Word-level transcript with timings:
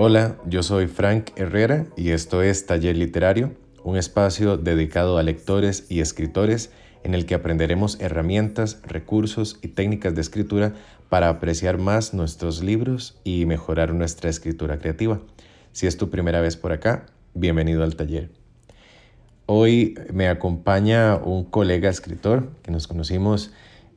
Hola, 0.00 0.36
yo 0.46 0.62
soy 0.62 0.86
Frank 0.86 1.30
Herrera 1.34 1.86
y 1.96 2.10
esto 2.10 2.40
es 2.40 2.66
Taller 2.66 2.96
Literario, 2.96 3.56
un 3.82 3.96
espacio 3.96 4.56
dedicado 4.56 5.18
a 5.18 5.24
lectores 5.24 5.86
y 5.88 5.98
escritores 5.98 6.70
en 7.02 7.14
el 7.14 7.26
que 7.26 7.34
aprenderemos 7.34 8.00
herramientas, 8.00 8.80
recursos 8.86 9.58
y 9.60 9.66
técnicas 9.66 10.14
de 10.14 10.20
escritura 10.20 10.72
para 11.08 11.28
apreciar 11.28 11.78
más 11.78 12.14
nuestros 12.14 12.62
libros 12.62 13.18
y 13.24 13.44
mejorar 13.44 13.92
nuestra 13.92 14.30
escritura 14.30 14.78
creativa. 14.78 15.20
Si 15.72 15.88
es 15.88 15.96
tu 15.96 16.10
primera 16.10 16.40
vez 16.40 16.56
por 16.56 16.70
acá, 16.70 17.06
bienvenido 17.34 17.82
al 17.82 17.96
taller. 17.96 18.30
Hoy 19.46 19.96
me 20.12 20.28
acompaña 20.28 21.16
un 21.16 21.42
colega 21.42 21.90
escritor 21.90 22.52
que 22.62 22.70
nos 22.70 22.86
conocimos 22.86 23.50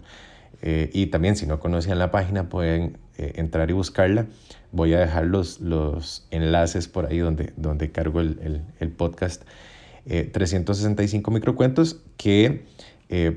Eh, 0.63 0.91
y 0.93 1.07
también 1.07 1.37
si 1.37 1.47
no 1.47 1.59
conocían 1.59 1.99
la 1.99 2.11
página 2.11 2.49
pueden 2.49 2.99
eh, 3.17 3.33
entrar 3.37 3.71
y 3.71 3.73
buscarla. 3.73 4.27
Voy 4.73 4.95
a 4.95 5.01
dejar 5.01 5.27
los, 5.27 5.61
los 5.61 6.27
enlaces 6.31 6.89
por 6.89 7.07
ahí 7.07 7.19
donde, 7.19 7.53
donde 7.57 7.91
cargo 7.91 8.21
el, 8.21 8.63
el, 8.79 8.91
podcast. 8.91 9.45
365 10.07 11.31
eh, 11.31 11.35
microcuentos 11.35 12.03
que 12.17 12.65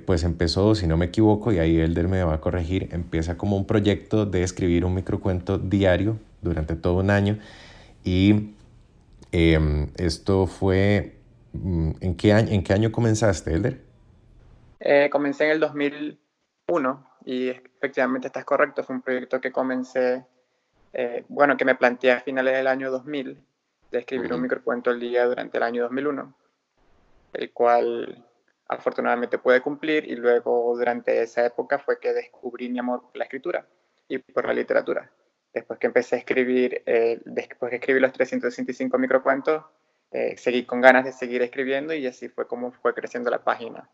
pues 0.06 0.24
empezó, 0.24 0.76
si 0.76 0.86
no 0.86 0.98
me 0.98 1.06
equivoco, 1.06 1.52
y 1.52 1.58
ahí 1.58 1.80
Elder 1.80 2.08
me 2.08 2.24
va 2.24 2.36
a 2.36 2.42
corregir, 2.42 2.90
empieza 2.92 3.38
como 3.38 3.58
un 3.58 3.66
proyecto 3.66 4.26
de 4.28 4.44
escribir 4.44 4.86
un 4.86 4.94
microcuento 4.94 5.58
diario 5.58 6.20
durante 6.44 6.76
todo 6.76 6.98
un 6.98 7.10
año. 7.10 7.40
Y 8.04 8.54
em, 9.32 9.88
esto 9.98 10.46
fue, 10.46 11.16
mm, 11.54 11.92
¿en 12.02 12.16
qué, 12.16 12.34
año, 12.34 12.50
¿en 12.52 12.64
qué 12.64 12.74
año 12.74 12.92
comenzaste, 12.92 13.54
Elder? 13.54 13.82
comencé 15.12 15.46
en 15.46 15.52
el 15.52 15.60
2001 15.62 17.08
y 17.26 17.50
efectivamente 17.50 18.28
estás 18.28 18.46
correcto, 18.46 18.84
fue 18.84 18.96
un 18.96 19.02
proyecto 19.02 19.40
que 19.40 19.52
comencé, 19.52 20.26
eh, 20.94 21.26
bueno, 21.28 21.58
que 21.58 21.66
me 21.66 21.76
planteé 21.76 22.12
a 22.12 22.22
finales 22.22 22.56
del 22.56 22.68
año 22.68 22.92
2000 22.92 23.44
de 23.92 24.00
escribir 24.00 24.34
un 24.34 24.42
microcuento 24.42 24.90
al 24.90 25.00
día 25.00 25.26
durante 25.26 25.58
el 25.58 25.64
año 25.64 25.84
2001, 25.84 26.34
el 27.34 27.52
cual 27.52 28.26
afortunadamente 28.68 29.38
pude 29.38 29.62
cumplir 29.62 30.10
y 30.10 30.16
luego 30.16 30.76
durante 30.78 31.22
esa 31.22 31.46
época 31.46 31.80
fue 31.80 32.00
que 32.00 32.14
descubrí 32.14 32.70
mi 32.70 32.80
amor 32.80 33.02
por 33.02 33.18
la 33.18 33.26
escritura 33.26 33.68
y 34.08 34.18
por 34.20 34.46
la 34.46 34.54
literatura. 34.54 35.12
Después 35.54 35.80
que 35.80 35.88
empecé 35.88 36.16
a 36.16 36.20
escribir, 36.20 36.82
eh, 36.86 37.20
después 37.26 37.70
que 37.70 37.76
escribí 37.76 38.00
los 38.00 38.14
365 38.14 38.98
microcuentos, 38.98 39.64
eh, 40.12 40.36
seguí 40.38 40.66
con 40.66 40.82
ganas 40.82 41.06
de 41.06 41.12
seguir 41.12 41.42
escribiendo 41.42 41.94
y 41.94 42.08
así 42.08 42.30
fue 42.30 42.48
como 42.48 42.72
fue 42.72 42.94
creciendo 42.94 43.30
la 43.30 43.44
página 43.44 43.90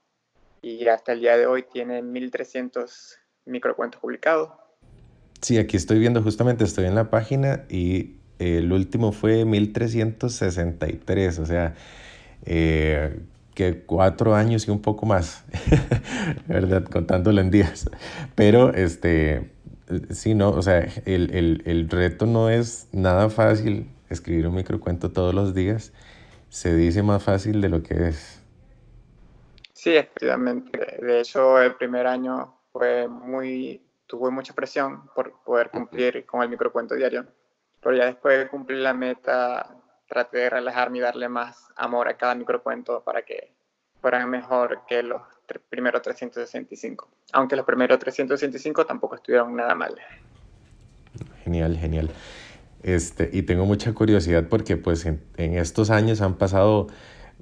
y 0.62 0.88
hasta 0.88 1.14
el 1.14 1.22
día 1.22 1.38
de 1.38 1.46
hoy 1.46 1.64
tiene 1.64 2.02
1300 2.02 3.20
microcuentos 3.46 4.02
publicados. 4.02 4.52
Sí, 5.42 5.58
aquí 5.58 5.78
estoy 5.78 6.00
viendo 6.00 6.22
justamente, 6.22 6.64
estoy 6.64 6.86
en 6.86 6.96
la 6.96 7.10
página 7.10 7.64
y 7.70 8.16
el 8.40 8.72
último 8.72 9.12
fue 9.12 9.46
1363, 9.46 11.40
o 11.40 11.46
sea, 11.46 11.76
eh, 12.46 13.20
que 13.54 13.82
cuatro 13.82 14.36
años 14.36 14.68
y 14.68 14.72
un 14.72 14.82
poco 14.82 15.06
más, 15.06 15.44
¿verdad? 16.48 16.84
Contándolo 16.86 17.42
en 17.42 17.52
días. 17.52 17.90
Pero, 18.36 18.74
este, 18.74 19.50
sí, 20.10 20.36
no, 20.36 20.50
o 20.50 20.62
sea, 20.62 20.88
el, 21.06 21.34
el, 21.36 21.64
el 21.66 21.90
reto 21.90 22.26
no 22.26 22.50
es 22.50 22.88
nada 22.92 23.30
fácil 23.30 23.90
escribir 24.10 24.48
un 24.48 24.56
microcuento 24.56 25.12
todos 25.12 25.34
los 25.34 25.54
días. 25.54 25.94
Se 26.50 26.74
dice 26.76 27.04
más 27.04 27.24
fácil 27.24 27.62
de 27.62 27.70
lo 27.70 27.84
que 27.84 28.10
es. 28.10 28.42
Sí, 29.74 29.96
efectivamente. 29.96 30.98
De 31.02 31.22
hecho, 31.22 31.62
el 31.62 31.76
primer 31.76 32.08
año 32.08 32.54
fue 32.72 33.08
muy, 33.08 33.82
tuve 34.10 34.32
mucha 34.32 34.54
presión 34.54 35.06
por 35.14 35.32
poder 35.44 35.70
cumplir 35.70 36.26
con 36.26 36.42
el 36.42 36.50
microcuento 36.50 36.96
diario. 36.96 37.28
Pero 37.80 37.96
ya 37.96 38.06
después 38.06 38.40
de 38.40 38.48
cumplir 38.48 38.80
la 38.80 38.94
meta, 38.94 39.78
traté 40.08 40.40
de 40.40 40.50
relajarme 40.50 40.98
y 40.98 41.02
darle 41.02 41.30
más 41.30 41.70
amor 41.76 42.10
a 42.10 42.18
cada 42.18 42.34
microcuento 42.34 43.04
para 43.04 43.22
que 43.22 43.54
fueran 44.02 44.28
mejor 44.30 44.82
que 44.88 45.04
los 45.04 45.22
primeros 45.70 46.02
365. 46.02 47.08
Aunque 47.34 47.56
los 47.56 47.66
primeros 47.66 48.00
365 48.00 48.86
tampoco 48.86 49.16
estuvieron 49.16 49.56
nada 49.56 49.76
mal. 49.76 49.96
Genial, 51.44 51.78
genial. 51.78 52.10
Este, 52.82 53.30
y 53.32 53.44
tengo 53.44 53.66
mucha 53.66 53.94
curiosidad 53.94 54.48
porque 54.50 54.76
pues 54.76 55.06
en 55.06 55.22
estos 55.38 55.92
años 55.92 56.22
han 56.22 56.36
pasado 56.36 56.88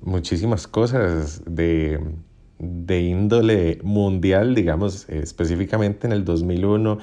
muchísimas 0.02 0.68
cosas 0.68 1.44
de, 1.46 2.00
de 2.60 3.02
índole 3.02 3.80
mundial, 3.84 4.56
digamos, 4.56 5.08
específicamente 5.10 6.08
en 6.08 6.14
el 6.14 6.26
2001 6.26 6.98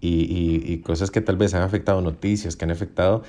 y, 0.00 0.62
y, 0.72 0.78
cosas 0.78 1.10
que 1.10 1.20
tal 1.20 1.36
vez 1.36 1.52
han 1.54 1.62
afectado, 1.62 2.00
noticias 2.00 2.56
que 2.56 2.64
han 2.64 2.70
afectado 2.70 3.22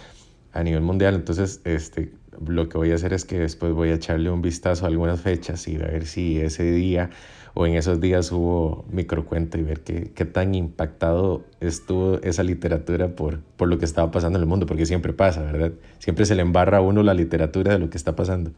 a 0.53 0.63
nivel 0.63 0.81
mundial. 0.81 1.15
Entonces, 1.15 1.61
este, 1.65 2.13
lo 2.45 2.69
que 2.69 2.77
voy 2.77 2.91
a 2.91 2.95
hacer 2.95 3.13
es 3.13 3.25
que 3.25 3.39
después 3.39 3.73
voy 3.73 3.89
a 3.89 3.95
echarle 3.95 4.29
un 4.29 4.41
vistazo 4.41 4.85
a 4.85 4.87
algunas 4.87 5.19
fechas 5.21 5.67
y 5.67 5.75
a 5.75 5.87
ver 5.87 6.05
si 6.05 6.39
ese 6.39 6.71
día 6.71 7.09
o 7.53 7.65
en 7.65 7.75
esos 7.75 7.99
días 7.99 8.31
hubo 8.31 8.85
microcuento 8.89 9.57
y 9.57 9.63
ver 9.63 9.81
qué, 9.81 10.11
qué 10.15 10.25
tan 10.25 10.55
impactado 10.55 11.43
estuvo 11.59 12.21
esa 12.21 12.43
literatura 12.43 13.09
por, 13.09 13.41
por 13.57 13.67
lo 13.67 13.77
que 13.77 13.85
estaba 13.85 14.09
pasando 14.11 14.39
en 14.39 14.43
el 14.43 14.47
mundo, 14.47 14.65
porque 14.65 14.85
siempre 14.85 15.11
pasa, 15.11 15.41
¿verdad? 15.41 15.73
Siempre 15.99 16.25
se 16.25 16.35
le 16.35 16.41
embarra 16.41 16.77
a 16.77 16.81
uno 16.81 17.03
la 17.03 17.13
literatura 17.13 17.73
de 17.73 17.79
lo 17.79 17.89
que 17.89 17.97
está 17.97 18.15
pasando. 18.15 18.51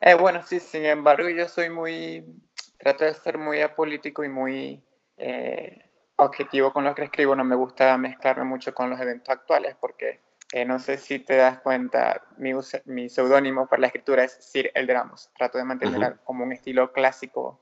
Eh, 0.00 0.14
bueno, 0.14 0.42
sí, 0.42 0.60
sin 0.60 0.84
embargo, 0.84 1.28
yo 1.28 1.48
soy 1.48 1.70
muy, 1.70 2.24
trato 2.78 3.04
de 3.04 3.14
ser 3.14 3.36
muy 3.38 3.60
apolítico 3.60 4.22
y 4.22 4.28
muy 4.28 4.82
eh, 5.16 5.84
objetivo 6.16 6.72
con 6.72 6.84
lo 6.84 6.94
que 6.94 7.04
escribo. 7.04 7.34
No 7.34 7.44
me 7.44 7.56
gusta 7.56 7.96
mezclarme 7.98 8.44
mucho 8.44 8.72
con 8.74 8.90
los 8.90 9.00
eventos 9.00 9.28
actuales 9.28 9.76
porque 9.80 10.20
eh, 10.52 10.64
no 10.64 10.78
sé 10.78 10.98
si 10.98 11.18
te 11.18 11.36
das 11.36 11.60
cuenta, 11.60 12.22
mi, 12.36 12.52
mi 12.84 13.08
seudónimo 13.08 13.66
para 13.66 13.80
la 13.80 13.86
escritura 13.88 14.24
es 14.24 14.32
Sir 14.40 14.70
Elderamos. 14.74 15.30
Trato 15.36 15.58
de 15.58 15.64
mantener 15.64 16.18
como 16.24 16.44
un 16.44 16.52
estilo 16.52 16.92
clásico 16.92 17.60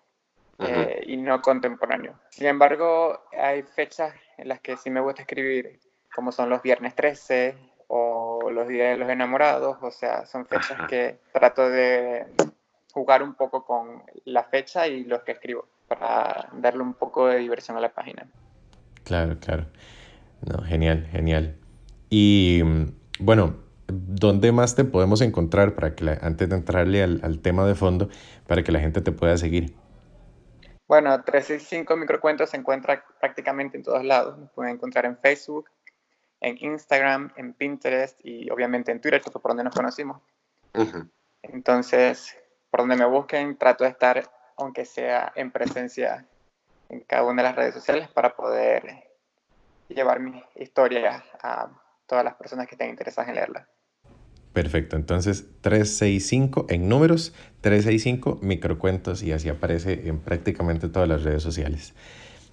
y 1.07 1.17
no 1.19 1.43
contemporáneo. 1.43 2.19
Sin 2.31 2.47
embargo, 2.47 3.25
hay 3.33 3.63
fechas 3.63 4.15
en 4.39 4.49
las 4.49 4.61
que 4.61 4.77
sí 4.77 4.89
me 4.89 5.01
gusta 5.01 5.23
escribir, 5.23 5.81
como 6.15 6.33
son 6.33 6.49
los 6.49 6.63
viernes 6.63 6.95
13, 6.95 7.76
o 8.47 8.51
los 8.51 8.69
días 8.69 8.93
de 8.93 8.97
los 8.97 9.11
enamorados, 9.11 9.77
o 9.81 9.91
sea, 9.91 10.25
son 10.27 10.47
fechas 10.47 10.79
que 10.89 11.19
trato 11.33 11.69
de 11.69 12.27
jugar 12.93 13.23
un 13.23 13.35
poco 13.35 13.65
con 13.65 14.03
la 14.25 14.45
fecha 14.45 14.87
y 14.87 15.05
los 15.05 15.23
que 15.23 15.33
escribo 15.33 15.67
para 15.89 16.49
darle 16.53 16.83
un 16.83 16.95
poco 16.95 17.27
de 17.27 17.39
diversión 17.39 17.77
a 17.77 17.81
la 17.81 17.93
página. 17.93 18.27
Claro, 19.05 19.37
claro. 19.41 19.67
No, 20.43 20.63
genial, 20.63 21.07
genial. 21.11 21.57
Y 22.09 22.63
bueno, 23.19 23.57
¿dónde 23.89 24.53
más 24.53 24.77
te 24.77 24.85
podemos 24.85 25.21
encontrar 25.23 25.75
para 25.75 25.95
que 25.95 26.17
antes 26.21 26.49
de 26.49 26.57
entrarle 26.57 27.03
al, 27.03 27.21
al, 27.25 27.41
tema 27.41 27.67
de 27.67 27.75
fondo, 27.75 28.09
para 28.47 28.63
que 28.63 28.73
la 28.73 28.81
gente 28.81 29.01
te 29.01 29.13
pueda 29.13 29.37
seguir? 29.37 29.75
Bueno, 30.87 31.11
365 31.25 31.97
microcuentos 31.97 32.51
se 32.51 32.57
encuentra 32.59 33.05
prácticamente 33.21 33.77
en 33.77 33.83
todos 33.83 34.05
lados. 34.05 34.39
Nos 34.39 34.51
pueden 34.53 34.77
encontrar 34.77 35.05
en 35.05 35.19
Facebook, 35.19 35.69
en 36.41 36.57
Instagram, 36.61 37.33
en 37.37 37.53
Pinterest 37.55 38.19
y 38.25 38.51
obviamente 38.51 38.93
en 38.93 39.01
Twitter, 39.01 39.21
que 39.21 39.31
fue 39.31 39.41
por 39.41 39.51
donde 39.51 39.65
nos 39.65 39.75
conocimos. 39.75 40.21
Entonces, 41.43 42.37
por 42.71 42.81
donde 42.81 42.97
me 42.97 43.07
busquen, 43.07 43.57
trato 43.57 43.85
de 43.85 43.91
estar, 43.91 44.31
aunque 44.57 44.85
sea 44.85 45.33
en 45.35 45.51
presencia 45.51 46.27
en 46.89 47.01
cada 47.01 47.25
una 47.25 47.43
de 47.43 47.49
las 47.49 47.57
redes 47.57 47.75
sociales, 47.75 48.09
para 48.09 48.37
poder 48.37 49.05
llevar 49.89 50.21
mi 50.21 50.43
historia 50.57 51.25
a 51.43 51.69
todas 52.07 52.25
las 52.25 52.35
personas 52.35 52.67
que 52.67 52.75
estén 52.75 52.91
interesadas 52.91 53.29
en 53.29 53.37
leerla. 53.37 53.69
Perfecto, 54.53 54.97
entonces 54.97 55.47
365 55.61 56.67
en 56.71 56.89
números, 56.89 57.35
365 57.61 58.39
microcuentos 58.43 59.23
y 59.23 59.33
así 59.33 59.51
aparece 59.51 60.09
en 60.09 60.19
prácticamente 60.21 60.89
todas 60.89 61.09
las 61.09 61.25
redes 61.25 61.43
sociales 61.43 61.95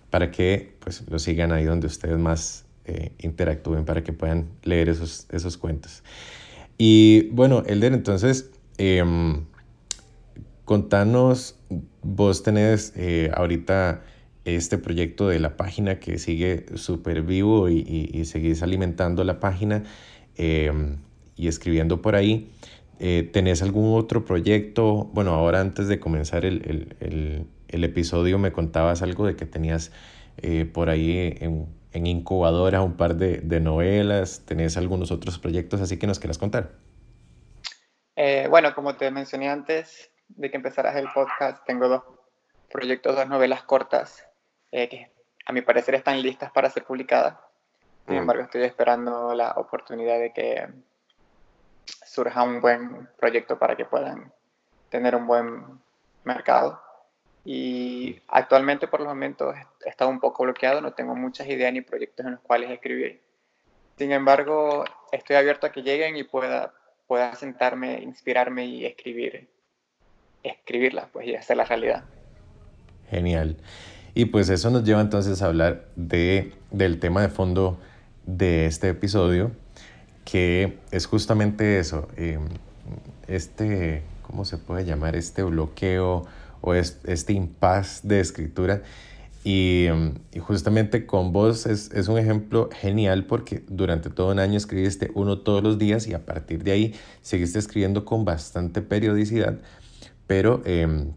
para 0.10 0.30
que 0.30 0.76
pues 0.80 1.10
lo 1.10 1.18
sigan 1.18 1.52
ahí 1.54 1.64
donde 1.64 1.88
ustedes 1.88 2.18
más 2.18 2.66
eh, 2.86 3.14
interactúen 3.20 3.86
para 3.86 4.04
que 4.04 4.12
puedan 4.12 4.50
leer 4.64 4.90
esos, 4.90 5.26
esos 5.32 5.58
cuentos. 5.58 6.04
Y 6.78 7.30
bueno, 7.30 7.64
Elder, 7.66 7.94
entonces, 7.94 8.52
em, 8.78 9.46
contanos, 10.66 11.56
vos 12.02 12.44
tenés 12.44 12.92
eh, 12.98 13.32
ahorita 13.34 14.02
este 14.44 14.78
proyecto 14.78 15.30
de 15.30 15.40
la 15.40 15.56
página 15.56 16.02
que 16.02 16.18
sigue 16.20 16.66
súper 16.76 17.22
vivo 17.22 17.70
y, 17.70 18.10
y, 18.12 18.26
seguís 18.26 18.62
alimentando 18.62 19.24
la 19.24 19.40
página. 19.40 19.84
Em, 20.36 20.98
y 21.38 21.48
escribiendo 21.48 22.02
por 22.02 22.16
ahí. 22.16 22.52
Eh, 23.00 23.30
¿Tenés 23.32 23.62
algún 23.62 23.98
otro 23.98 24.26
proyecto? 24.26 25.10
Bueno, 25.14 25.32
ahora 25.34 25.62
antes 25.62 25.88
de 25.88 26.00
comenzar 26.00 26.44
el, 26.46 26.96
el, 27.00 27.46
el, 27.70 27.84
episodio 27.84 28.38
me 28.40 28.52
contabas 28.52 29.02
algo 29.02 29.26
de 29.26 29.36
que 29.36 29.46
tenías 29.46 29.92
por 30.74 30.90
ahí 30.90 31.36
en, 31.40 31.68
en, 31.94 32.08
incubadora 32.08 32.82
un 32.82 32.98
par 32.98 33.16
de, 33.16 33.38
de, 33.38 33.60
novelas, 33.60 34.44
tenés 34.46 34.78
algunos 34.78 35.12
otros 35.12 35.40
proyectos, 35.40 35.82
así 35.82 35.98
que 35.98 36.08
nos 36.08 36.20
quieras 36.20 36.38
contar. 36.38 36.72
Eh, 38.16 38.48
bueno, 38.50 38.74
como 38.76 38.96
te 38.96 39.10
mencioné 39.12 39.50
antes 39.50 40.12
de 40.28 40.52
que 40.52 40.58
empezaras 40.58 40.96
el 40.96 41.08
podcast, 41.14 41.66
tengo 41.66 41.88
dos 41.88 42.04
proyectos, 42.72 43.16
dos 43.16 43.28
novelas 43.28 43.64
cortas 43.64 44.26
que 44.72 45.12
a 45.46 45.52
mi 45.52 45.62
parecer 45.62 45.96
están 45.96 46.22
listas 46.22 46.52
para 46.52 46.70
ser 46.70 46.84
publicadas. 46.84 47.36
Sin 48.06 48.16
mm. 48.16 48.20
embargo, 48.20 48.44
estoy 48.44 48.64
esperando 48.64 49.34
la 49.34 49.52
oportunidad 49.52 50.20
de 50.20 50.34
que 50.34 50.68
surja 52.06 52.44
un 52.44 52.62
buen 52.62 53.10
proyecto 53.18 53.58
para 53.58 53.76
que 53.76 53.86
puedan 53.86 54.32
tener 54.90 55.16
un 55.16 55.28
buen 55.28 55.80
mercado. 56.24 56.82
Y 57.46 58.22
actualmente 58.28 58.88
por 58.88 59.02
el 59.02 59.08
momento 59.08 59.54
he 59.54 59.90
estado 59.90 60.10
un 60.10 60.20
poco 60.20 60.44
bloqueado, 60.44 60.82
no 60.82 60.94
tengo 60.94 61.16
muchas 61.16 61.48
ideas 61.48 61.74
ni 61.74 61.82
proyectos 61.82 62.26
en 62.26 62.34
los 62.34 62.42
cuales 62.42 62.72
escribir. 62.72 63.22
Sin 63.98 64.12
embargo, 64.12 64.86
estoy 65.12 65.36
abierto 65.36 65.68
a 65.68 65.72
que 65.72 65.84
lleguen 65.84 66.16
y 66.16 66.24
pueda, 66.24 66.74
pueda 67.06 67.36
sentarme, 67.36 68.02
inspirarme 68.02 68.66
y 68.66 68.86
escribir, 68.86 69.50
escribirlas 70.42 71.08
pues, 71.12 71.28
y 71.28 71.36
hacer 71.36 71.58
la 71.58 71.66
realidad. 71.66 72.04
Genial. 73.10 73.58
Y 74.16 74.26
pues 74.26 74.50
eso 74.50 74.70
nos 74.70 74.84
lleva 74.84 75.02
entonces 75.02 75.42
a 75.42 75.48
hablar 75.48 75.86
de, 75.96 76.54
del 76.72 77.00
tema 77.00 77.22
de 77.22 77.30
fondo 77.30 77.80
de 78.26 78.68
este 78.68 78.90
episodio, 78.90 79.52
que 80.24 80.78
es 80.92 81.08
justamente 81.08 81.80
eso, 81.80 82.08
eh, 82.16 82.40
este, 83.28 84.04
¿cómo 84.22 84.46
se 84.46 84.58
puede 84.58 84.86
llamar? 84.86 85.16
Este 85.16 85.44
bloqueo 85.44 86.26
o 86.64 86.74
este 86.74 87.34
impasse 87.34 88.08
de 88.08 88.22
escritura. 88.22 88.84
Y, 89.44 89.88
y, 90.32 90.40
justamente 90.40 91.06
con 91.06 91.34
vos 91.34 91.66
es, 91.66 91.92
es, 91.92 92.08
un 92.08 92.18
ejemplo 92.18 92.70
genial 92.72 93.26
porque 93.26 93.62
durante 93.68 94.10
todo 94.10 94.32
un 94.32 94.40
año 94.40 94.56
escribiste 94.56 95.12
uno 95.16 95.40
todos 95.40 95.62
los 95.62 95.78
días 95.78 96.08
y 96.08 96.14
a 96.14 96.26
partir 96.26 96.64
de 96.64 96.72
ahí 96.72 96.96
seguiste 97.22 97.60
escribiendo 97.60 98.06
con 98.06 98.24
bastante 98.24 98.82
periodicidad, 98.82 99.60
pero, 100.28 100.62
em, 100.64 101.12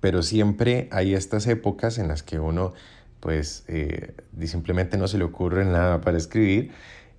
pero 0.00 0.22
siempre 0.22 0.88
hay 0.90 1.12
estas 1.12 1.46
épocas 1.46 1.98
en 1.98 2.08
las 2.08 2.22
que 2.22 2.38
uno 2.38 2.72
pues 3.20 3.64
eh, 3.68 4.14
simplemente 4.46 4.96
no 4.96 5.06
se 5.06 5.18
le 5.18 5.24
ocurre 5.24 5.66
nada 5.66 6.00
para 6.00 6.16
escribir 6.16 6.70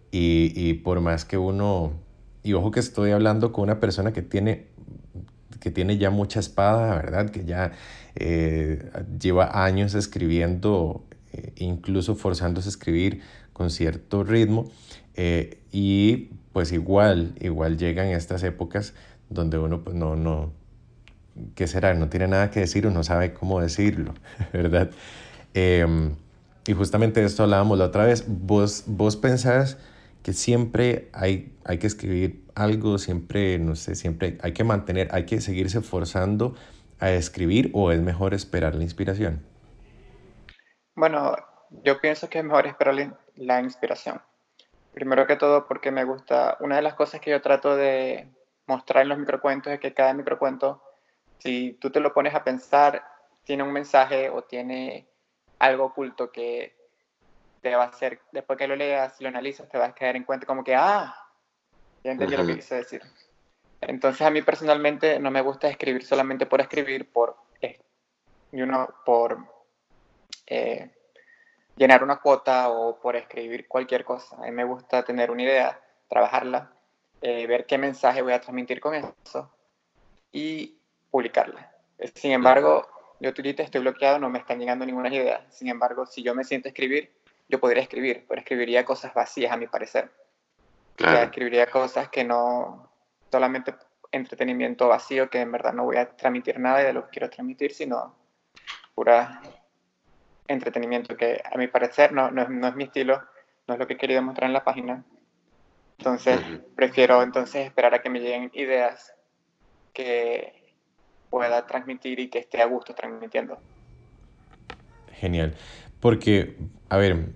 y, 0.10 0.54
y, 0.56 0.74
por 0.74 1.02
más 1.02 1.24
que 1.24 1.38
uno, 1.38 1.94
y 2.42 2.54
ojo 2.54 2.72
que 2.72 2.80
estoy 2.80 3.12
hablando 3.12 3.52
con 3.52 3.66
una 3.66 3.80
persona 3.80 4.12
que 4.12 4.24
tiene, 4.24 4.66
que 5.60 5.72
tiene 5.72 5.98
ya 5.98 6.10
mucha 6.10 6.40
espada, 6.40 6.96
¿verdad? 6.96 7.30
Que 7.30 7.46
ya 7.46 7.72
eh, 8.16 8.92
lleva 9.20 9.64
años 9.66 9.96
escribiendo, 9.96 11.06
eh, 11.34 11.54
incluso 11.58 12.16
forzándose 12.16 12.70
a 12.70 12.72
escribir 12.72 13.22
con 13.54 13.70
cierto 13.70 14.24
ritmo. 14.24 14.70
Eh, 15.16 15.60
y 15.72 16.30
pues 16.54 16.72
igual, 16.72 17.36
igual 17.40 17.78
llegan 17.78 18.08
estas 18.08 18.44
épocas 18.44 18.94
donde 19.30 19.58
uno 19.58 19.84
pues 19.84 19.96
no, 19.96 20.16
no, 20.16 20.52
¿qué 21.56 21.68
será? 21.68 21.94
No 21.94 22.10
tiene 22.10 22.28
nada 22.28 22.52
que 22.52 22.62
decir 22.62 22.88
o 22.88 22.92
no 22.92 23.04
sabe 23.04 23.34
cómo 23.34 23.62
decirlo, 23.62 24.14
¿verdad? 24.54 24.92
Em, 25.54 26.16
y 26.68 26.74
justamente 26.74 27.20
de 27.20 27.26
esto 27.26 27.44
hablábamos 27.44 27.78
la 27.78 27.86
otra 27.86 28.06
vez. 28.06 28.26
Vos, 28.28 28.84
vos 28.88 29.16
pensás 29.16 29.78
que 30.24 30.34
siempre 30.34 31.10
hay, 31.14 31.58
hay 31.66 31.78
que 31.78 31.88
escribir 31.88 32.44
algo, 32.56 32.98
siempre, 32.98 33.58
no 33.60 33.76
sé, 33.76 33.96
siempre 33.96 34.38
hay 34.42 34.54
que 34.54 34.64
mantener, 34.64 35.08
hay 35.12 35.26
que 35.26 35.42
seguirse 35.42 35.82
forzando 35.82 36.56
a 37.00 37.12
escribir 37.12 37.72
o 37.74 37.92
es 37.92 38.02
mejor 38.02 38.34
esperar 38.34 38.76
la 38.76 38.84
inspiración? 38.84 39.46
Bueno, 40.96 41.36
yo 41.84 42.00
pienso 42.02 42.30
que 42.30 42.40
es 42.40 42.44
mejor 42.44 42.68
esperar 42.68 43.16
la 43.36 43.62
inspiración. 43.62 44.22
Primero 44.94 45.26
que 45.28 45.36
todo 45.36 45.68
porque 45.68 45.92
me 45.92 46.04
gusta, 46.04 46.58
una 46.60 46.76
de 46.76 46.82
las 46.82 46.96
cosas 46.96 47.22
que 47.22 47.32
yo 47.32 47.42
trato 47.42 47.76
de 47.76 48.28
mostrar 48.68 49.04
en 49.04 49.10
los 49.10 49.18
microcuentos 49.18 49.72
es 49.72 49.80
que 49.80 49.94
cada 49.94 50.14
microcuento, 50.14 50.84
si 51.38 51.74
tú 51.80 51.90
te 51.90 52.00
lo 52.00 52.14
pones 52.14 52.36
a 52.36 52.44
pensar, 52.44 53.04
tiene 53.46 53.64
un 53.64 53.72
mensaje 53.72 54.30
o 54.30 54.44
tiene 54.44 55.08
algo 55.60 55.86
oculto 55.86 56.32
que 56.32 56.76
te 57.62 57.76
va 57.76 57.84
a 57.84 57.88
hacer, 57.88 58.22
después 58.32 58.58
que 58.58 58.68
lo 58.68 58.76
leas, 58.76 59.20
lo 59.22 59.28
analizas, 59.28 59.70
te 59.70 59.78
vas 59.78 59.90
a 59.90 59.96
caer 59.96 60.16
en 60.16 60.24
cuenta 60.24 60.46
como 60.46 60.64
que, 60.64 60.76
ah, 60.76 61.16
ya 62.04 62.12
entendí 62.12 62.36
lo 62.36 62.46
que 62.46 62.56
quise 62.56 62.76
decir. 62.76 63.02
Entonces 63.82 64.22
a 64.22 64.30
mí 64.30 64.42
personalmente 64.42 65.20
no 65.20 65.32
me 65.32 65.42
gusta 65.42 65.70
escribir 65.70 66.06
solamente 66.06 66.46
por 66.46 66.62
escribir, 66.62 67.12
por, 67.12 67.38
eh, 67.62 67.80
uno, 68.52 68.90
por 69.06 69.38
eh, 70.48 70.92
llenar 71.76 72.04
una 72.04 72.18
cuota 72.18 72.70
o 72.70 73.00
por 73.00 73.16
escribir 73.16 73.68
cualquier 73.68 74.04
cosa. 74.04 74.36
A 74.38 74.42
mí 74.42 74.52
me 74.52 74.66
gusta 74.66 75.04
tener 75.04 75.32
una 75.32 75.44
idea, 75.44 75.80
trabajarla, 76.10 76.74
eh, 77.22 77.48
ver 77.48 77.66
qué 77.66 77.78
mensaje 77.78 78.22
voy 78.22 78.34
a 78.34 78.42
transmitir 78.42 78.80
con 78.80 78.96
eso 78.96 79.52
y 80.32 80.78
publicarla. 81.10 81.72
Sin 82.16 82.32
embargo, 82.32 82.88
yo 83.20 83.30
ahorita 83.30 83.64
estoy 83.64 83.82
bloqueado, 83.82 84.20
no 84.20 84.30
me 84.30 84.40
están 84.40 84.60
llegando 84.60 84.86
ninguna 84.86 85.14
idea. 85.14 85.46
Sin 85.50 85.68
embargo, 85.68 86.06
si 86.06 86.24
yo 86.24 86.36
me 86.36 86.44
siento 86.44 86.68
a 86.68 86.72
escribir, 86.72 87.12
yo 87.50 87.60
podría 87.60 87.84
escribir, 87.84 88.26
pero 88.30 88.40
escribiría 88.40 88.86
cosas 88.86 89.14
vacías 89.14 89.52
a 89.52 89.58
mi 89.58 89.68
parecer. 89.68 90.12
escribiría 90.98 91.66
cosas 91.66 92.08
que 92.10 92.24
no, 92.24 92.90
solamente 93.32 93.74
entretenimiento 94.12 94.88
vacío, 94.88 95.30
que 95.30 95.42
en 95.42 95.52
verdad 95.52 95.74
no 95.74 95.86
voy 95.86 95.98
a 95.98 96.10
transmitir 96.16 96.60
nada 96.60 96.80
de 96.80 96.94
lo 96.94 97.06
que 97.06 97.12
quiero 97.12 97.30
transmitir, 97.30 97.74
sino 97.74 98.16
pura 98.96 99.42
entretenimiento, 100.48 101.16
que 101.16 101.42
a 101.44 101.58
mi 101.58 101.68
parecer 101.68 102.12
no, 102.12 102.32
no, 102.32 102.42
es, 102.42 102.76
mi 102.76 102.84
estilo, 102.84 103.22
no 103.68 103.74
es 103.74 103.80
lo 103.80 103.88
que 103.88 103.94
he 103.94 103.98
querido 103.98 104.22
mostrar 104.22 104.48
en 104.48 104.54
la 104.54 104.64
página. 104.64 105.04
Entonces, 105.98 106.40
prefiero 106.76 107.22
entonces 107.22 107.66
esperar 107.66 107.94
a 107.94 108.02
que 108.02 108.10
me 108.10 108.20
lleguen 108.20 108.50
ideas 108.54 109.14
que 109.94 110.74
pueda 111.30 111.66
transmitir 111.68 112.20
y 112.20 112.30
que 112.30 112.40
esté 112.40 112.62
a 112.62 112.66
gusto 112.66 112.96
transmitiendo. 112.96 113.60
Genial. 115.14 115.56
Porque, 116.00 116.58
a 116.90 116.98
ver, 116.98 117.34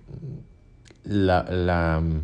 la, 1.04 1.44
la 1.44 2.00
mm, 2.00 2.22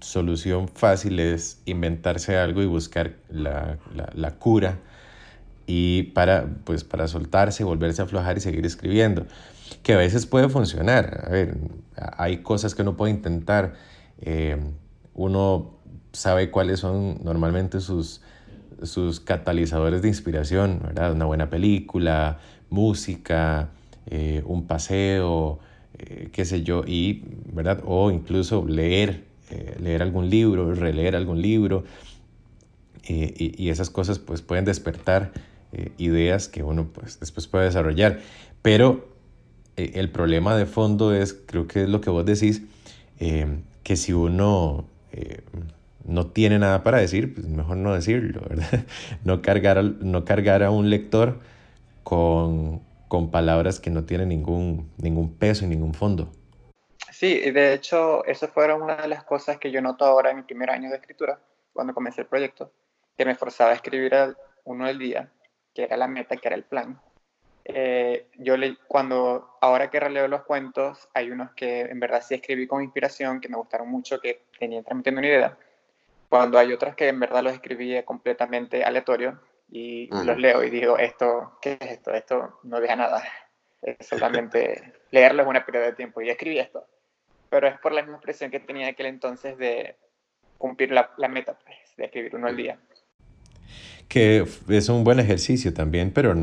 solución 0.00 0.68
fácil 0.68 1.20
es 1.20 1.62
inventarse 1.66 2.36
algo 2.36 2.62
y 2.62 2.66
buscar 2.66 3.16
la, 3.30 3.78
la, 3.94 4.10
la, 4.14 4.34
cura 4.34 4.78
y 5.66 6.04
para, 6.14 6.46
pues, 6.64 6.84
para 6.84 7.06
soltarse, 7.08 7.64
volverse 7.64 8.02
a 8.02 8.06
aflojar 8.06 8.38
y 8.38 8.40
seguir 8.40 8.66
escribiendo, 8.66 9.26
que 9.82 9.92
a 9.92 9.96
veces 9.96 10.26
puede 10.26 10.48
funcionar. 10.48 11.24
A 11.26 11.30
ver, 11.30 11.58
hay 12.16 12.38
cosas 12.38 12.74
que 12.74 12.82
uno 12.82 12.96
puede 12.96 13.12
intentar. 13.12 13.74
Eh, 14.20 14.56
uno 15.14 15.78
sabe 16.12 16.50
cuáles 16.50 16.80
son 16.80 17.20
normalmente 17.22 17.80
sus, 17.80 18.22
sus 18.82 19.20
catalizadores 19.20 20.02
de 20.02 20.08
inspiración, 20.08 20.80
¿verdad? 20.82 21.12
Una 21.12 21.26
buena 21.26 21.50
película, 21.50 22.38
música, 22.70 23.70
eh, 24.06 24.42
un 24.46 24.66
paseo, 24.66 25.60
eh, 25.98 26.28
qué 26.32 26.44
sé 26.44 26.62
yo, 26.62 26.84
y, 26.86 27.22
¿verdad? 27.52 27.82
O 27.84 28.10
incluso 28.10 28.66
leer, 28.66 29.24
eh, 29.50 29.76
leer 29.80 30.02
algún 30.02 30.28
libro, 30.30 30.74
releer 30.74 31.16
algún 31.16 31.40
libro, 31.40 31.84
eh, 33.04 33.34
y, 33.36 33.62
y, 33.62 33.70
esas 33.70 33.90
cosas 33.90 34.18
pues 34.18 34.42
pueden 34.42 34.64
despertar 34.64 35.32
ideas 35.98 36.48
que 36.48 36.62
uno 36.62 36.88
pues 36.88 37.20
después 37.20 37.46
puede 37.46 37.66
desarrollar. 37.66 38.20
Pero 38.62 39.08
el 39.76 40.10
problema 40.10 40.56
de 40.56 40.64
fondo 40.64 41.14
es, 41.14 41.34
creo 41.34 41.66
que 41.66 41.82
es 41.82 41.88
lo 41.90 42.00
que 42.00 42.08
vos 42.08 42.24
decís, 42.24 42.62
que 43.18 43.96
si 43.96 44.12
uno 44.14 44.86
no 46.06 46.26
tiene 46.26 46.58
nada 46.58 46.82
para 46.82 46.98
decir, 46.98 47.34
pues 47.34 47.46
mejor 47.46 47.76
no 47.76 47.94
decirlo, 47.94 48.42
¿verdad? 48.48 48.86
No 49.24 49.42
cargar, 49.42 49.84
no 49.84 50.24
cargar 50.24 50.62
a 50.62 50.70
un 50.70 50.88
lector 50.88 51.38
con, 52.02 52.80
con 53.08 53.30
palabras 53.30 53.80
que 53.80 53.90
no 53.90 54.04
tienen 54.04 54.28
ningún, 54.28 54.92
ningún 54.98 55.36
peso 55.36 55.64
y 55.64 55.68
ningún 55.68 55.94
fondo. 55.94 56.30
Sí, 57.10 57.40
y 57.44 57.50
de 57.50 57.74
hecho, 57.74 58.24
eso 58.26 58.48
fueron 58.48 58.82
una 58.82 58.96
de 58.96 59.08
las 59.08 59.24
cosas 59.24 59.58
que 59.58 59.70
yo 59.70 59.80
noto 59.80 60.04
ahora 60.04 60.30
en 60.30 60.36
mi 60.36 60.42
primer 60.42 60.70
año 60.70 60.90
de 60.90 60.96
escritura, 60.96 61.40
cuando 61.72 61.94
comencé 61.94 62.20
el 62.20 62.26
proyecto, 62.28 62.70
que 63.16 63.24
me 63.24 63.34
forzaba 63.34 63.70
a 63.70 63.74
escribir 63.74 64.14
uno 64.64 64.84
al 64.84 64.98
día, 64.98 65.32
que 65.74 65.84
era 65.84 65.96
la 65.96 66.06
meta, 66.06 66.36
que 66.36 66.46
era 66.48 66.56
el 66.56 66.64
plan. 66.64 67.00
Eh, 67.64 68.28
yo 68.38 68.56
le, 68.56 68.76
cuando, 68.86 69.58
ahora 69.60 69.90
que 69.90 70.00
releo 70.00 70.28
los 70.28 70.42
cuentos, 70.42 71.08
hay 71.12 71.30
unos 71.30 71.50
que 71.52 71.80
en 71.80 71.98
verdad 71.98 72.22
sí 72.26 72.34
escribí 72.34 72.66
con 72.66 72.82
inspiración, 72.82 73.40
que 73.40 73.48
me 73.48 73.56
gustaron 73.56 73.88
mucho, 73.88 74.20
que 74.20 74.42
tenían 74.58 74.84
transmitiendo 74.84 75.18
una 75.18 75.28
idea. 75.28 75.58
Cuando 76.28 76.58
hay 76.58 76.72
otros 76.72 76.94
que 76.94 77.08
en 77.08 77.20
verdad 77.20 77.42
los 77.42 77.54
escribí 77.54 78.02
completamente 78.04 78.84
aleatorio 78.84 79.40
y 79.70 80.08
los 80.10 80.38
leo 80.38 80.64
y 80.64 80.70
digo, 80.70 80.98
esto, 80.98 81.58
¿qué 81.60 81.76
es 81.80 81.90
esto? 81.90 82.12
Esto 82.12 82.58
no 82.62 82.80
deja 82.80 82.96
nada. 82.96 83.22
Es 83.82 84.06
solamente 84.06 84.94
leerlo 85.10 85.42
es 85.42 85.48
una 85.48 85.64
pérdida 85.64 85.84
de 85.84 85.92
tiempo. 85.92 86.20
Y 86.20 86.30
escribí 86.30 86.58
esto. 86.58 86.86
Pero 87.50 87.68
es 87.68 87.78
por 87.80 87.92
la 87.92 88.02
misma 88.02 88.20
presión 88.20 88.50
que 88.50 88.60
tenía 88.60 88.88
aquel 88.88 89.06
entonces 89.06 89.56
de 89.58 89.96
cumplir 90.56 90.90
la, 90.90 91.10
la 91.16 91.28
meta, 91.28 91.58
pues, 91.64 91.76
de 91.96 92.04
escribir 92.04 92.34
uno 92.34 92.48
al 92.48 92.56
día. 92.56 92.78
Que 94.08 94.46
es 94.68 94.88
un 94.88 95.04
buen 95.04 95.20
ejercicio 95.20 95.72
también, 95.74 96.12
pero, 96.12 96.34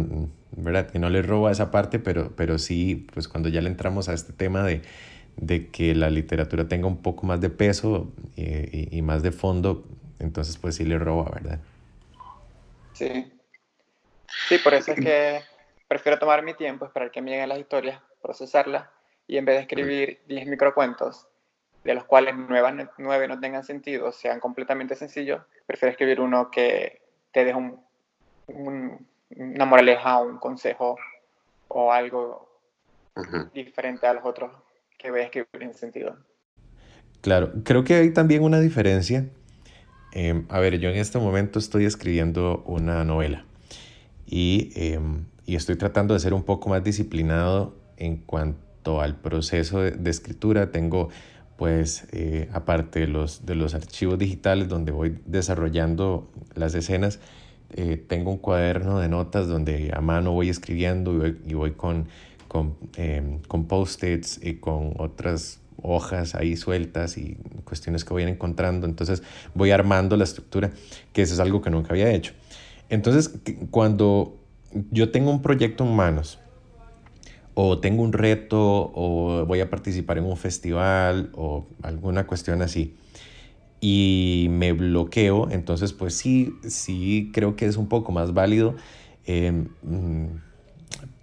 ¿verdad? 0.51 0.89
Que 0.89 0.99
no 0.99 1.09
le 1.09 1.21
roba 1.21 1.51
esa 1.51 1.71
parte, 1.71 1.99
pero, 1.99 2.31
pero 2.35 2.59
sí, 2.59 3.07
pues 3.13 3.27
cuando 3.27 3.49
ya 3.49 3.61
le 3.61 3.69
entramos 3.69 4.07
a 4.07 4.13
este 4.13 4.33
tema 4.33 4.63
de, 4.63 4.81
de 5.37 5.67
que 5.69 5.95
la 5.95 6.09
literatura 6.09 6.67
tenga 6.67 6.87
un 6.87 7.01
poco 7.01 7.25
más 7.25 7.41
de 7.41 7.49
peso 7.49 8.11
y, 8.35 8.95
y, 8.95 9.01
más 9.01 9.23
de 9.23 9.31
fondo, 9.31 9.83
entonces 10.19 10.57
pues 10.57 10.75
sí 10.75 10.85
le 10.85 10.99
roba, 10.99 11.31
¿verdad? 11.33 11.59
Sí. 12.95 13.31
Sí, 14.47 14.57
por 14.59 14.73
eso 14.73 14.91
es 14.93 14.99
que 14.99 15.41
prefiero 15.87 16.17
tomar 16.17 16.43
mi 16.43 16.53
tiempo, 16.53 16.85
esperar 16.85 17.11
que 17.11 17.21
me 17.21 17.31
lleguen 17.31 17.49
las 17.49 17.59
historias, 17.59 18.01
procesarlas 18.21 18.87
y 19.27 19.37
en 19.37 19.45
vez 19.45 19.55
de 19.55 19.61
escribir 19.61 20.21
10 20.27 20.47
microcuentos, 20.47 21.27
de 21.83 21.93
los 21.93 22.05
cuales 22.05 22.35
9, 22.35 23.27
no 23.27 23.39
tengan 23.39 23.63
sentido, 23.63 24.11
sean 24.11 24.39
completamente 24.39 24.95
sencillos, 24.95 25.41
prefiero 25.65 25.91
escribir 25.91 26.19
uno 26.19 26.49
que 26.49 27.01
te 27.31 27.43
deje 27.43 27.57
un, 27.57 29.07
una 29.35 29.65
moraleja 29.65 30.19
un 30.19 30.37
consejo 30.37 30.97
o 31.67 31.91
algo 31.91 32.49
diferente 33.53 34.07
a 34.07 34.13
los 34.13 34.25
otros 34.25 34.51
que 34.97 35.11
voy 35.11 35.21
a 35.21 35.23
escribir 35.23 35.49
en 35.61 35.73
sentido. 35.73 36.17
Claro, 37.21 37.51
creo 37.63 37.83
que 37.83 37.95
hay 37.95 38.13
también 38.13 38.43
una 38.43 38.59
diferencia. 38.59 39.25
Em, 40.15 40.45
a 40.47 40.59
ver, 40.61 40.79
yo 40.79 40.89
en 40.89 40.95
este 40.95 41.19
momento 41.19 41.59
estoy 41.59 41.83
escribiendo 41.83 42.63
una 42.65 43.03
novela 43.03 43.43
y, 44.25 44.71
em, 44.75 45.25
y 45.45 45.55
estoy 45.55 45.75
tratando 45.75 46.13
de 46.13 46.21
ser 46.21 46.33
un 46.33 46.43
poco 46.43 46.69
más 46.69 46.81
disciplinado 46.85 47.75
en 47.97 48.15
cuanto 48.15 49.01
al 49.01 49.17
proceso 49.17 49.81
de, 49.81 50.09
escritura. 50.09 50.71
Tengo, 50.71 51.09
pues, 51.57 52.07
eh, 52.13 52.47
aparte 52.53 53.01
de 53.01 53.07
los, 53.07 53.45
de 53.45 53.55
los 53.55 53.75
archivos 53.75 54.17
digitales 54.17 54.69
donde 54.69 54.93
voy 54.93 55.17
desarrollando 55.25 56.31
las 56.55 56.75
escenas, 56.75 57.19
eh, 57.73 57.97
tengo 57.97 58.31
un 58.31 58.37
cuaderno 58.37 58.99
de 58.99 59.09
notas 59.09 59.49
donde 59.49 59.91
a 59.93 59.99
mano 59.99 60.31
voy 60.31 60.47
escribiendo 60.47 61.13
y 61.13 61.17
voy, 61.17 61.37
y 61.45 61.53
voy 61.55 61.71
con, 61.71 62.07
con, 62.47 62.77
em, 62.95 63.39
con 63.49 63.65
post-its 63.65 64.39
y 64.41 64.55
con 64.55 64.93
otras 64.97 65.59
hojas 65.85 66.35
ahí 66.35 66.55
sueltas 66.55 67.17
y 67.17 67.37
cuestiones 67.63 68.03
que 68.03 68.13
voy 68.13 68.23
encontrando. 68.23 68.87
Entonces 68.87 69.23
voy 69.53 69.71
armando 69.71 70.17
la 70.17 70.23
estructura, 70.23 70.71
que 71.13 71.21
eso 71.21 71.33
es 71.33 71.39
algo 71.39 71.61
que 71.61 71.69
nunca 71.69 71.89
había 71.91 72.11
hecho. 72.11 72.33
Entonces, 72.89 73.33
cuando 73.71 74.37
yo 74.91 75.11
tengo 75.11 75.31
un 75.31 75.41
proyecto 75.41 75.83
en 75.83 75.95
manos, 75.95 76.39
o 77.53 77.79
tengo 77.79 78.03
un 78.03 78.13
reto, 78.13 78.91
o 78.93 79.45
voy 79.45 79.61
a 79.61 79.69
participar 79.69 80.17
en 80.17 80.25
un 80.25 80.37
festival, 80.37 81.31
o 81.33 81.67
alguna 81.81 82.27
cuestión 82.27 82.61
así, 82.61 82.95
y 83.79 84.47
me 84.49 84.73
bloqueo, 84.73 85.49
entonces 85.51 85.93
pues 85.93 86.15
sí, 86.15 86.53
sí 86.67 87.31
creo 87.33 87.55
que 87.55 87.65
es 87.65 87.77
un 87.77 87.87
poco 87.87 88.11
más 88.11 88.33
válido 88.33 88.75
eh, 89.25 89.65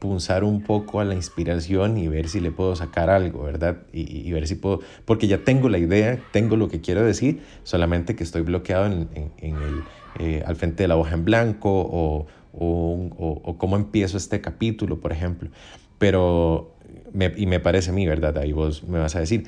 punzar 0.02 0.42
un 0.42 0.62
poco 0.64 0.98
a 0.98 1.04
la 1.04 1.14
inspiración 1.14 1.96
y 1.96 2.08
ver 2.08 2.28
si 2.28 2.40
le 2.40 2.50
puedo 2.50 2.74
sacar 2.74 3.08
algo, 3.08 3.44
¿verdad? 3.44 3.82
Y, 3.92 4.32
ver 4.32 4.48
si 4.48 4.56
puedo, 4.56 4.80
porque 5.04 5.28
ya 5.28 5.38
tengo 5.44 5.68
la 5.68 5.78
idea, 5.78 6.18
tengo 6.32 6.56
lo 6.56 6.68
que 6.68 6.80
quiero 6.80 7.04
decir, 7.04 7.40
solamente 7.62 8.16
que 8.16 8.24
estoy 8.24 8.42
bloqueado 8.42 8.86
en, 8.86 9.08
en, 9.14 9.54
el, 9.54 9.82
eh, 10.18 10.42
al 10.44 10.56
frente 10.56 10.82
de 10.82 10.88
la 10.88 10.96
hoja 10.96 11.14
en 11.14 11.24
blanco 11.24 11.70
o, 11.70 12.26
o, 12.52 13.40
o, 13.44 13.58
cómo 13.58 13.76
empiezo 13.76 14.16
este 14.16 14.40
capítulo, 14.40 14.98
por 14.98 15.12
ejemplo. 15.12 15.50
Pero, 15.98 16.74
me, 17.12 17.32
y 17.36 17.46
me 17.46 17.60
parece 17.60 17.90
a 17.90 17.92
mí, 17.92 18.04
¿verdad? 18.04 18.36
Ahí 18.38 18.50
vos 18.50 18.82
me 18.82 18.98
vas 18.98 19.14
a 19.14 19.20
decir, 19.20 19.44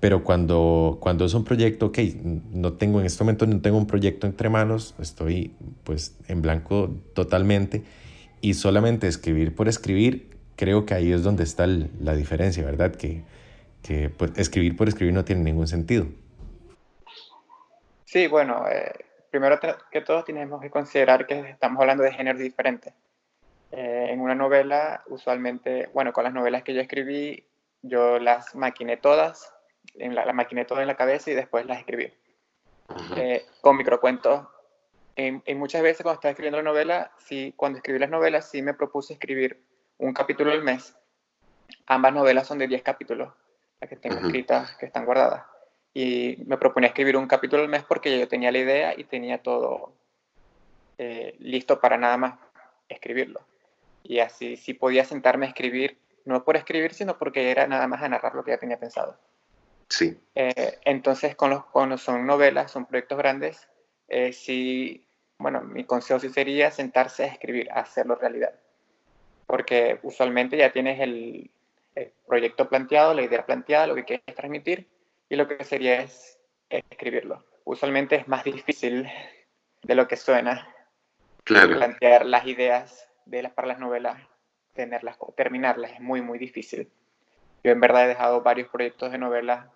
pero 0.00 0.24
cuando, 0.24 0.96
cuando 1.02 1.26
es 1.26 1.34
un 1.34 1.44
proyecto, 1.44 1.84
ok, 1.84 1.98
no 2.54 2.72
tengo 2.72 3.00
en 3.00 3.04
este 3.04 3.22
momento, 3.24 3.46
no 3.46 3.60
tengo 3.60 3.76
un 3.76 3.86
proyecto 3.86 4.26
entre 4.26 4.48
manos, 4.48 4.94
estoy 4.98 5.52
pues 5.84 6.16
en 6.28 6.40
blanco 6.40 6.96
totalmente 7.12 7.84
y 8.40 8.54
solamente 8.54 9.06
escribir 9.06 9.54
por 9.54 9.68
escribir, 9.68 10.36
creo 10.56 10.86
que 10.86 10.94
ahí 10.94 11.12
es 11.12 11.22
donde 11.22 11.44
está 11.44 11.66
la 11.66 12.14
diferencia, 12.14 12.64
¿verdad? 12.64 12.94
Que, 12.94 13.22
que 13.82 14.10
pues, 14.10 14.36
escribir 14.36 14.76
por 14.76 14.88
escribir 14.88 15.14
no 15.14 15.24
tiene 15.24 15.42
ningún 15.42 15.66
sentido. 15.66 16.06
Sí, 18.04 18.26
bueno, 18.26 18.66
eh, 18.68 18.92
primero 19.30 19.58
que 19.90 20.00
todos 20.00 20.24
tenemos 20.24 20.60
que 20.60 20.70
considerar 20.70 21.26
que 21.26 21.50
estamos 21.50 21.80
hablando 21.80 22.04
de 22.04 22.12
géneros 22.12 22.40
diferentes. 22.40 22.94
Eh, 23.70 24.06
en 24.10 24.20
una 24.20 24.34
novela, 24.34 25.02
usualmente, 25.08 25.90
bueno, 25.92 26.12
con 26.12 26.24
las 26.24 26.32
novelas 26.32 26.62
que 26.62 26.72
yo 26.74 26.80
escribí, 26.80 27.44
yo 27.82 28.18
las 28.18 28.54
maquiné 28.54 28.96
todas 28.96 29.52
en 29.94 30.14
la, 30.14 30.24
la 30.24 30.32
maquiné 30.32 30.64
todo 30.64 30.80
en 30.80 30.86
la 30.86 30.96
cabeza 30.96 31.30
y 31.30 31.34
después 31.34 31.66
las 31.66 31.78
escribí. 31.78 32.12
Eh, 33.16 33.44
con 33.60 33.76
microcuentos. 33.76 34.46
Y, 35.18 35.54
muchas 35.56 35.82
veces 35.82 36.04
cuando 36.04 36.14
estaba 36.14 36.30
escribiendo 36.30 36.58
la 36.58 36.70
novela, 36.70 37.10
sí, 37.18 37.52
cuando 37.56 37.78
escribí 37.78 37.98
las 37.98 38.08
novelas, 38.08 38.48
sí 38.48 38.62
me 38.62 38.72
propuse 38.72 39.14
escribir 39.14 39.60
un 39.98 40.14
capítulo 40.14 40.52
al 40.52 40.62
mes. 40.62 40.94
Ambas 41.86 42.12
novelas 42.14 42.46
son 42.46 42.58
de 42.58 42.68
10 42.68 42.82
capítulos, 42.84 43.34
las 43.80 43.90
que 43.90 43.96
tengo 43.96 44.18
escritas, 44.18 44.76
que 44.76 44.86
están 44.86 45.04
guardadas. 45.04 45.44
Y 45.92 46.44
me 46.46 46.56
proponía 46.56 46.90
escribir 46.90 47.16
un 47.16 47.26
capítulo 47.26 47.62
al 47.62 47.68
mes 47.68 47.82
porque 47.82 48.16
yo 48.16 48.28
tenía 48.28 48.52
la 48.52 48.58
idea 48.58 48.94
y 48.96 49.02
tenía 49.02 49.42
todo 49.42 49.92
eh, 50.98 51.34
listo 51.40 51.80
para 51.80 51.98
nada 51.98 52.16
más 52.16 52.38
escribirlo. 52.88 53.40
Y 54.04 54.20
así 54.20 54.56
sí 54.56 54.72
podía 54.72 55.04
sentarme 55.04 55.46
a 55.46 55.48
escribir, 55.48 55.98
no 56.26 56.44
por 56.44 56.56
escribir, 56.56 56.94
sino 56.94 57.18
porque 57.18 57.50
era 57.50 57.66
nada 57.66 57.88
más 57.88 58.04
a 58.04 58.08
narrar 58.08 58.36
lo 58.36 58.44
que 58.44 58.52
ya 58.52 58.58
tenía 58.58 58.78
pensado. 58.78 59.18
Sí. 59.88 60.16
Eh, 60.36 60.78
entonces, 60.84 61.34
con 61.34 61.50
los, 61.50 61.64
cuando 61.64 61.98
son 61.98 62.24
novelas, 62.24 62.70
son 62.70 62.86
proyectos 62.86 63.18
grandes, 63.18 63.68
eh, 64.06 64.32
sí, 64.32 65.07
bueno, 65.38 65.62
mi 65.62 65.84
consejo 65.84 66.20
sí 66.20 66.28
sería 66.30 66.70
sentarse 66.70 67.24
a 67.24 67.28
escribir, 67.28 67.70
a 67.70 67.80
hacerlo 67.80 68.16
realidad. 68.16 68.54
Porque 69.46 69.98
usualmente 70.02 70.56
ya 70.56 70.72
tienes 70.72 71.00
el, 71.00 71.50
el 71.94 72.12
proyecto 72.26 72.68
planteado, 72.68 73.14
la 73.14 73.22
idea 73.22 73.46
planteada, 73.46 73.86
lo 73.86 73.94
que 73.94 74.04
quieres 74.04 74.34
transmitir, 74.34 74.88
y 75.28 75.36
lo 75.36 75.46
que 75.46 75.64
sería 75.64 76.00
es 76.02 76.38
escribirlo. 76.68 77.44
Usualmente 77.64 78.16
es 78.16 78.28
más 78.28 78.44
difícil 78.44 79.08
de 79.82 79.94
lo 79.94 80.08
que 80.08 80.16
suena 80.16 80.68
claro. 81.44 81.76
plantear 81.76 82.26
las 82.26 82.46
ideas 82.46 83.08
de 83.26 83.42
las, 83.42 83.52
para 83.52 83.68
las 83.68 83.78
novelas, 83.78 84.20
tenerlas, 84.74 85.18
terminarlas, 85.36 85.92
es 85.92 86.00
muy, 86.00 86.22
muy 86.22 86.38
difícil. 86.38 86.90
Yo 87.62 87.72
en 87.72 87.80
verdad 87.80 88.04
he 88.04 88.08
dejado 88.08 88.42
varios 88.42 88.68
proyectos 88.68 89.12
de 89.12 89.18
novelas 89.18 89.66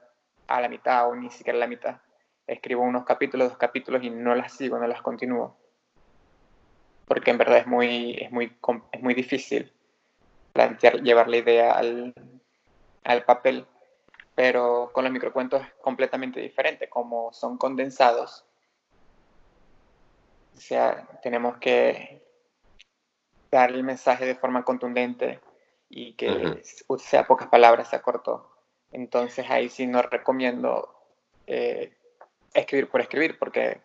a 0.46 0.60
la 0.60 0.68
mitad 0.68 1.08
o 1.08 1.14
ni 1.14 1.30
siquiera 1.30 1.56
a 1.56 1.60
la 1.60 1.66
mitad. 1.66 1.96
Escribo 2.52 2.82
unos 2.82 3.04
capítulos, 3.04 3.48
dos 3.48 3.58
capítulos 3.58 4.02
y 4.02 4.10
no 4.10 4.34
las 4.34 4.52
sigo, 4.52 4.78
no 4.78 4.86
las 4.86 5.02
continúo. 5.02 5.56
Porque 7.06 7.30
en 7.30 7.38
verdad 7.38 7.58
es 7.58 7.66
muy, 7.66 8.14
es 8.20 8.30
muy, 8.30 8.56
es 8.92 9.02
muy 9.02 9.14
difícil 9.14 9.72
plantear, 10.52 11.02
llevar 11.02 11.28
la 11.28 11.36
idea 11.38 11.72
al, 11.72 12.14
al 13.04 13.24
papel. 13.24 13.66
Pero 14.34 14.90
con 14.92 15.04
los 15.04 15.12
microcuentos 15.12 15.62
es 15.62 15.72
completamente 15.80 16.40
diferente, 16.40 16.88
como 16.88 17.32
son 17.32 17.58
condensados. 17.58 18.44
O 20.56 20.60
sea, 20.60 21.06
tenemos 21.22 21.56
que 21.58 22.22
dar 23.50 23.70
el 23.70 23.82
mensaje 23.82 24.24
de 24.24 24.34
forma 24.34 24.64
contundente 24.64 25.40
y 25.88 26.14
que 26.14 26.62
sea 26.98 27.26
pocas 27.26 27.48
palabras, 27.48 27.88
sea 27.88 28.00
corto. 28.00 28.50
Entonces 28.90 29.48
ahí 29.50 29.68
sí 29.68 29.86
no 29.86 30.02
recomiendo 30.02 30.94
eh, 31.46 31.92
escribir 32.54 32.88
por 32.88 33.00
escribir, 33.00 33.38
porque 33.38 33.80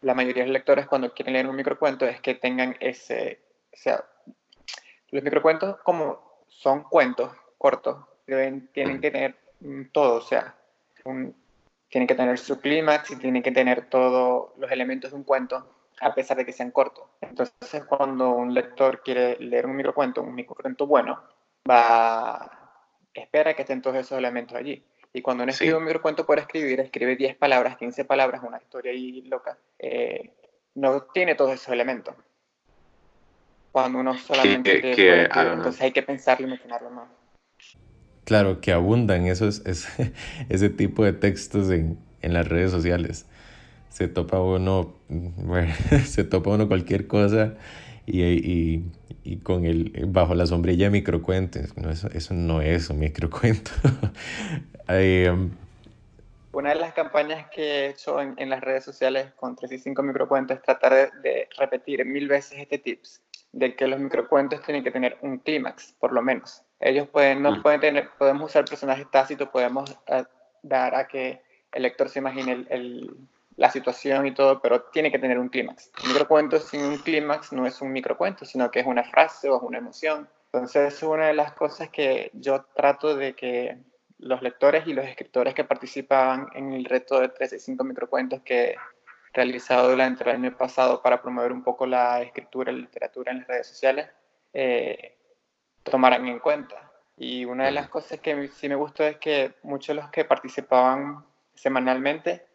la 0.00 0.14
mayoría 0.14 0.42
de 0.42 0.48
los 0.48 0.54
lectores 0.54 0.86
cuando 0.86 1.12
quieren 1.12 1.34
leer 1.34 1.46
un 1.46 1.56
microcuento 1.56 2.06
es 2.06 2.20
que 2.20 2.34
tengan 2.34 2.76
ese, 2.80 3.40
o 3.72 3.76
sea, 3.76 4.04
los 5.10 5.22
microcuentos 5.22 5.78
como 5.82 6.44
son 6.48 6.82
cuentos 6.84 7.32
cortos, 7.58 8.04
deben, 8.26 8.68
tienen 8.72 9.00
que 9.00 9.10
tener 9.10 9.36
todo, 9.92 10.16
o 10.16 10.20
sea, 10.20 10.56
tienen 11.88 12.06
que 12.06 12.14
tener 12.14 12.38
su 12.38 12.60
clímax 12.60 13.10
y 13.10 13.16
tienen 13.16 13.42
que 13.42 13.52
tener 13.52 13.88
todos 13.88 14.50
los 14.58 14.70
elementos 14.70 15.10
de 15.10 15.16
un 15.16 15.24
cuento, 15.24 15.64
a 16.00 16.14
pesar 16.14 16.36
de 16.36 16.44
que 16.44 16.52
sean 16.52 16.70
cortos. 16.70 17.04
Entonces, 17.20 17.84
cuando 17.84 18.30
un 18.30 18.52
lector 18.52 19.02
quiere 19.02 19.36
leer 19.38 19.66
un 19.66 19.76
microcuento, 19.76 20.22
un 20.22 20.34
microcuento 20.34 20.86
bueno, 20.86 21.22
va 21.68 22.62
espera 23.14 23.54
que 23.54 23.62
estén 23.62 23.82
todos 23.82 23.96
esos 23.96 24.18
elementos 24.18 24.56
allí. 24.56 24.84
Y 25.12 25.20
cuando 25.20 25.42
uno 25.42 25.52
escribe 25.52 25.76
un 25.76 25.84
microcuento 25.84 26.24
por 26.24 26.38
escribir, 26.38 26.80
escribe 26.80 27.16
10 27.16 27.36
palabras, 27.36 27.76
15 27.76 28.04
palabras, 28.04 28.42
una 28.42 28.58
historia 28.58 28.92
ahí 28.92 29.22
loca, 29.22 29.58
eh, 29.78 30.30
no 30.74 31.02
tiene 31.12 31.34
todos 31.34 31.52
esos 31.52 31.68
elementos. 31.68 32.14
Cuando 33.72 33.98
uno 33.98 34.16
solamente... 34.16 34.80
Que, 34.80 35.24
entonces 35.24 35.80
hay 35.82 35.92
que 35.92 36.02
pensarlo 36.02 36.46
y 36.46 36.50
mencionarlo 36.50 36.90
más. 36.90 37.08
Claro, 38.24 38.60
que 38.60 38.72
abundan 38.72 39.26
esos, 39.26 39.62
ese 40.48 40.70
tipo 40.70 41.04
de 41.04 41.12
textos 41.12 41.70
en, 41.70 41.98
en 42.22 42.32
las 42.32 42.48
redes 42.48 42.70
sociales. 42.70 43.26
Se 43.90 44.08
topa 44.08 44.40
uno, 44.40 44.94
se 46.06 46.24
topa 46.24 46.50
uno 46.50 46.68
cualquier 46.68 47.06
cosa 47.06 47.54
y, 48.06 48.22
y, 48.22 48.84
y, 49.22 49.36
con 49.38 49.64
el, 49.64 49.92
bajo 50.08 50.34
la 50.34 50.46
sombrilla 50.46 50.86
de 50.86 50.90
microcuentos. 50.90 51.76
No, 51.76 51.90
eso, 51.90 52.08
eso 52.12 52.34
no 52.34 52.60
es 52.60 52.88
un 52.90 52.98
microcuento. 52.98 53.70
Um, 54.92 55.50
Una 56.52 56.70
de 56.70 56.74
las 56.74 56.92
campañas 56.92 57.48
que 57.50 57.62
he 57.62 57.88
hecho 57.88 58.20
en, 58.20 58.34
en 58.36 58.50
las 58.50 58.60
redes 58.60 58.84
sociales 58.84 59.32
con 59.36 59.56
3 59.56 59.72
y 59.72 59.78
5 59.78 60.02
microcuentos 60.02 60.58
es 60.58 60.62
tratar 60.62 60.92
de, 60.92 61.10
de, 61.22 61.48
repetir 61.56 62.04
mil 62.04 62.28
veces 62.28 62.58
este 62.58 62.78
tips 62.78 63.22
de 63.52 63.74
que 63.74 63.86
los 63.86 63.98
microcuentos 63.98 64.62
tienen 64.62 64.84
que 64.84 64.90
tener 64.90 65.16
un 65.22 65.38
clímax, 65.38 65.94
por 65.98 66.12
lo 66.12 66.22
menos. 66.22 66.62
Ellos 66.80 67.08
pueden, 67.08 67.42
no 67.42 67.52
mm. 67.52 67.62
pueden 67.62 67.80
tener, 67.80 68.10
podemos 68.18 68.50
usar 68.50 68.64
personajes 68.64 69.10
tácitos, 69.10 69.48
podemos 69.48 69.90
uh, 70.08 70.24
dar 70.62 70.94
a 70.94 71.06
que 71.06 71.42
el 71.72 71.82
lector 71.82 72.08
se 72.08 72.18
imagine 72.18 72.52
el, 72.52 72.66
el 72.70 73.16
la 73.56 73.70
situación 73.70 74.26
y 74.26 74.32
todo, 74.32 74.60
pero 74.60 74.82
tiene 74.82 75.10
que 75.10 75.18
tener 75.18 75.38
un 75.38 75.48
clímax. 75.48 75.90
Un 76.02 76.08
microcuento 76.08 76.58
sin 76.58 76.82
un 76.84 76.98
clímax 76.98 77.52
no 77.52 77.66
es 77.66 77.80
un 77.80 77.92
microcuento, 77.92 78.44
sino 78.44 78.70
que 78.70 78.80
es 78.80 78.86
una 78.86 79.04
frase 79.04 79.48
o 79.48 79.56
es 79.56 79.62
una 79.62 79.78
emoción. 79.78 80.28
Entonces, 80.46 80.94
es 80.94 81.02
una 81.02 81.28
de 81.28 81.34
las 81.34 81.52
cosas 81.52 81.88
que 81.88 82.30
yo 82.34 82.64
trato 82.74 83.16
de 83.16 83.34
que 83.34 83.78
los 84.22 84.42
lectores 84.42 84.86
y 84.86 84.94
los 84.94 85.04
escritores 85.06 85.54
que 85.54 85.64
participaban 85.64 86.48
en 86.54 86.72
el 86.72 86.84
reto 86.84 87.20
de 87.20 87.28
35 87.28 87.84
microcuentos 87.84 88.40
que 88.42 88.70
he 88.70 88.76
realizado 89.32 89.90
durante 89.90 90.24
el 90.24 90.30
año 90.30 90.56
pasado 90.56 91.02
para 91.02 91.20
promover 91.20 91.52
un 91.52 91.62
poco 91.62 91.86
la 91.86 92.22
escritura 92.22 92.72
y 92.72 92.76
literatura 92.76 93.32
en 93.32 93.38
las 93.38 93.48
redes 93.48 93.66
sociales, 93.66 94.08
eh, 94.52 95.16
tomaran 95.82 96.26
en 96.26 96.38
cuenta. 96.38 96.92
Y 97.16 97.44
una 97.44 97.66
de 97.66 97.72
las 97.72 97.88
cosas 97.88 98.20
que 98.20 98.48
sí 98.48 98.68
me 98.68 98.74
gustó 98.74 99.04
es 99.04 99.16
que 99.18 99.54
muchos 99.62 99.88
de 99.88 100.02
los 100.02 100.10
que 100.10 100.24
participaban 100.24 101.24
semanalmente 101.54 102.46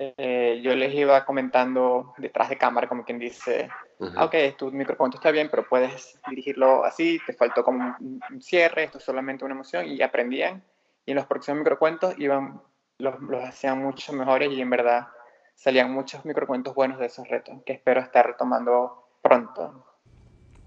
eh, 0.00 0.60
yo 0.62 0.76
les 0.76 0.94
iba 0.94 1.24
comentando 1.24 2.14
detrás 2.18 2.48
de 2.48 2.56
cámara, 2.56 2.86
como 2.88 3.04
quien 3.04 3.18
dice, 3.18 3.68
ah, 4.14 4.26
ok, 4.26 4.56
tu 4.56 4.70
microcuento 4.70 5.16
está 5.16 5.32
bien, 5.32 5.48
pero 5.50 5.68
puedes 5.68 6.20
dirigirlo 6.30 6.84
así, 6.84 7.18
te 7.26 7.32
faltó 7.32 7.64
como 7.64 7.96
un, 7.98 8.40
cierre, 8.40 8.84
esto 8.84 8.98
es 8.98 9.04
solamente 9.04 9.44
una 9.44 9.54
emoción, 9.54 9.86
y 9.86 10.00
aprendían. 10.00 10.62
Y 11.08 11.12
en 11.12 11.16
los 11.16 11.24
próximos 11.24 11.60
microcuentos 11.60 12.14
iban, 12.18 12.60
los, 12.98 13.14
hacían 13.42 13.82
mucho 13.82 14.12
mejores 14.12 14.52
y 14.52 14.60
en 14.60 14.68
verdad 14.68 15.06
salían 15.54 15.90
muchos 15.90 16.26
microcuentos 16.26 16.74
buenos 16.74 16.98
de 16.98 17.06
esos 17.06 17.26
retos, 17.26 17.62
que 17.64 17.72
espero 17.72 18.02
estar 18.02 18.26
retomando 18.26 19.08
pronto. 19.22 19.86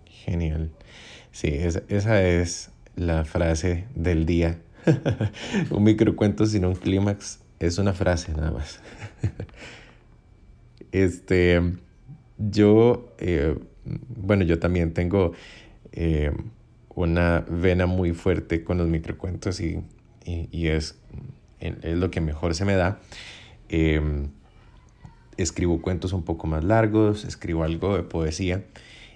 Genial. 0.07 0.71
Sí, 1.31 1.49
esa, 1.53 1.83
esa 1.89 2.23
es 2.23 2.71
la 2.95 3.23
frase 3.23 3.87
del 3.93 4.25
día. 4.25 4.59
un 5.69 5.83
microcuento 5.83 6.47
sin 6.47 6.65
un 6.65 6.73
clímax 6.73 7.43
es 7.59 7.77
una 7.77 7.93
frase 7.93 8.33
nada 8.33 8.49
más. 8.49 8.81
este, 10.91 11.61
yo, 12.39 13.13
eh, 13.19 13.59
bueno, 13.85 14.43
yo 14.43 14.57
también 14.57 14.95
tengo 14.95 15.33
eh, 15.91 16.31
una 16.95 17.45
vena 17.47 17.85
muy 17.85 18.13
fuerte 18.13 18.63
con 18.63 18.79
los 18.79 18.87
microcuentos 18.87 19.59
y, 19.59 19.83
y, 20.25 20.67
es, 20.67 20.95
es, 21.59 21.97
lo 21.97 22.11
que 22.11 22.21
mejor 22.21 22.55
se 22.55 22.65
me 22.65 22.75
da. 22.75 22.99
Em, 23.69 24.29
escribo 25.37 25.81
cuentos 25.81 26.13
un 26.13 26.23
poco 26.23 26.47
más 26.47 26.63
largos, 26.63 27.25
escribo 27.25 27.63
algo 27.63 27.95
de 27.95 28.03
poesía. 28.03 28.65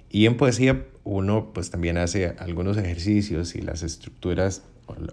Y 0.09 0.25
en 0.25 0.37
poesía 0.37 0.85
uno 1.03 1.51
pues 1.53 1.69
también 1.69 1.97
hace 1.97 2.35
algunos 2.39 2.77
ejercicios 2.77 3.55
y 3.55 3.61
las 3.61 3.83
estructuras 3.83 4.63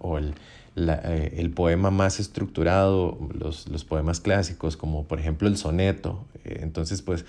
o, 0.01 0.19
el, 0.19 0.35
eh, 0.77 1.35
el 1.37 1.51
poema 1.51 1.91
más 1.91 2.21
estructurado, 2.21 3.19
los, 3.35 3.69
los, 3.69 3.85
poemas 3.85 4.21
clásicos, 4.21 4.77
como 4.77 5.05
por 5.05 5.19
ejemplo 5.21 5.49
el 5.49 5.57
soneto. 5.57 6.25
Eh, 6.45 6.61
entonces, 6.63 7.03
pues, 7.03 7.25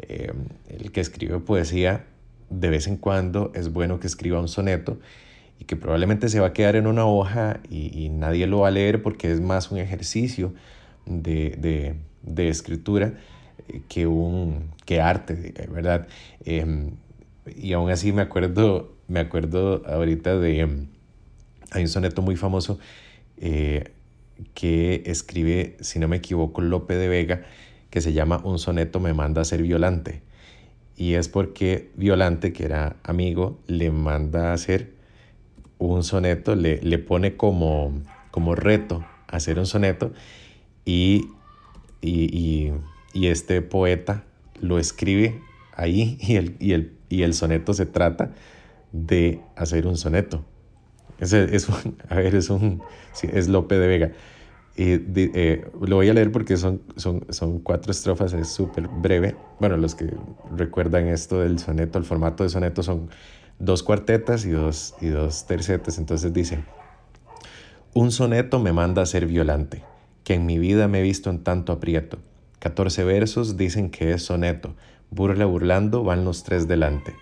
eh, 0.00 0.32
el 0.68 0.92
que 0.92 1.00
escribe 1.00 1.38
poesía, 1.40 2.06
de 2.48 2.70
vez 2.70 2.86
en 2.86 2.96
cuando 2.96 3.52
es 3.54 3.72
bueno 3.72 4.00
que 4.00 4.06
escriba 4.06 4.40
un 4.40 4.48
soneto 4.48 4.98
y 5.60 5.64
que 5.64 5.76
probablemente 5.76 6.28
se 6.28 6.40
va 6.40 6.48
a 6.48 6.52
quedar 6.52 6.74
en 6.74 6.86
una 6.86 7.04
hoja 7.04 7.60
y, 7.68 8.08
nadie 8.08 8.46
lo 8.46 8.60
va 8.60 8.68
a 8.68 8.70
leer 8.72 9.02
porque 9.02 9.30
es 9.30 9.40
más 9.40 9.70
un 9.70 9.78
ejercicio 9.78 10.52
de, 11.06 11.96
de, 12.22 12.48
escritura 12.48 13.12
que, 13.88 14.06
un, 14.06 14.70
que 14.86 15.00
arte, 15.00 15.54
¿verdad? 15.70 16.08
Em, 16.44 16.92
y 17.56 17.74
aún 17.74 17.90
así 17.90 18.12
me 18.12 18.22
acuerdo, 18.22 18.94
me 19.06 19.20
acuerdo 19.20 19.82
ahorita 19.86 20.38
de 20.38 20.86
hay 21.72 21.82
un 21.82 21.88
soneto 21.88 22.22
muy 22.22 22.36
famoso 22.36 22.78
eh, 23.36 23.92
que 24.54 25.02
escribe, 25.06 25.76
si 25.80 25.98
no 25.98 26.08
me 26.08 26.16
equivoco, 26.16 26.62
Lope 26.62 26.96
de 26.96 27.08
Vega, 27.08 27.42
que 27.90 28.00
se 28.00 28.12
llama 28.12 28.40
Un 28.44 28.58
soneto 28.58 28.98
me 28.98 29.12
manda 29.12 29.42
a 29.42 29.44
ser 29.44 29.62
Violante. 29.62 30.22
Y 30.96 31.14
es 31.14 31.28
porque 31.28 31.90
Violante, 31.96 32.52
que 32.52 32.64
era 32.64 32.96
amigo, 33.02 33.58
le 33.66 33.90
manda 33.90 34.50
a 34.50 34.54
hacer 34.54 34.99
un 35.80 36.04
soneto, 36.04 36.54
le, 36.54 36.80
le 36.82 36.98
pone 36.98 37.36
como, 37.36 37.92
como 38.30 38.54
reto 38.54 39.04
hacer 39.26 39.58
un 39.58 39.66
soneto 39.66 40.12
y, 40.84 41.28
y, 42.02 42.72
y, 43.12 43.26
este 43.26 43.62
poeta 43.62 44.24
lo 44.60 44.78
escribe 44.78 45.40
ahí 45.74 46.18
y 46.20 46.36
el, 46.36 46.56
y, 46.60 46.72
el, 46.72 46.92
y 47.08 47.22
el 47.22 47.34
soneto 47.34 47.74
se 47.74 47.86
trata 47.86 48.32
de 48.92 49.40
hacer 49.56 49.86
un 49.86 49.96
soneto. 49.96 50.44
Es, 51.18 51.32
es 51.32 51.68
a 52.08 52.14
ver, 52.14 52.34
es 52.34 52.50
un, 52.50 52.82
es 53.22 53.48
Lope 53.48 53.78
de 53.78 53.86
Vega. 53.86 54.12
Y 54.76 55.00
eh, 55.16 55.66
lo 55.82 55.96
voy 55.96 56.08
a 56.08 56.14
leer 56.14 56.32
porque 56.32 56.56
son, 56.56 56.80
son, 56.96 57.26
son 57.30 57.58
cuatro 57.58 57.90
estrofas, 57.90 58.32
es 58.32 58.48
súper 58.48 58.88
breve. 58.88 59.34
Bueno, 59.58 59.76
los 59.76 59.94
que 59.94 60.14
recuerdan 60.56 61.08
esto 61.08 61.40
del 61.40 61.58
soneto, 61.58 61.98
el 61.98 62.04
formato 62.04 62.44
de 62.44 62.50
soneto 62.50 62.82
son 62.82 63.10
dos 63.60 63.82
cuartetas 63.82 64.44
y 64.46 64.50
dos, 64.50 64.94
y 65.00 65.08
dos 65.08 65.46
tercetas. 65.46 65.98
Entonces 65.98 66.32
dice, 66.32 66.64
un 67.94 68.10
soneto 68.10 68.58
me 68.58 68.72
manda 68.72 69.02
a 69.02 69.06
ser 69.06 69.26
violante, 69.26 69.84
que 70.24 70.34
en 70.34 70.46
mi 70.46 70.58
vida 70.58 70.88
me 70.88 71.00
he 71.00 71.02
visto 71.02 71.30
en 71.30 71.44
tanto 71.44 71.72
aprieto. 71.72 72.18
Catorce 72.58 73.04
versos 73.04 73.56
dicen 73.56 73.90
que 73.90 74.12
es 74.12 74.24
soneto, 74.24 74.74
burla 75.10 75.44
burlando 75.44 76.02
van 76.02 76.24
los 76.24 76.42
tres 76.42 76.66
delante. 76.66 77.14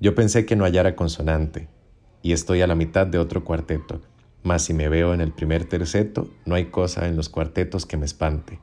Yo 0.00 0.14
pensé 0.14 0.44
que 0.44 0.56
no 0.56 0.64
hallara 0.64 0.96
consonante, 0.96 1.68
y 2.22 2.32
estoy 2.32 2.62
a 2.62 2.66
la 2.66 2.74
mitad 2.74 3.06
de 3.06 3.18
otro 3.18 3.44
cuarteto, 3.44 4.00
mas 4.42 4.62
si 4.62 4.74
me 4.74 4.88
veo 4.88 5.12
en 5.12 5.20
el 5.20 5.32
primer 5.32 5.64
terceto, 5.64 6.28
no 6.44 6.54
hay 6.54 6.66
cosa 6.66 7.06
en 7.06 7.16
los 7.16 7.28
cuartetos 7.28 7.86
que 7.86 7.96
me 7.96 8.06
espante. 8.06 8.58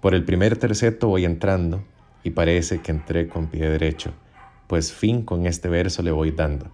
Por 0.00 0.14
el 0.14 0.24
primer 0.24 0.56
terceto 0.56 1.08
voy 1.08 1.24
entrando, 1.24 1.84
y 2.22 2.30
parece 2.30 2.80
que 2.80 2.92
entré 2.92 3.28
con 3.28 3.48
pie 3.48 3.68
derecho, 3.68 4.12
pues 4.70 4.92
fin 4.92 5.22
con 5.22 5.46
este 5.46 5.68
verso 5.68 6.00
le 6.00 6.12
voy 6.12 6.30
dando. 6.30 6.70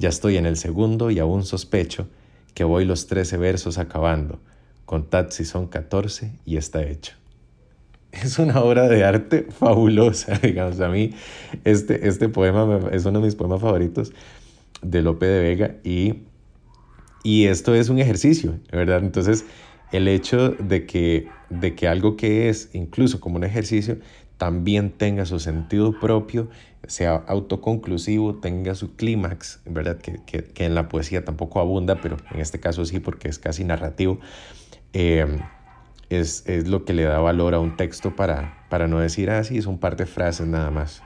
Ya 0.00 0.08
estoy 0.08 0.38
en 0.38 0.44
el 0.44 0.56
segundo 0.56 1.12
y 1.12 1.20
aún 1.20 1.44
sospecho 1.44 2.08
que 2.52 2.64
voy 2.64 2.84
los 2.84 3.06
trece 3.06 3.36
versos 3.36 3.78
acabando. 3.78 4.40
Contad 4.86 5.30
si 5.30 5.44
son 5.44 5.68
catorce 5.68 6.32
y 6.44 6.56
está 6.56 6.82
hecho. 6.82 7.14
Es 8.10 8.40
una 8.40 8.60
obra 8.60 8.88
de 8.88 9.04
arte 9.04 9.46
fabulosa, 9.56 10.36
digamos. 10.42 10.80
A 10.80 10.88
mí 10.88 11.12
este, 11.62 12.08
este 12.08 12.28
poema 12.28 12.80
es 12.90 13.04
uno 13.04 13.20
de 13.20 13.26
mis 13.26 13.36
poemas 13.36 13.60
favoritos 13.60 14.12
de 14.82 15.00
Lope 15.00 15.26
de 15.26 15.40
Vega 15.40 15.76
y, 15.84 16.24
y 17.22 17.44
esto 17.44 17.72
es 17.72 17.88
un 17.88 18.00
ejercicio, 18.00 18.58
¿verdad? 18.72 19.04
Entonces, 19.04 19.44
el 19.92 20.08
hecho 20.08 20.56
de 20.58 20.86
que, 20.86 21.28
de 21.50 21.76
que 21.76 21.86
algo 21.86 22.16
que 22.16 22.48
es 22.48 22.70
incluso 22.72 23.20
como 23.20 23.36
un 23.36 23.44
ejercicio 23.44 23.98
también 24.38 24.90
tenga 24.90 25.26
su 25.26 25.38
sentido 25.40 25.98
propio, 26.00 26.48
sea 26.88 27.22
autoconclusivo, 27.26 28.36
tenga 28.36 28.74
su 28.74 28.96
clímax, 28.96 29.60
¿verdad? 29.66 29.98
Que, 29.98 30.24
que, 30.24 30.44
que, 30.44 30.64
en 30.64 30.74
la 30.74 30.88
poesía 30.88 31.24
tampoco 31.24 31.60
abunda, 31.60 32.00
pero 32.00 32.16
en 32.30 32.40
este 32.40 32.58
caso 32.60 32.84
sí 32.84 32.98
porque 32.98 33.28
es 33.28 33.38
casi 33.38 33.62
narrativo, 33.62 34.18
eh, 34.92 35.38
es, 36.08 36.48
es, 36.48 36.66
lo 36.66 36.84
que 36.84 36.94
le 36.94 37.04
da 37.04 37.18
valor 37.18 37.54
a 37.54 37.60
un 37.60 37.76
texto 37.76 38.16
para, 38.16 38.66
para 38.70 38.88
no 38.88 38.98
decir, 39.00 39.30
ah, 39.30 39.40
es 39.40 39.66
un 39.66 39.78
par 39.78 39.96
de 39.96 40.06
frases 40.06 40.46
nada 40.46 40.70
más. 40.70 41.02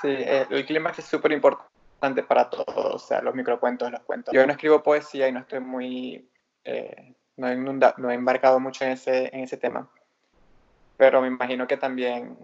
Sí, 0.00 0.08
eh, 0.08 0.46
el 0.50 0.64
clímax 0.64 1.00
es 1.00 1.04
súper 1.06 1.32
importante 1.32 2.22
para 2.22 2.48
todos, 2.48 2.94
o 2.94 2.98
sea, 2.98 3.20
los 3.20 3.34
microcuentos, 3.34 3.90
los 3.90 4.00
cuentos. 4.02 4.32
Yo 4.32 4.46
no 4.46 4.52
escribo 4.52 4.82
poesía 4.82 5.28
y 5.28 5.32
no 5.32 5.40
estoy 5.40 5.60
muy, 5.60 6.28
eh, 6.64 7.14
no, 7.36 7.48
he 7.48 7.56
no 7.56 8.10
he 8.10 8.14
embarcado 8.14 8.60
mucho 8.60 8.84
en 8.84 8.92
ese, 8.92 9.28
en 9.34 9.40
ese 9.40 9.56
tema, 9.56 9.88
pero 10.96 11.20
me 11.20 11.28
imagino 11.28 11.66
que 11.66 11.76
también 11.76 12.36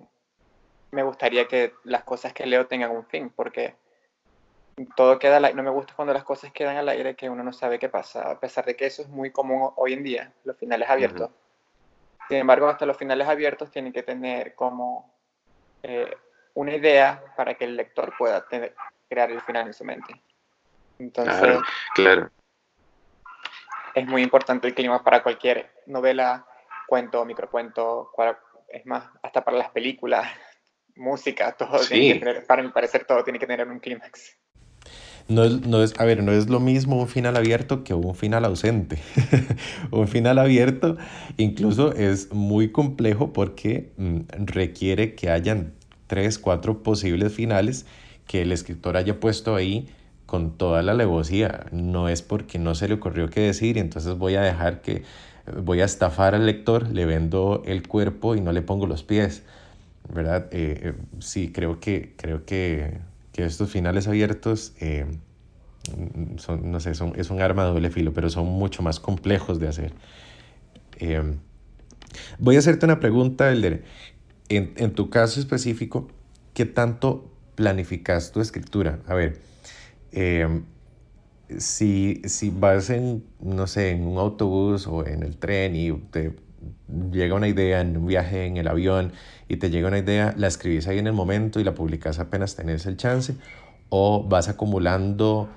me 0.90 1.02
gustaría 1.02 1.46
que 1.46 1.74
las 1.84 2.04
cosas 2.04 2.32
que 2.32 2.46
leo 2.46 2.66
tengan 2.66 2.90
un 2.90 3.04
fin, 3.06 3.30
porque 3.30 3.74
todo 4.96 5.18
queda 5.18 5.38
al 5.38 5.44
aire. 5.44 5.56
No 5.56 5.62
me 5.62 5.70
gusta 5.70 5.94
cuando 5.94 6.14
las 6.14 6.24
cosas 6.24 6.52
quedan 6.52 6.76
al 6.76 6.88
aire 6.88 7.14
que 7.16 7.28
uno 7.28 7.42
no 7.42 7.52
sabe 7.52 7.78
qué 7.78 7.88
pasa, 7.88 8.30
a 8.30 8.40
pesar 8.40 8.64
de 8.64 8.76
que 8.76 8.86
eso 8.86 9.02
es 9.02 9.08
muy 9.08 9.30
común 9.30 9.70
hoy 9.76 9.92
en 9.92 10.02
día, 10.02 10.32
los 10.44 10.56
finales 10.56 10.88
abiertos. 10.88 11.30
Sin 12.28 12.38
embargo, 12.38 12.68
hasta 12.68 12.86
los 12.86 12.96
finales 12.96 13.26
abiertos 13.26 13.70
tienen 13.70 13.92
que 13.92 14.02
tener 14.02 14.54
como 14.54 15.14
eh, 15.82 16.14
una 16.54 16.74
idea 16.74 17.22
para 17.36 17.54
que 17.54 17.64
el 17.64 17.76
lector 17.76 18.14
pueda 18.18 18.44
crear 19.08 19.30
el 19.30 19.40
final 19.42 19.66
en 19.66 19.74
su 19.74 19.84
mente. 19.84 20.20
Entonces, 20.98 21.58
claro, 21.94 22.30
es 23.94 24.06
muy 24.06 24.22
importante 24.22 24.66
el 24.66 24.74
clima 24.74 25.02
para 25.02 25.22
cualquier 25.22 25.70
novela, 25.86 26.46
cuento, 26.86 27.24
microcuento, 27.24 28.12
es 28.68 28.84
más, 28.86 29.08
hasta 29.22 29.42
para 29.42 29.56
las 29.56 29.70
películas, 29.70 30.28
música, 30.98 31.52
todo 31.52 31.80
para 32.46 32.62
mi 32.62 32.70
parecer, 32.70 33.04
todo 33.04 33.22
tiene 33.24 33.38
que 33.38 33.46
tener 33.46 33.66
un 33.68 33.78
clímax. 33.78 34.36
No 35.28 35.44
es, 35.44 35.66
no 35.66 35.82
es, 35.82 35.98
a 36.00 36.04
ver, 36.06 36.22
no 36.22 36.32
es 36.32 36.48
lo 36.48 36.58
mismo 36.58 36.98
un 36.98 37.08
final 37.08 37.36
abierto 37.36 37.84
que 37.84 37.92
un 37.92 38.14
final 38.14 38.46
ausente. 38.46 38.98
un 39.90 40.08
final 40.08 40.38
abierto 40.38 40.96
incluso 41.36 41.92
es 41.92 42.32
muy 42.32 42.72
complejo 42.72 43.32
porque 43.34 43.92
mm, 43.98 44.20
requiere 44.46 45.14
que 45.14 45.30
hayan 45.30 45.74
tres, 46.06 46.38
cuatro 46.38 46.82
posibles 46.82 47.34
finales 47.34 47.84
que 48.26 48.42
el 48.42 48.52
escritor 48.52 48.96
haya 48.96 49.20
puesto 49.20 49.54
ahí 49.54 49.88
con 50.24 50.56
toda 50.56 50.82
la 50.82 50.92
alevosía. 50.92 51.66
No 51.72 52.08
es 52.08 52.22
porque 52.22 52.58
no 52.58 52.74
se 52.74 52.88
le 52.88 52.94
ocurrió 52.94 53.28
qué 53.28 53.40
decir 53.40 53.76
y 53.76 53.80
entonces 53.80 54.16
voy 54.16 54.34
a 54.36 54.40
dejar 54.40 54.80
que, 54.80 55.02
voy 55.56 55.80
a 55.80 55.84
estafar 55.84 56.34
al 56.34 56.46
lector, 56.46 56.88
le 56.88 57.06
vendo 57.06 57.62
el 57.66 57.86
cuerpo 57.86 58.34
y 58.34 58.40
no 58.40 58.52
le 58.52 58.62
pongo 58.62 58.86
los 58.86 59.02
pies. 59.02 59.42
¿Verdad? 60.12 60.48
Eh, 60.52 60.80
eh, 60.82 60.94
sí, 61.18 61.52
creo 61.52 61.80
que, 61.80 62.14
creo 62.16 62.44
que 62.44 63.00
que 63.38 63.44
estos 63.44 63.70
finales 63.70 64.08
abiertos 64.08 64.72
eh, 64.80 65.06
son, 66.38 66.72
no 66.72 66.80
sé, 66.80 66.96
son, 66.96 67.12
es 67.14 67.30
un 67.30 67.40
arma 67.40 67.62
de 67.62 67.70
doble 67.70 67.90
filo, 67.90 68.12
pero 68.12 68.30
son 68.30 68.46
mucho 68.46 68.82
más 68.82 68.98
complejos 68.98 69.60
de 69.60 69.68
hacer. 69.68 69.92
Eh, 70.98 71.22
voy 72.40 72.56
a 72.56 72.58
hacerte 72.58 72.84
una 72.84 72.98
pregunta, 72.98 73.52
Elder. 73.52 73.84
En, 74.48 74.72
en, 74.76 74.90
tu 74.92 75.08
caso 75.08 75.38
específico, 75.38 76.08
¿qué 76.52 76.64
tanto 76.64 77.30
planificas 77.54 78.32
tu 78.32 78.40
escritura? 78.40 78.98
A 79.06 79.14
ver, 79.14 79.38
si, 81.58 82.22
si 82.24 82.50
vas 82.50 82.90
en, 82.90 83.24
no 83.40 83.68
sé, 83.68 83.90
en 83.90 84.04
un 84.04 84.18
autobús 84.18 84.88
o 84.88 85.06
en 85.06 85.22
el 85.22 85.36
tren 85.36 85.76
y 85.76 85.92
te 85.92 86.34
llega 87.12 87.34
una 87.34 87.48
idea 87.48 87.80
en 87.80 87.96
un 87.96 88.06
viaje 88.06 88.46
en 88.46 88.56
el 88.56 88.68
avión 88.68 89.12
y 89.48 89.56
te 89.56 89.70
llega 89.70 89.88
una 89.88 89.98
idea, 89.98 90.34
la 90.36 90.46
escribís 90.46 90.88
ahí 90.88 90.98
en 90.98 91.06
el 91.06 91.12
momento 91.12 91.60
y 91.60 91.64
la 91.64 91.74
publicas 91.74 92.18
apenas 92.18 92.56
tenés 92.56 92.86
el 92.86 92.96
chance, 92.96 93.34
o 93.88 94.24
vas 94.28 94.48
acumulando 94.48 95.48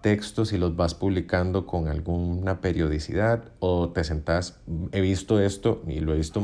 textos 0.00 0.52
y 0.52 0.58
los 0.58 0.76
vas 0.76 0.94
publicando 0.94 1.66
con 1.66 1.88
alguna 1.88 2.60
periodicidad, 2.60 3.44
o 3.58 3.88
te 3.88 4.04
sentás, 4.04 4.60
he 4.92 5.00
visto 5.00 5.40
esto 5.40 5.82
y 5.86 6.00
lo 6.00 6.12
he 6.12 6.16
visto 6.16 6.42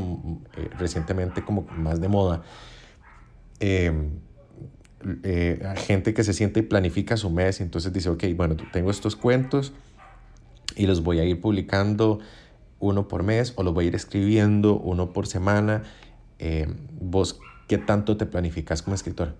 eh, 0.57 0.69
recientemente 0.79 1.43
como 1.43 1.61
más 1.77 2.01
de 2.01 2.07
moda, 2.07 2.41
em, 3.59 4.19
eh, 5.23 5.61
gente 5.87 6.13
que 6.13 6.23
se 6.23 6.33
siente 6.33 6.61
y 6.61 6.63
planifica 6.63 7.17
su 7.17 7.29
mes 7.29 7.59
y 7.59 7.63
entonces 7.63 7.93
dice, 7.93 8.09
ok, 8.09 8.23
bueno, 8.35 8.55
tengo 8.71 8.89
estos 8.91 9.15
cuentos 9.15 9.73
y 10.75 10.87
los 10.87 11.03
voy 11.03 11.19
a 11.19 11.23
ir 11.23 11.39
publicando 11.39 12.19
uno 12.81 13.07
por 13.07 13.23
mes 13.23 13.53
o 13.55 13.63
lo 13.63 13.71
voy 13.71 13.85
a 13.85 13.87
ir 13.89 13.95
escribiendo 13.95 14.73
uno 14.73 15.13
por 15.13 15.27
semana. 15.27 15.83
Eh, 16.39 16.67
¿Vos 16.99 17.39
qué 17.67 17.77
tanto 17.77 18.17
te 18.17 18.25
planificas 18.25 18.81
como 18.81 18.95
escritor? 18.95 19.35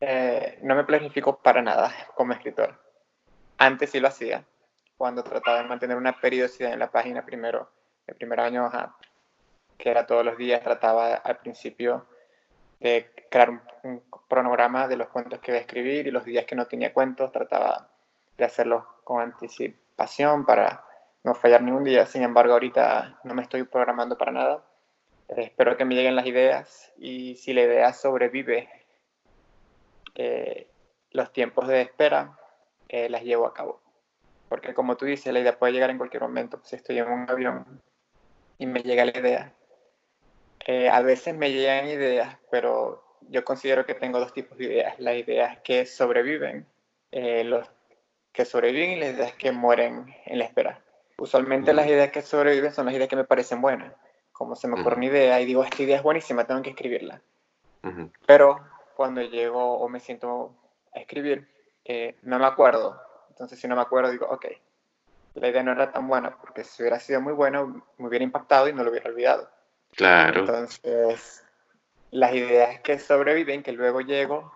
Eh, 0.00 0.58
no 0.62 0.74
me 0.76 0.84
planifico 0.84 1.38
para 1.38 1.60
nada 1.62 1.92
como 2.14 2.32
escritor. 2.32 2.78
Antes 3.58 3.90
sí 3.90 4.00
lo 4.00 4.08
hacía, 4.08 4.44
cuando 4.96 5.22
trataba 5.22 5.62
de 5.62 5.68
mantener 5.68 5.96
una 5.96 6.18
periodicidad 6.20 6.72
en 6.72 6.78
la 6.78 6.90
página 6.90 7.24
primero, 7.24 7.70
el 8.06 8.14
primer 8.14 8.40
año, 8.40 8.70
que 9.76 9.90
era 9.90 10.06
todos 10.06 10.24
los 10.24 10.38
días, 10.38 10.62
trataba 10.62 11.14
al 11.14 11.38
principio 11.38 12.06
de 12.80 13.10
crear 13.30 13.50
un, 13.50 13.60
un, 13.82 14.02
cronograma 14.28 14.88
de 14.88 14.96
los 14.96 15.08
cuentos 15.08 15.40
que 15.40 15.50
iba 15.50 15.58
a 15.58 15.62
escribir 15.62 16.06
y 16.06 16.10
los 16.10 16.24
días 16.24 16.44
que 16.44 16.54
no 16.54 16.66
tenía 16.66 16.94
cuentos 16.94 17.32
trataba 17.32 17.90
de 18.38 18.44
hacerlos 18.44 18.84
con 19.04 19.20
anticipación 19.20 20.46
para 20.46 20.84
no 21.22 21.34
fallar 21.34 21.62
ningún 21.62 21.84
día. 21.84 22.06
Sin 22.06 22.22
embargo, 22.22 22.54
ahorita 22.54 23.20
no 23.24 23.34
me 23.34 23.42
estoy 23.42 23.64
programando 23.64 24.16
para 24.16 24.32
nada. 24.32 24.64
Eh, 25.28 25.42
espero 25.42 25.76
que 25.76 25.84
me 25.84 25.94
lleguen 25.94 26.16
las 26.16 26.26
ideas 26.26 26.92
y 26.96 27.36
si 27.36 27.52
la 27.52 27.62
idea 27.62 27.92
sobrevive 27.92 28.68
eh, 30.14 30.68
los 31.12 31.32
tiempos 31.32 31.68
de 31.68 31.82
espera, 31.82 32.38
eh, 32.88 33.08
las 33.08 33.22
llevo 33.22 33.46
a 33.46 33.54
cabo. 33.54 33.80
Porque 34.48 34.74
como 34.74 34.96
tú 34.96 35.04
dices, 35.04 35.32
la 35.32 35.40
idea 35.40 35.58
puede 35.58 35.72
llegar 35.72 35.90
en 35.90 35.98
cualquier 35.98 36.22
momento. 36.22 36.60
Si 36.64 36.76
estoy 36.76 36.98
en 36.98 37.08
un 37.08 37.30
avión 37.30 37.80
y 38.58 38.66
me 38.66 38.82
llega 38.82 39.04
la 39.04 39.16
idea. 39.16 39.54
a 40.92 41.02
veces 41.02 41.34
me 41.34 41.50
llegan 41.52 41.88
ideas, 41.88 42.36
pero 42.50 43.04
yo 43.28 43.44
considero 43.44 43.86
que 43.86 43.94
tengo 43.94 44.18
dos 44.18 44.32
tipos 44.32 44.58
de 44.58 44.64
ideas. 44.64 44.98
Las 44.98 45.16
ideas 45.16 45.58
que 45.60 45.86
sobreviven, 45.86 46.66
los 47.12 47.70
que 48.32 48.44
sobreviven 48.44 48.90
y 48.90 49.00
las 49.00 49.14
ideas 49.14 49.32
que 49.34 49.52
mueren 49.52 50.14
en 50.26 50.38
la 50.38 50.44
espera. 50.44 50.82
Usualmente 51.20 51.74
las 51.74 51.86
ideas 51.86 52.10
que 52.10 52.22
sobreviven 52.22 52.72
son 52.72 52.86
las 52.86 52.94
ideas 52.94 53.10
que 53.10 53.16
me 53.16 53.24
parecen 53.24 53.60
buenas. 53.60 53.92
Como 54.32 54.56
se 54.56 54.66
me 54.66 54.80
ocurre 54.80 54.96
una 54.96 55.04
idea 55.04 55.38
y 55.38 55.44
digo, 55.44 55.62
esta 55.62 55.82
idea 55.82 55.98
es 55.98 56.02
buenísima, 56.02 56.44
tengo 56.44 56.62
que 56.62 56.70
escribirla. 56.70 57.20
Pero 58.26 58.58
cuando 58.96 59.20
llego 59.20 59.78
o 59.78 59.88
me 59.90 60.00
siento 60.00 60.54
a 60.94 60.98
escribir, 60.98 61.46
eh, 61.84 62.16
no 62.22 62.38
me 62.38 62.46
acuerdo. 62.46 62.98
Entonces 63.28 63.60
si 63.60 63.68
no 63.68 63.76
me 63.76 63.82
acuerdo, 63.82 64.10
digo, 64.10 64.28
ok, 64.30 64.46
la 65.34 65.48
idea 65.48 65.62
no 65.62 65.72
era 65.72 65.92
tan 65.92 66.08
buena, 66.08 66.38
porque 66.40 66.64
si 66.64 66.82
hubiera 66.82 66.98
sido 66.98 67.20
muy 67.20 67.34
buena, 67.34 67.64
me 67.64 68.08
hubiera 68.08 68.24
impactado 68.24 68.66
y 68.68 68.72
no 68.72 68.82
lo 68.82 68.90
hubiera 68.90 69.10
olvidado. 69.10 69.50
Claro. 69.94 70.40
Entonces, 70.40 71.44
las 72.12 72.34
ideas 72.34 72.80
que 72.80 72.98
sobreviven, 72.98 73.62
que 73.62 73.72
luego 73.72 74.00
llego, 74.00 74.54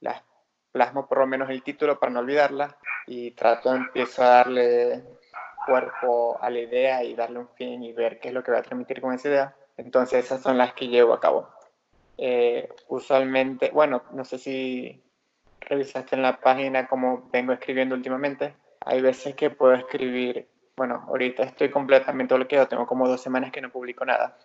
las 0.00 0.22
plasmo 0.72 1.06
por 1.08 1.18
lo 1.18 1.26
menos 1.26 1.50
el 1.50 1.62
título 1.62 1.98
para 1.98 2.12
no 2.12 2.20
olvidarlas 2.20 2.74
y 3.06 3.32
trato, 3.32 3.74
empiezo 3.74 4.22
a 4.22 4.28
darle 4.28 5.15
cuerpo 5.66 6.38
a 6.40 6.48
la 6.48 6.60
idea 6.60 7.04
y 7.04 7.14
darle 7.14 7.40
un 7.40 7.48
fin 7.48 7.82
y 7.82 7.92
ver 7.92 8.20
qué 8.20 8.28
es 8.28 8.34
lo 8.34 8.42
que 8.42 8.52
va 8.52 8.58
a 8.58 8.62
transmitir 8.62 9.00
con 9.00 9.12
esa 9.12 9.28
idea. 9.28 9.56
Entonces 9.76 10.24
esas 10.24 10.40
son 10.40 10.56
las 10.56 10.72
que 10.72 10.88
llevo 10.88 11.12
a 11.12 11.20
cabo. 11.20 11.48
Eh, 12.18 12.68
usualmente, 12.88 13.70
bueno, 13.74 14.04
no 14.12 14.24
sé 14.24 14.38
si 14.38 15.02
revisaste 15.60 16.16
en 16.16 16.22
la 16.22 16.40
página 16.40 16.86
cómo 16.86 17.28
vengo 17.32 17.52
escribiendo 17.52 17.94
últimamente. 17.94 18.54
Hay 18.80 19.02
veces 19.02 19.34
que 19.34 19.50
puedo 19.50 19.74
escribir, 19.74 20.48
bueno, 20.76 21.04
ahorita 21.08 21.42
estoy 21.42 21.70
completamente 21.70 22.34
bloqueado, 22.34 22.68
tengo 22.68 22.86
como 22.86 23.08
dos 23.08 23.20
semanas 23.20 23.50
que 23.50 23.60
no 23.60 23.70
publico 23.70 24.04
nada. 24.04 24.38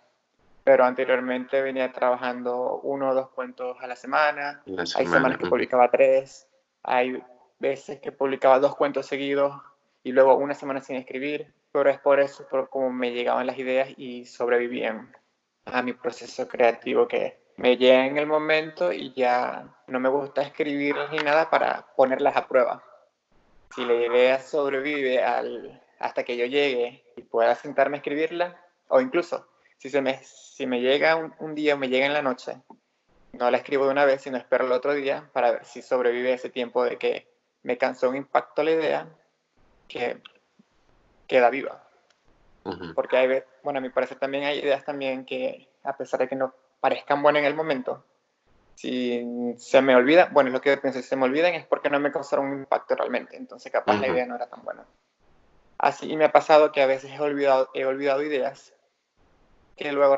Pero 0.64 0.84
anteriormente 0.84 1.60
venía 1.62 1.92
trabajando 1.92 2.80
uno 2.82 3.10
o 3.10 3.14
dos 3.14 3.30
cuentos 3.30 3.76
a 3.80 3.86
la 3.86 3.96
semana. 3.96 4.62
Hay 4.96 5.06
semanas 5.06 5.38
que 5.38 5.46
publicaba 5.46 5.90
tres. 5.90 6.46
Hay 6.84 7.22
veces 7.58 8.00
que 8.00 8.12
publicaba 8.12 8.58
dos 8.58 8.76
cuentos 8.76 9.06
seguidos 9.06 9.54
y 10.02 10.12
luego 10.12 10.36
una 10.36 10.54
semana 10.54 10.80
sin 10.80 10.96
escribir, 10.96 11.52
pero 11.72 11.90
es 11.90 11.98
por 11.98 12.20
eso, 12.20 12.46
por 12.48 12.68
cómo 12.68 12.90
me 12.90 13.12
llegaban 13.12 13.46
las 13.46 13.58
ideas 13.58 13.88
y 13.96 14.24
sobrevivían 14.26 15.14
a 15.64 15.82
mi 15.82 15.92
proceso 15.92 16.48
creativo 16.48 17.06
que 17.06 17.40
me 17.56 17.76
llega 17.76 18.06
en 18.06 18.18
el 18.18 18.26
momento 18.26 18.92
y 18.92 19.12
ya 19.14 19.74
no 19.86 20.00
me 20.00 20.08
gusta 20.08 20.42
escribir 20.42 20.96
ni 21.10 21.18
nada 21.18 21.50
para 21.50 21.86
ponerlas 21.96 22.36
a 22.36 22.48
prueba. 22.48 22.82
Si 23.74 23.84
la 23.84 23.94
idea 23.94 24.40
sobrevive 24.40 25.22
al, 25.22 25.80
hasta 25.98 26.24
que 26.24 26.36
yo 26.36 26.46
llegue 26.46 27.04
y 27.16 27.22
pueda 27.22 27.54
sentarme 27.54 27.96
a 27.96 27.98
escribirla, 27.98 28.60
o 28.88 29.00
incluso 29.00 29.48
si, 29.78 29.88
se 29.88 30.02
me, 30.02 30.20
si 30.24 30.66
me 30.66 30.80
llega 30.80 31.16
un, 31.16 31.34
un 31.38 31.54
día 31.54 31.74
o 31.74 31.78
me 31.78 31.88
llega 31.88 32.06
en 32.06 32.12
la 32.12 32.22
noche, 32.22 32.60
no 33.32 33.50
la 33.50 33.58
escribo 33.58 33.86
de 33.86 33.92
una 33.92 34.04
vez, 34.04 34.22
sino 34.22 34.36
espero 34.36 34.66
el 34.66 34.72
otro 34.72 34.92
día 34.92 35.30
para 35.32 35.52
ver 35.52 35.64
si 35.64 35.80
sobrevive 35.80 36.32
ese 36.32 36.50
tiempo 36.50 36.84
de 36.84 36.98
que 36.98 37.28
me 37.62 37.78
cansó 37.78 38.10
un 38.10 38.16
impacto 38.16 38.62
la 38.62 38.72
idea 38.72 39.08
que 39.88 40.20
queda 41.26 41.50
viva. 41.50 41.82
Porque 42.94 43.16
hay, 43.16 43.42
bueno, 43.64 43.78
a 43.78 43.82
mi 43.82 43.90
parecer 43.90 44.18
también 44.18 44.44
hay 44.44 44.60
ideas 44.60 44.84
también 44.84 45.24
que, 45.24 45.68
a 45.82 45.96
pesar 45.96 46.20
de 46.20 46.28
que 46.28 46.36
no 46.36 46.54
parezcan 46.80 47.22
buenas 47.22 47.40
en 47.40 47.46
el 47.46 47.54
momento, 47.54 48.04
si 48.74 49.54
se 49.58 49.82
me 49.82 49.94
olvida, 49.94 50.28
bueno, 50.32 50.48
es 50.48 50.54
lo 50.54 50.60
que 50.60 50.76
pienso, 50.76 51.00
si 51.00 51.08
se 51.08 51.16
me 51.16 51.24
olvidan 51.24 51.54
es 51.54 51.66
porque 51.66 51.90
no 51.90 51.98
me 52.00 52.12
causaron 52.12 52.46
un 52.46 52.58
impacto 52.60 52.94
realmente, 52.94 53.36
entonces 53.36 53.70
capaz 53.70 53.98
la 53.98 54.08
idea 54.08 54.26
no 54.26 54.36
era 54.36 54.48
tan 54.48 54.64
buena. 54.64 54.84
Así 55.78 56.10
y 56.10 56.16
me 56.16 56.24
ha 56.24 56.32
pasado 56.32 56.70
que 56.70 56.82
a 56.82 56.86
veces 56.86 57.10
he 57.10 57.20
olvidado, 57.20 57.70
he 57.74 57.84
olvidado 57.84 58.22
ideas 58.22 58.72
que 59.76 59.90
luego 59.92 60.16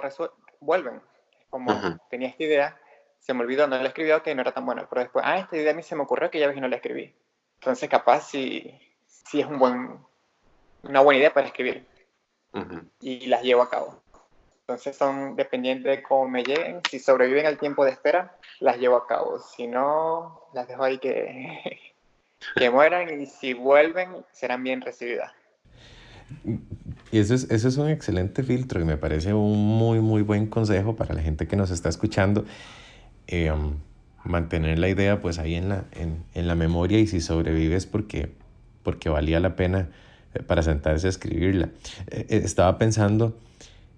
vuelven. 0.61 1.01
Como 1.49 1.99
tenía 2.11 2.29
esta 2.29 2.43
idea, 2.43 2.81
se 3.21 3.33
me 3.33 3.41
olvidó, 3.41 3.67
no 3.67 3.79
la 3.79 3.89
escribí, 3.89 4.11
que 4.23 4.35
no 4.35 4.43
era 4.43 4.53
tan 4.53 4.67
buena, 4.67 4.87
pero 4.89 5.01
después, 5.01 5.25
ah, 5.27 5.39
esta 5.39 5.57
idea 5.57 5.73
a 5.73 5.75
mí 5.75 5.83
se 5.83 5.97
me 5.97 6.03
ocurrió 6.03 6.31
que 6.31 6.39
ya 6.39 6.47
ves 6.47 6.55
que 6.55 6.61
no 6.61 6.69
la 6.69 6.77
escribí. 6.77 7.15
Entonces 7.55 7.89
capaz 7.89 8.29
si 8.29 8.79
sí 9.25 9.41
es 9.41 9.47
un 9.47 9.59
buen, 9.59 9.99
una 10.83 11.01
buena 11.01 11.19
idea 11.19 11.33
para 11.33 11.47
escribir. 11.47 11.87
Y 13.01 13.27
las 13.27 13.43
llevo 13.43 13.63
a 13.63 13.71
cabo. 13.71 14.01
Entonces 14.61 14.97
son 14.97 15.37
dependientes 15.37 15.97
de 15.97 16.03
cómo 16.03 16.29
me 16.29 16.45
lleguen. 16.45 16.81
Si 16.89 16.99
sobreviven 16.99 17.47
al 17.47 17.59
tiempo 17.59 17.85
de 17.85 17.91
espera, 17.91 18.37
las 18.61 18.79
llevo 18.79 18.97
a 18.97 19.07
cabo. 19.07 19.39
Si 19.39 19.67
no, 19.67 20.41
las 20.55 20.69
dejo 20.69 20.85
ahí 20.85 20.99
que, 20.99 21.93
que 22.57 22.71
mueran 22.71 23.21
y 23.21 23.27
si 23.27 23.55
vuelven, 23.55 24.25
serán 24.33 24.63
bien 24.63 24.81
recibidas. 24.81 25.33
Y 27.13 27.19
eso 27.19 27.35
es, 27.35 27.51
eso 27.51 27.69
es 27.69 27.77
un 27.77 27.89
excelente 27.89 28.43
filtro 28.43 28.81
y 28.81 28.85
me 28.85 28.97
parece 28.97 29.35
un 29.35 29.59
muy, 29.59 30.01
muy 30.01 30.23
buen 30.23 30.47
consejo 30.47 30.97
para 30.97 31.15
la 31.15 31.23
gente 31.23 31.47
que 31.47 31.57
nos 31.57 31.71
está 31.71 31.89
escuchando. 31.89 32.45
Eh, 33.27 33.51
um, 33.51 33.75
mantener 34.25 34.79
la 34.79 34.89
idea 34.89 35.21
pues 35.21 35.39
ahí 35.39 35.55
en 35.55 35.69
la, 35.69 35.85
en, 35.93 36.25
en 36.35 36.49
la 36.49 36.55
memoria 36.55 36.99
y 36.99 37.07
si 37.07 37.21
sobrevives 37.21 37.87
porque, 37.87 38.33
porque 38.85 39.09
valía 39.09 39.41
la 39.41 39.57
pena 39.57 39.89
eh, 40.35 40.43
para 40.45 40.63
sentarse 40.63 41.09
a 41.09 41.11
escribirla. 41.11 41.71
Eh, 42.07 42.27
estaba 42.45 42.79
pensando 42.79 43.37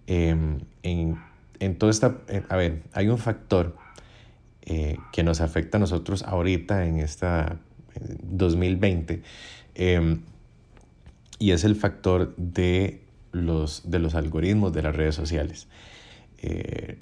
em, 0.07 0.61
en, 0.83 1.19
en 1.61 1.77
toda 1.77 1.91
esta... 1.91 2.17
a 2.49 2.57
ver, 2.57 2.85
hay 2.95 3.09
un 3.09 3.19
factor 3.19 3.77
que 5.13 5.23
nos 5.23 5.41
afecta 5.41 5.77
a 5.77 5.81
nosotros 5.81 6.25
ahorita 6.25 6.87
en 6.87 6.99
esta 6.99 7.61
2020 8.25 9.23
em, 9.77 10.23
y 11.39 11.53
es 11.53 11.63
el 11.63 11.77
factor 11.77 12.35
de 12.37 13.05
los, 13.31 13.89
de 13.89 14.01
los 14.01 14.17
algoritmos 14.17 14.73
de 14.73 14.83
las 14.83 14.97
redes 14.97 15.15
sociales. 15.15 15.69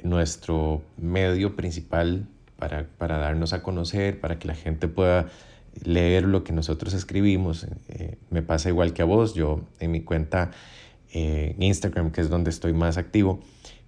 nuestro 0.03 0.83
medio 0.99 1.57
principal 1.57 2.27
para, 2.59 2.87
para, 2.99 3.16
darnos 3.16 3.55
a 3.55 3.62
conocer, 3.62 4.20
para 4.20 4.38
que 4.38 4.47
la 4.47 4.55
gente 4.55 4.87
pueda 4.87 5.31
leer 5.82 6.24
lo 6.24 6.44
que 6.44 6.52
nosotros 6.52 6.94
escribimos. 6.94 7.66
Eh, 7.88 8.16
me 8.30 8.42
pasa 8.42 8.68
igual 8.68 8.92
que 8.92 9.02
a 9.02 9.04
vos, 9.04 9.34
yo 9.34 9.62
en 9.80 9.90
mi 9.90 10.02
cuenta 10.02 10.50
eh, 11.12 11.54
Instagram, 11.58 12.10
que 12.10 12.20
es 12.20 12.28
donde 12.28 12.50
estoy 12.50 12.72
más 12.72 12.96
activo 12.96 13.40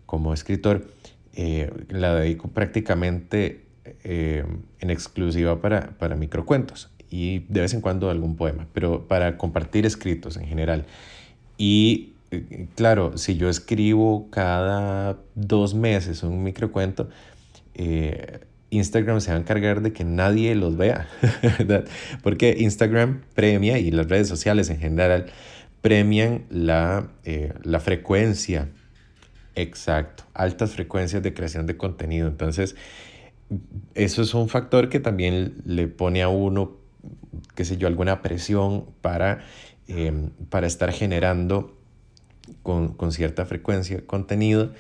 como 0.04 0.32
escritor, 0.32 0.86
eh, 1.34 1.70
la 1.88 2.14
dedico 2.14 2.48
prácticamente 2.48 3.62
en 4.02 4.90
exclusiva 4.90 5.60
para, 5.60 5.96
para 5.98 6.16
microcuentos 6.16 6.90
y 7.08 7.40
de 7.48 7.60
vez 7.60 7.72
en 7.72 7.80
cuando 7.80 8.10
algún 8.10 8.34
poema, 8.34 8.66
pero 8.72 9.06
para 9.06 9.38
compartir 9.38 9.86
escritos 9.86 10.36
en 10.36 10.46
general. 10.46 10.86
Y 11.56 12.14
claro, 12.74 13.16
si 13.16 13.36
yo 13.36 13.48
escribo 13.48 14.28
cada 14.30 15.18
dos 15.34 15.74
meses 15.74 16.22
un 16.22 16.42
microcuento, 16.42 17.08
eh, 17.74 18.40
Instagram 18.70 19.20
se 19.20 19.30
va 19.30 19.36
a 19.36 19.40
encargar 19.40 19.80
de 19.80 19.92
que 19.92 20.04
nadie 20.04 20.54
los 20.54 20.76
vea, 20.76 21.08
¿verdad? 21.58 21.84
Porque 22.22 22.56
Instagram 22.58 23.22
premia 23.34 23.78
y 23.78 23.90
las 23.90 24.08
redes 24.08 24.28
sociales 24.28 24.70
en 24.70 24.78
general 24.78 25.26
premian 25.80 26.44
la, 26.50 27.08
eh, 27.24 27.52
la 27.62 27.80
frecuencia, 27.80 28.68
exacto, 29.54 30.24
altas 30.34 30.72
frecuencias 30.72 31.22
de 31.22 31.32
creación 31.32 31.66
de 31.66 31.76
contenido. 31.76 32.26
Entonces, 32.26 32.74
eso 33.94 34.22
es 34.22 34.34
un 34.34 34.48
factor 34.48 34.88
que 34.88 34.98
también 34.98 35.54
le 35.64 35.86
pone 35.86 36.22
a 36.22 36.28
uno, 36.28 36.76
qué 37.54 37.64
sé 37.64 37.76
yo, 37.76 37.86
alguna 37.86 38.20
presión 38.20 38.86
para, 39.00 39.44
eh, 39.86 40.30
para 40.50 40.66
estar 40.66 40.90
generando 40.90 41.78
con, 42.62 42.94
con 42.94 43.12
cierta 43.12 43.46
frecuencia 43.46 44.04
contenido 44.06 44.72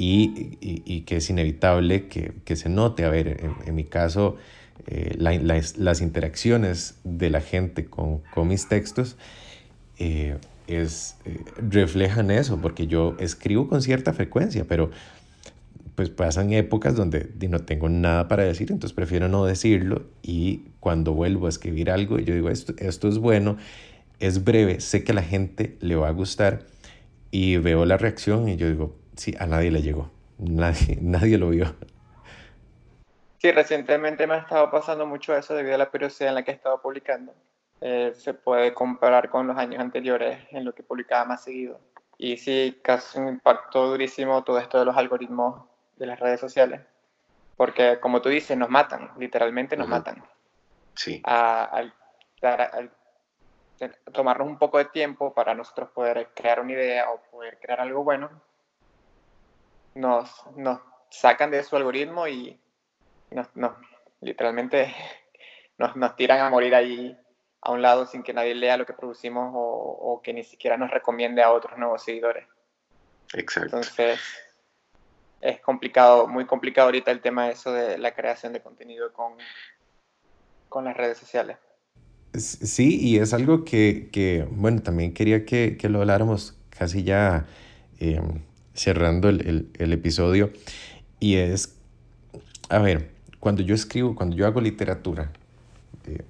y, 0.00 0.56
y, 0.62 1.02
que 1.02 1.18
es 1.18 1.28
inevitable 1.28 2.08
que, 2.08 2.32
que, 2.46 2.56
se 2.56 2.70
note. 2.70 3.04
A 3.04 3.10
ver, 3.10 3.52
en, 3.66 3.74
mi 3.74 3.84
caso, 3.84 4.38
eh, 4.86 5.14
las 5.18 6.00
interacciones 6.00 6.94
de 7.04 7.28
la 7.28 7.42
gente 7.42 7.84
con, 7.84 8.22
con 8.32 8.48
mis 8.48 8.66
textos 8.66 9.18
eh, 9.98 10.38
es, 10.66 11.16
eh, 11.26 11.44
reflejan 11.58 12.30
eso, 12.30 12.58
porque 12.62 12.86
yo 12.86 13.14
escribo 13.18 13.68
con 13.68 13.82
cierta 13.82 14.14
frecuencia, 14.14 14.64
pero 14.66 14.90
pues 15.96 16.08
pasan 16.08 16.50
épocas 16.54 16.96
donde 16.96 17.28
no 17.50 17.58
tengo 17.58 17.90
nada 17.90 18.26
para 18.26 18.44
decir, 18.44 18.72
entonces 18.72 18.94
prefiero 18.94 19.28
no 19.28 19.44
decirlo 19.44 20.06
y 20.22 20.62
cuando 20.80 21.12
vuelvo 21.12 21.44
a 21.44 21.50
escribir 21.50 21.90
algo, 21.90 22.18
yo 22.18 22.32
digo, 22.32 22.48
esto, 22.48 22.72
esto 22.78 23.06
es 23.06 23.18
bueno, 23.18 23.58
es 24.18 24.44
breve, 24.44 24.80
sé 24.80 25.04
que 25.04 25.12
a 25.12 25.16
la 25.16 25.22
gente 25.22 25.76
le 25.80 25.96
va 25.96 26.08
a 26.08 26.12
gustar 26.12 26.64
y 27.30 27.58
veo 27.58 27.84
la 27.84 27.98
reacción 27.98 28.48
y 28.48 28.56
yo 28.56 28.66
digo, 28.70 28.99
sí, 29.16 29.34
a 29.38 29.46
nadie 29.46 29.70
le 29.70 29.82
llegó. 29.82 30.10
Nadie, 30.38 30.98
nadie 31.00 31.38
lo 31.38 31.50
vio. 31.50 31.74
Sí, 33.38 33.50
recientemente 33.52 34.26
me 34.26 34.34
ha 34.34 34.38
estado 34.38 34.70
pasando 34.70 35.06
mucho 35.06 35.34
eso 35.34 35.54
debido 35.54 35.74
a 35.74 35.78
la 35.78 35.90
periodicidad 35.90 36.28
en 36.28 36.34
la 36.34 36.42
que 36.42 36.50
he 36.50 36.54
estado 36.54 36.80
publicando. 36.82 37.32
Eh, 37.80 38.12
se 38.14 38.34
puede 38.34 38.74
comparar 38.74 39.30
con 39.30 39.46
los 39.46 39.56
años 39.56 39.80
anteriores 39.80 40.46
en 40.50 40.64
lo 40.64 40.74
que 40.74 40.82
publicaba 40.82 41.24
más 41.24 41.44
seguido. 41.44 41.80
Y 42.18 42.36
sí, 42.36 42.78
casi 42.82 43.18
un 43.18 43.28
impacto 43.28 43.88
durísimo 43.88 44.44
todo 44.44 44.58
esto 44.58 44.78
de 44.78 44.84
los 44.84 44.96
algoritmos 44.96 45.64
de 45.96 46.06
las 46.06 46.20
redes 46.20 46.38
sociales. 46.38 46.82
Porque, 47.56 47.98
como 47.98 48.20
tú 48.20 48.28
dices, 48.28 48.56
nos 48.58 48.68
matan, 48.68 49.10
literalmente 49.18 49.76
nos 49.76 49.88
matan. 49.88 50.22
Sí. 50.94 51.22
al, 51.24 51.94
al, 52.42 52.90
tomarnos 54.12 54.48
un 54.48 54.58
poco 54.58 54.76
de 54.76 54.86
tiempo 54.86 55.32
para 55.32 55.54
nosotros 55.54 55.88
poder 55.90 56.28
crear 56.34 56.60
una 56.60 56.72
idea 56.72 57.10
o 57.10 57.22
poder 57.30 57.58
crear 57.58 57.80
algo 57.80 58.04
bueno, 58.04 58.28
nos, 59.94 60.30
nos 60.56 60.80
sacan 61.10 61.50
de 61.50 61.62
su 61.62 61.76
algoritmo 61.76 62.28
y 62.28 62.58
nos, 63.30 63.48
literalmente 64.20 64.94
nos, 65.78 65.96
nos, 65.96 66.16
tiran 66.16 66.40
a 66.40 66.50
morir 66.50 66.74
ahí 66.74 67.16
a 67.62 67.72
un 67.72 67.82
lado 67.82 68.06
sin 68.06 68.22
que 68.22 68.32
nadie 68.32 68.54
lea 68.54 68.76
lo 68.76 68.86
que 68.86 68.92
producimos 68.92 69.52
o, 69.54 69.58
o, 69.60 70.22
que 70.22 70.32
ni 70.32 70.44
siquiera 70.44 70.76
nos 70.76 70.90
recomiende 70.90 71.42
a 71.42 71.52
otros 71.52 71.78
nuevos 71.78 72.02
seguidores. 72.02 72.46
Exacto. 73.34 73.76
Entonces, 73.76 74.18
es 75.40 75.60
complicado, 75.60 76.26
muy 76.26 76.46
complicado 76.46 76.86
ahorita 76.86 77.10
el 77.10 77.20
tema 77.20 77.46
de 77.46 77.52
eso 77.52 77.72
de 77.72 77.98
la 77.98 78.14
creación 78.14 78.52
de 78.52 78.60
contenido 78.60 79.12
con, 79.12 79.34
con 80.68 80.84
las 80.84 80.96
redes 80.96 81.18
sociales. 81.18 81.56
Sí, 82.34 82.98
y 83.00 83.18
es 83.18 83.34
algo 83.34 83.64
que, 83.64 84.08
que 84.12 84.46
bueno, 84.50 84.82
también 84.82 85.12
quería 85.12 85.44
que, 85.44 85.76
que, 85.76 85.88
lo 85.88 86.00
habláramos 86.00 86.56
casi 86.70 87.02
ya 87.02 87.46
eh, 87.98 88.20
cerrando 88.80 89.28
el, 89.28 89.68
el, 89.78 89.92
episodio, 89.92 90.50
y 91.18 91.34
es, 91.34 91.76
a 92.70 92.78
ver, 92.78 93.10
cuando 93.38 93.60
yo 93.60 93.74
escribo, 93.74 94.14
cuando 94.14 94.34
yo 94.36 94.46
hago 94.46 94.62
literatura, 94.62 95.32
eh, 96.06 96.22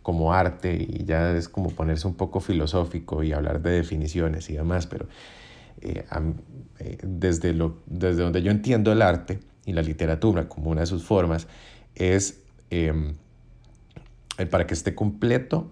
como 0.00 0.32
arte, 0.32 0.74
y 0.74 1.04
ya 1.04 1.36
es 1.36 1.50
como 1.50 1.68
ponerse 1.68 2.06
un 2.06 2.14
poco 2.14 2.40
filosófico 2.40 3.22
y 3.22 3.34
hablar 3.34 3.60
de 3.60 3.72
definiciones 3.72 4.48
y 4.48 4.54
demás, 4.54 4.86
pero 4.86 5.06
eh, 5.82 6.06
eh, 6.78 6.98
desde, 7.02 7.52
lo, 7.52 7.76
desde 7.84 8.22
donde 8.22 8.40
yo 8.40 8.50
entiendo 8.50 8.90
el 8.90 9.02
arte 9.02 9.40
y 9.66 9.74
la 9.74 9.82
literatura 9.82 10.48
como 10.48 10.70
una 10.70 10.80
de 10.80 10.86
sus 10.86 11.04
formas, 11.04 11.46
es 11.94 12.40
em, 12.70 13.16
para 14.50 14.66
que 14.66 14.72
esté 14.72 14.94
completo, 14.94 15.70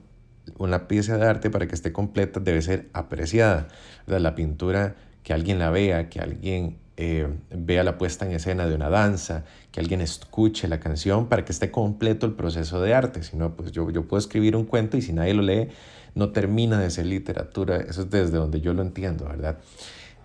una 0.58 0.86
pieza 0.86 1.16
de 1.16 1.26
arte 1.26 1.48
para 1.48 1.66
que 1.66 1.74
esté 1.74 1.94
completa 1.94 2.40
debe 2.40 2.60
ser 2.60 2.90
apreciada. 2.92 3.68
La 4.06 4.34
pintura 4.34 4.96
que 5.24 5.32
alguien 5.32 5.58
la 5.58 5.70
vea, 5.70 6.08
que 6.08 6.20
alguien 6.20 6.76
eh, 6.96 7.26
vea 7.50 7.82
la 7.82 7.98
puesta 7.98 8.24
en 8.24 8.32
escena 8.32 8.66
de 8.66 8.74
una 8.76 8.88
danza, 8.88 9.44
que 9.72 9.80
alguien 9.80 10.00
escuche 10.00 10.68
la 10.68 10.78
canción 10.78 11.28
para 11.28 11.44
que 11.44 11.50
esté 11.50 11.72
completo 11.72 12.26
el 12.26 12.34
proceso 12.34 12.80
de 12.80 12.94
arte. 12.94 13.24
Si 13.24 13.36
no, 13.36 13.56
pues 13.56 13.72
yo, 13.72 13.90
yo 13.90 14.06
puedo 14.06 14.20
escribir 14.20 14.54
un 14.54 14.64
cuento 14.64 14.96
y 14.96 15.02
si 15.02 15.12
nadie 15.12 15.34
lo 15.34 15.42
lee, 15.42 15.68
no 16.14 16.30
termina 16.30 16.78
de 16.78 16.90
ser 16.90 17.06
literatura. 17.06 17.78
Eso 17.78 18.02
es 18.02 18.10
desde 18.10 18.36
donde 18.36 18.60
yo 18.60 18.74
lo 18.74 18.82
entiendo, 18.82 19.24
¿verdad? 19.24 19.58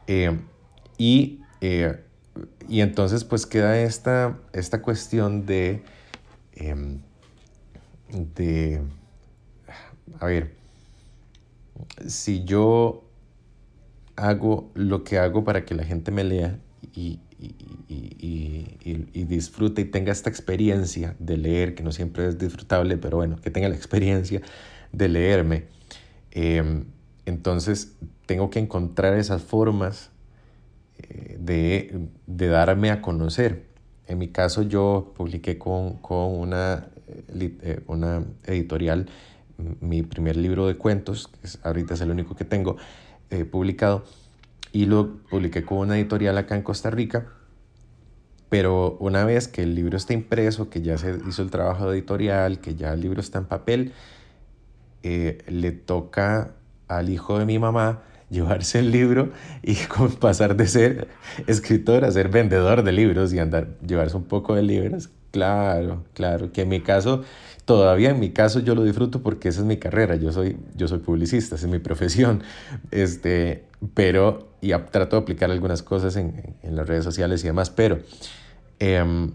Eh, 0.06 0.38
y, 0.98 1.40
eh, 1.62 2.04
y 2.68 2.82
entonces 2.82 3.24
pues 3.24 3.46
queda 3.46 3.80
esta, 3.80 4.38
esta 4.54 4.82
cuestión 4.82 5.46
de, 5.46 5.82
em, 6.54 7.00
de, 8.12 8.82
a 10.20 10.26
ver, 10.26 10.54
si 12.06 12.44
yo 12.44 13.09
hago 14.20 14.72
lo 14.76 15.04
que 15.04 15.18
hago 15.18 15.44
para 15.44 15.66
que 15.66 15.76
la 15.76 15.84
gente 15.84 16.12
me 16.12 16.24
lea 16.24 16.60
y, 16.94 17.20
disfrute 19.26 19.82
y 19.82 19.86
tenga 19.86 20.12
esta 20.12 20.30
experiencia 20.30 21.16
de 21.20 21.38
leer, 21.38 21.76
que 21.76 21.84
no 21.84 21.92
siempre 21.92 22.28
es 22.28 22.38
disfrutable, 22.38 22.98
pero 22.98 23.18
bueno, 23.18 23.38
que 23.42 23.52
tenga 23.52 23.70
la 23.70 23.76
experiencia 23.76 24.42
de 24.92 25.08
leerme. 25.08 25.66
Em, 26.32 26.86
entonces 27.26 27.96
tengo 28.26 28.50
que 28.50 28.60
encontrar 28.60 29.14
esas 29.14 29.42
formas 29.44 30.10
eh, 30.98 31.38
de, 31.40 32.08
darme 32.26 32.92
a 32.92 33.02
conocer. 33.02 33.68
En 34.08 34.18
mi 34.18 34.30
caso 34.30 34.64
yo 34.64 35.14
publiqué 35.16 35.58
con, 35.58 36.00
una, 36.10 36.88
eh, 37.08 37.58
eh, 37.62 37.80
una 37.88 38.24
editorial 38.46 39.08
mi 39.82 40.04
primer 40.04 40.38
libro 40.38 40.68
de 40.68 40.78
cuentos, 40.78 41.28
que 41.28 41.48
ahorita 41.64 41.94
es 41.94 42.02
el 42.02 42.12
único 42.12 42.36
que 42.36 42.46
tengo, 42.46 42.78
eh, 43.32 43.46
publicado 43.46 44.04
y 44.72 44.86
lo 44.86 45.18
publiqué 45.30 45.64
con 45.64 45.80
una 45.80 45.98
editorial 45.98 46.38
acá 46.38 46.56
en 46.56 46.62
Costa 46.62 46.90
Rica. 46.90 47.28
Pero 48.50 48.98
una 49.00 49.26
vez 49.26 49.48
que 49.48 49.62
el 49.62 49.76
libro 49.76 49.98
está 49.98 50.14
impreso, 50.14 50.70
que 50.70 50.82
ya 50.82 50.98
se 50.98 51.18
hizo 51.28 51.42
el 51.44 51.52
trabajo 51.52 51.92
editorial, 51.94 52.60
que 52.60 52.76
ya 52.76 52.94
el 52.94 53.02
libro 53.02 53.22
está 53.22 53.40
en 53.40 53.46
papel, 53.46 53.94
eh, 55.04 55.44
le 55.48 55.72
toca 55.72 56.56
al 56.88 57.10
hijo 57.10 57.38
de 57.38 57.46
mi 57.46 57.60
mamá 57.60 58.02
llevarse 58.30 58.80
el 58.80 58.92
libro 58.92 59.32
y 59.64 59.76
pasar 60.20 60.56
de 60.56 60.68
ser 60.68 61.08
escritor 61.48 62.06
a 62.06 62.12
ser 62.12 62.30
vendedor 62.30 62.84
de 62.84 62.92
libros 62.92 63.34
y 63.34 63.40
andar, 63.40 63.78
llevarse 63.86 64.18
un 64.18 64.26
poco 64.26 64.56
de 64.56 64.64
libros. 64.64 65.10
Claro, 65.32 66.04
claro, 66.16 66.52
que 66.52 66.62
en 66.62 66.70
mi 66.70 66.82
caso, 66.82 67.24
todavía 67.70 68.10
en 68.10 68.20
mi 68.20 68.32
caso 68.32 68.62
yo 68.62 68.74
lo 68.74 68.84
disfruto 68.84 69.22
porque 69.22 69.50
esa 69.50 69.60
es 69.60 69.66
mi 69.68 69.78
carrera, 69.78 70.16
yo 70.16 70.32
soy, 70.32 70.58
yo 70.76 70.88
soy 70.88 70.98
publicista, 70.98 71.54
es 71.54 71.68
mi 71.68 71.78
profesión, 71.78 72.42
este, 72.90 73.66
pero, 73.94 74.50
y 74.60 74.72
trato 74.92 75.18
de 75.18 75.22
aplicar 75.22 75.52
algunas 75.52 75.84
cosas 75.84 76.16
en, 76.16 76.56
en 76.64 76.76
las 76.76 76.88
redes 76.88 77.04
sociales 77.04 77.44
y 77.44 77.46
demás, 77.46 77.70
pero, 77.70 78.00
em, 78.80 79.34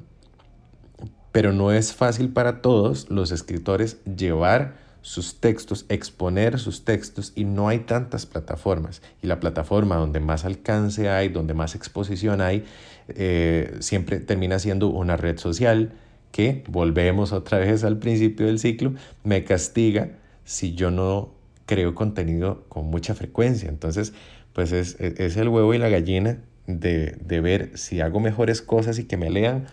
pero 1.30 1.52
no 1.52 1.70
es 1.70 1.92
fácil 1.92 2.28
para 2.30 2.60
todos 2.60 3.08
los 3.08 3.30
escritores 3.30 3.98
llevar 4.04 4.78
sus 5.00 5.38
textos, 5.38 5.86
exponer 5.88 6.58
sus 6.58 6.84
textos 6.84 7.32
y 7.36 7.44
no 7.44 7.68
hay 7.68 7.80
tantas 7.80 8.26
plataformas. 8.26 9.00
Y 9.22 9.28
la 9.28 9.38
plataforma 9.38 9.94
donde 9.94 10.18
más 10.18 10.44
alcance 10.44 11.08
hay, 11.08 11.28
donde 11.28 11.54
más 11.54 11.76
exposición 11.76 12.40
hay, 12.40 12.64
eh, 13.06 13.76
siempre 13.78 14.18
termina 14.18 14.58
siendo 14.58 14.88
una 14.88 15.16
red 15.16 15.38
social 15.38 15.92
que, 16.34 16.64
volvemos 16.66 17.32
otra 17.32 17.58
vez 17.58 17.84
al 17.84 17.98
principio 17.98 18.46
del 18.46 18.58
ciclo, 18.58 18.92
me 19.22 19.44
castiga 19.44 20.18
si 20.42 20.74
yo 20.74 20.90
no 20.90 21.32
creo 21.64 21.94
contenido 21.94 22.64
con 22.68 22.86
mucha 22.86 23.14
frecuencia. 23.14 23.68
Entonces, 23.68 24.12
pues 24.52 24.72
es, 24.72 24.98
es 24.98 25.36
el 25.36 25.48
huevo 25.48 25.72
y 25.74 25.78
la 25.78 25.88
gallina 25.88 26.38
de, 26.66 27.16
de 27.24 27.40
ver 27.40 27.78
si 27.78 28.00
hago 28.00 28.18
mejores 28.18 28.62
cosas 28.62 28.98
y 28.98 29.04
que 29.04 29.16
me 29.16 29.30
lean 29.30 29.66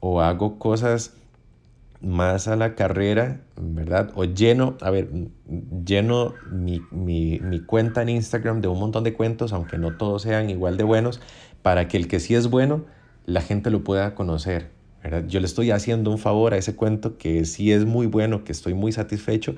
o 0.00 0.20
hago 0.20 0.58
cosas 0.58 1.14
más 2.02 2.46
a 2.46 2.56
la 2.56 2.74
carrera, 2.74 3.40
¿verdad? 3.56 4.10
O 4.14 4.24
lleno, 4.24 4.76
a 4.82 4.90
ver, 4.90 5.08
lleno 5.86 6.34
mi, 6.50 6.82
mi, 6.90 7.40
mi, 7.40 7.60
cuenta 7.60 8.02
en 8.02 8.10
Instagram 8.10 8.60
de 8.60 8.68
un 8.68 8.78
montón 8.78 9.02
de 9.02 9.14
cuentos, 9.14 9.54
aunque 9.54 9.78
no 9.78 9.96
todos 9.96 10.20
sean 10.20 10.50
igual 10.50 10.76
de 10.76 10.84
buenos, 10.84 11.22
para 11.62 11.88
que 11.88 11.96
el 11.96 12.06
que 12.06 12.20
sí 12.20 12.34
es 12.34 12.50
bueno, 12.50 12.84
la 13.24 13.40
gente 13.40 13.70
lo 13.70 13.82
pueda 13.82 14.14
conocer, 14.14 14.81
Yo 15.26 15.40
le 15.40 15.46
estoy 15.46 15.70
haciendo 15.72 16.10
un 16.10 16.18
favor 16.18 16.54
a 16.54 16.56
ese 16.56 16.76
cuento 16.76 17.18
que 17.18 17.44
sí 17.44 17.72
es 17.72 17.84
muy 17.84 18.06
bueno, 18.06 18.44
que 18.44 18.52
estoy 18.52 18.74
muy 18.74 18.92
satisfecho, 18.92 19.56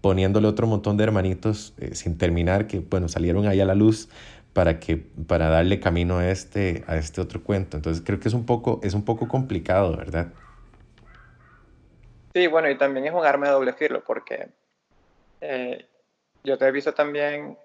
poniéndole 0.00 0.48
otro 0.48 0.66
montón 0.66 0.96
de 0.96 1.04
hermanitos 1.04 1.74
eh, 1.78 1.94
sin 1.94 2.18
terminar, 2.18 2.66
que, 2.66 2.80
bueno, 2.80 3.08
salieron 3.08 3.46
ahí 3.46 3.60
a 3.60 3.64
la 3.64 3.76
luz 3.76 4.08
para, 4.52 4.80
que, 4.80 4.96
para 4.96 5.48
darle 5.48 5.78
camino 5.78 6.18
a 6.18 6.28
este, 6.28 6.84
a 6.88 6.96
este 6.96 7.20
otro 7.20 7.42
cuento. 7.42 7.76
Entonces 7.76 8.02
creo 8.04 8.18
que 8.18 8.28
es 8.28 8.34
un 8.34 8.44
poco, 8.44 8.80
es 8.82 8.94
un 8.94 9.04
poco 9.04 9.28
complicado, 9.28 9.96
¿verdad? 9.96 10.32
Sí, 12.34 12.46
bueno, 12.46 12.68
y 12.70 12.76
también 12.76 13.06
es 13.06 13.12
un 13.12 13.24
arma 13.24 13.46
de 13.46 13.52
doble 13.52 13.72
filo, 13.74 14.02
porque 14.04 14.48
eh, 15.40 15.86
yo 16.42 16.58
te 16.58 16.66
he 16.66 16.72
visto 16.72 16.92
también 16.92 17.56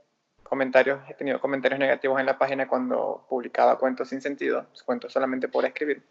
comentarios, 0.43 0.99
he 1.09 1.13
tenido 1.13 1.39
comentarios 1.39 1.79
negativos 1.79 2.19
en 2.19 2.25
la 2.25 2.37
página 2.37 2.67
cuando 2.67 3.25
publicaba 3.29 3.77
cuentos 3.77 4.09
sin 4.09 4.21
sentido, 4.21 4.65
cuentos 4.85 5.11
solamente 5.11 5.47
por 5.47 5.65
escribir, 5.65 6.03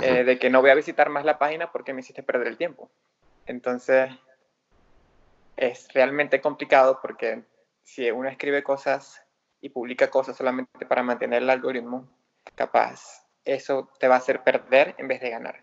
eh, 0.00 0.24
de 0.24 0.38
que 0.38 0.48
no 0.48 0.60
voy 0.60 0.70
a 0.70 0.74
visitar 0.74 1.10
más 1.10 1.24
la 1.24 1.38
página 1.38 1.70
porque 1.70 1.92
me 1.92 2.00
hiciste 2.00 2.22
perder 2.22 2.46
el 2.46 2.56
tiempo. 2.56 2.90
Entonces, 3.46 4.10
es 5.56 5.92
realmente 5.92 6.40
complicado 6.40 6.98
porque 7.02 7.44
si 7.82 8.10
uno 8.10 8.28
escribe 8.28 8.62
cosas 8.62 9.22
y 9.60 9.68
publica 9.68 10.10
cosas 10.10 10.36
solamente 10.36 10.86
para 10.86 11.02
mantener 11.02 11.42
el 11.42 11.50
algoritmo, 11.50 12.08
capaz 12.54 13.26
eso 13.44 13.90
te 13.98 14.08
va 14.08 14.14
a 14.16 14.18
hacer 14.18 14.42
perder 14.42 14.94
en 14.98 15.08
vez 15.08 15.20
de 15.20 15.30
ganar. 15.30 15.62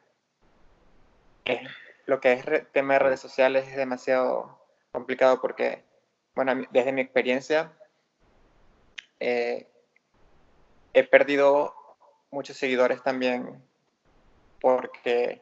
Eh, 1.45 1.67
lo 2.05 2.19
que 2.19 2.33
es 2.33 2.45
tema 2.71 2.93
de 2.93 2.99
redes 2.99 3.19
sociales 3.19 3.67
es 3.67 3.77
demasiado 3.77 4.59
complicado 4.91 5.41
porque, 5.41 5.83
bueno, 6.35 6.53
desde 6.71 6.91
mi 6.91 7.01
experiencia, 7.01 7.71
eh, 9.19 9.67
he 10.93 11.03
perdido 11.03 11.73
muchos 12.31 12.57
seguidores 12.57 13.01
también 13.03 13.63
porque 14.61 15.41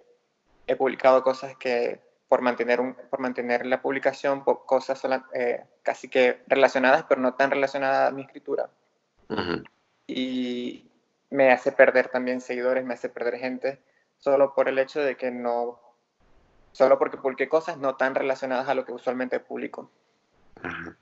he 0.67 0.75
publicado 0.75 1.23
cosas 1.23 1.55
que 1.57 2.01
por 2.27 2.41
mantener, 2.41 2.81
un, 2.81 2.93
por 3.09 3.19
mantener 3.19 3.65
la 3.65 3.81
publicación, 3.81 4.41
cosas 4.41 5.01
eh, 5.33 5.63
casi 5.81 6.09
que 6.09 6.41
relacionadas, 6.47 7.05
pero 7.07 7.21
no 7.21 7.35
tan 7.35 7.51
relacionadas 7.51 8.09
a 8.09 8.11
mi 8.13 8.23
escritura. 8.23 8.69
Y 10.07 10.89
me 11.29 11.51
hace 11.51 11.71
perder 11.71 12.09
también 12.09 12.41
seguidores, 12.41 12.83
me 12.83 12.93
hace 12.93 13.09
perder 13.09 13.37
gente, 13.37 13.79
solo 14.17 14.53
por 14.53 14.67
el 14.67 14.79
hecho 14.79 14.99
de 15.01 15.15
que 15.15 15.31
no 15.31 15.79
solo 16.71 16.99
porque 16.99 17.17
publiqué 17.17 17.49
cosas 17.49 17.77
no 17.77 17.95
tan 17.95 18.13
relacionadas 18.13 18.69
a 18.69 18.75
lo 18.75 18.85
que 18.85 18.91
usualmente 18.91 19.39
publico. 19.39 19.89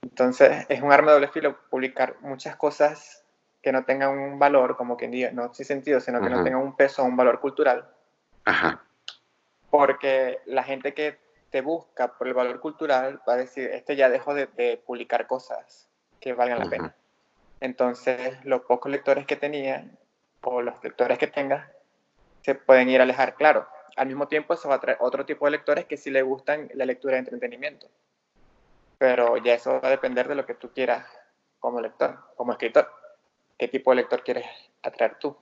Entonces, 0.01 0.65
es 0.69 0.81
un 0.81 0.91
arma 0.91 1.11
de 1.11 1.15
doble 1.15 1.27
filo 1.29 1.57
publicar 1.69 2.15
muchas 2.21 2.55
cosas 2.55 3.25
que 3.61 3.71
no 3.71 3.83
tengan 3.83 4.17
un 4.17 4.37
valor, 4.39 4.77
como 4.77 4.95
que 4.95 5.07
diga, 5.07 5.31
no 5.31 5.53
sin 5.53 5.65
sentido, 5.65 5.99
sino 5.99 6.21
que 6.21 6.29
no 6.29 6.43
tengan 6.43 6.61
un 6.61 6.75
peso 6.75 7.01
o 7.01 7.05
un 7.05 7.17
valor 7.17 7.39
cultural. 7.39 7.89
Porque 9.69 10.39
la 10.45 10.63
gente 10.63 10.93
que 10.93 11.19
te 11.49 11.61
busca 11.61 12.17
por 12.17 12.27
el 12.27 12.33
valor 12.33 12.59
cultural 12.59 13.21
va 13.27 13.33
a 13.33 13.37
decir, 13.37 13.69
este 13.71 13.95
ya 13.95 14.09
dejó 14.09 14.33
de, 14.33 14.81
publicar 14.85 15.27
cosas 15.27 15.87
que 16.19 16.33
valgan 16.33 16.59
la 16.59 16.69
pena. 16.69 16.95
Entonces, 17.61 18.43
los 18.43 18.61
pocos 18.61 18.91
lectores 18.91 19.25
que 19.25 19.35
tenía, 19.35 19.89
o 20.41 20.61
los 20.61 20.83
lectores 20.83 21.17
que 21.17 21.27
tenga, 21.27 21.71
se 22.41 22.55
pueden 22.55 22.89
ir 22.89 22.99
a 22.99 23.03
alejar. 23.03 23.35
Claro, 23.35 23.67
al 23.95 24.07
mismo 24.07 24.27
tiempo 24.27 24.53
eso 24.53 24.69
va 24.69 24.75
a 24.75 24.81
traer 24.81 24.97
otro 24.99 25.25
tipo 25.25 25.45
de 25.45 25.51
lectores 25.51 25.85
que 25.85 25.97
sí 25.97 26.11
le 26.11 26.21
gustan 26.21 26.69
la 26.73 26.85
lectura 26.85 27.13
de 27.13 27.19
entretenimiento. 27.19 27.87
Pero 28.97 29.37
ya 29.37 29.53
eso 29.53 29.79
va 29.81 29.87
a 29.87 29.91
depender 29.91 30.27
de 30.27 30.35
lo 30.35 30.45
que 30.45 30.53
tú 30.53 30.71
quieras 30.73 31.05
como 31.59 31.81
lector, 31.81 32.19
como 32.35 32.51
escritor. 32.51 32.91
¿Qué 33.57 33.67
tipo 33.67 33.91
de 33.91 33.95
lector 33.95 34.23
quieres 34.23 34.45
atraer 34.83 35.17
tú? 35.19 35.37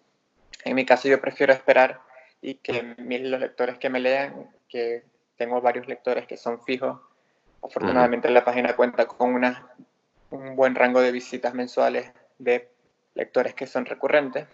En 0.64 0.76
mi 0.76 0.86
caso 0.86 1.08
yo 1.08 1.20
prefiero 1.20 1.54
esperar 1.54 2.00
y 2.44 2.56
que 2.56 2.96
mis, 2.98 3.22
los 3.22 3.40
lectores 3.40 3.78
que 3.78 3.90
me 3.90 4.02
lean, 4.02 4.52
que 4.68 5.06
tengo 5.38 5.62
varios 5.62 5.88
lectores 5.88 6.28
que 6.28 6.36
son 6.36 6.62
fijos, 6.62 7.00
afortunadamente 7.64 8.30
la 8.30 8.44
página 8.44 8.76
cuenta 8.76 9.08
con 9.08 9.34
una, 9.34 9.70
un 10.30 10.58
buen 10.58 10.76
rango 10.76 11.00
de 11.00 11.14
visitas 11.14 11.54
mensuales 11.54 12.12
de 12.38 12.70
lectores 13.16 13.54
que 13.54 13.66
son 13.66 13.86
recurrentes. 13.86 14.46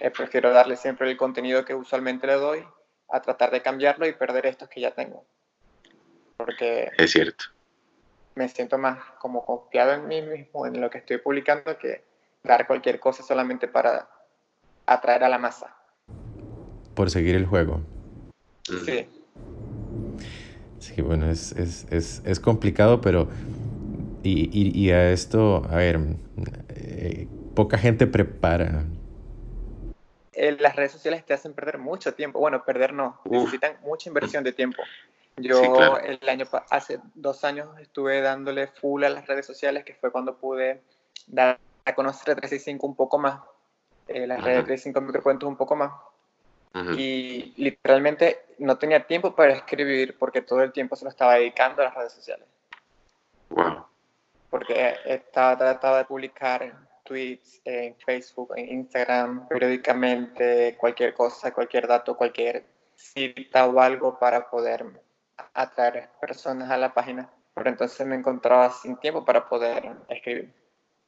Eh, 0.00 0.10
prefiero 0.10 0.52
darle 0.52 0.76
siempre 0.76 1.10
el 1.10 1.16
contenido 1.16 1.64
que 1.64 1.74
usualmente 1.74 2.26
le 2.26 2.34
doy 2.34 2.64
a 3.10 3.20
tratar 3.20 3.50
de 3.50 3.60
cambiarlo 3.60 4.06
y 4.06 4.12
perder 4.12 4.46
estos 4.46 4.70
que 4.70 4.80
ya 4.80 4.92
tengo. 4.92 5.26
Porque 6.38 6.90
es 6.96 7.12
cierto. 7.12 7.44
Me 8.34 8.48
siento 8.48 8.78
más 8.78 8.98
como 9.18 9.44
confiado 9.44 9.92
en 9.92 10.08
mí 10.08 10.22
mismo, 10.22 10.66
en 10.66 10.80
lo 10.80 10.88
que 10.88 10.98
estoy 10.98 11.18
publicando, 11.18 11.78
que 11.78 12.02
dar 12.42 12.66
cualquier 12.66 12.98
cosa 12.98 13.22
solamente 13.22 13.68
para 13.68 14.08
atraer 14.86 15.24
a 15.24 15.28
la 15.28 15.38
masa. 15.38 15.76
Por 16.94 17.10
seguir 17.10 17.34
el 17.34 17.46
juego. 17.46 17.80
Sí. 18.84 19.06
Sí, 20.78 21.02
bueno, 21.02 21.30
es, 21.30 21.52
es, 21.52 21.86
es, 21.90 22.22
es 22.24 22.40
complicado, 22.40 23.00
pero... 23.00 23.28
Y, 24.22 24.48
y, 24.52 24.72
y, 24.78 24.90
a 24.90 25.10
esto, 25.10 25.62
a 25.68 25.76
ver, 25.76 26.00
eh, 26.70 27.28
poca 27.54 27.76
gente 27.76 28.06
prepara 28.06 28.84
las 30.52 30.76
redes 30.76 30.92
sociales 30.92 31.24
te 31.24 31.34
hacen 31.34 31.54
perder 31.54 31.78
mucho 31.78 32.14
tiempo. 32.14 32.38
Bueno, 32.38 32.64
perder 32.64 32.92
no, 32.92 33.20
necesitan 33.24 33.78
mucha 33.82 34.08
inversión 34.08 34.44
de 34.44 34.52
tiempo. 34.52 34.82
Yo 35.36 35.98
el 35.98 36.28
año 36.28 36.46
hace 36.70 37.00
dos 37.14 37.44
años 37.44 37.68
estuve 37.80 38.20
dándole 38.20 38.68
full 38.68 39.02
a 39.04 39.10
las 39.10 39.26
redes 39.26 39.46
sociales, 39.46 39.84
que 39.84 39.94
fue 39.94 40.12
cuando 40.12 40.36
pude 40.36 40.82
dar 41.26 41.58
a 41.84 41.94
conocer 41.94 42.30
a 42.30 42.36
365 42.36 42.86
un 42.86 42.94
poco 42.94 43.18
más, 43.18 43.40
eh, 44.08 44.26
las 44.26 44.42
redes 44.42 44.58
de 44.58 44.64
365 44.64 45.00
microcuentos 45.00 45.48
un 45.48 45.56
poco 45.56 45.76
más. 45.76 45.92
Y 46.96 47.54
literalmente 47.56 48.46
no 48.58 48.76
tenía 48.76 49.06
tiempo 49.06 49.34
para 49.34 49.52
escribir 49.52 50.18
porque 50.18 50.42
todo 50.42 50.60
el 50.60 50.72
tiempo 50.72 50.96
se 50.96 51.04
lo 51.04 51.10
estaba 51.10 51.34
dedicando 51.34 51.82
a 51.82 51.84
las 51.84 51.94
redes 51.94 52.12
sociales. 52.12 52.48
Wow. 53.50 53.86
Porque 54.50 54.96
estaba 55.04 55.56
tratando 55.56 55.98
de 55.98 56.04
publicar 56.04 56.74
tweets 57.04 57.60
en 57.64 57.94
Facebook, 57.96 58.54
en 58.56 58.72
Instagram, 58.72 59.46
periódicamente, 59.46 60.76
cualquier 60.76 61.14
cosa, 61.14 61.52
cualquier 61.52 61.86
dato, 61.86 62.16
cualquier 62.16 62.64
cita 62.96 63.66
o 63.66 63.80
algo 63.80 64.18
para 64.18 64.50
poder 64.50 64.84
atraer 65.52 66.08
personas 66.20 66.70
a 66.70 66.76
la 66.76 66.92
página. 66.92 67.30
Pero 67.54 67.70
entonces 67.70 68.04
me 68.04 68.16
encontraba 68.16 68.70
sin 68.70 68.96
tiempo 68.96 69.24
para 69.24 69.48
poder 69.48 69.92
escribir. 70.08 70.52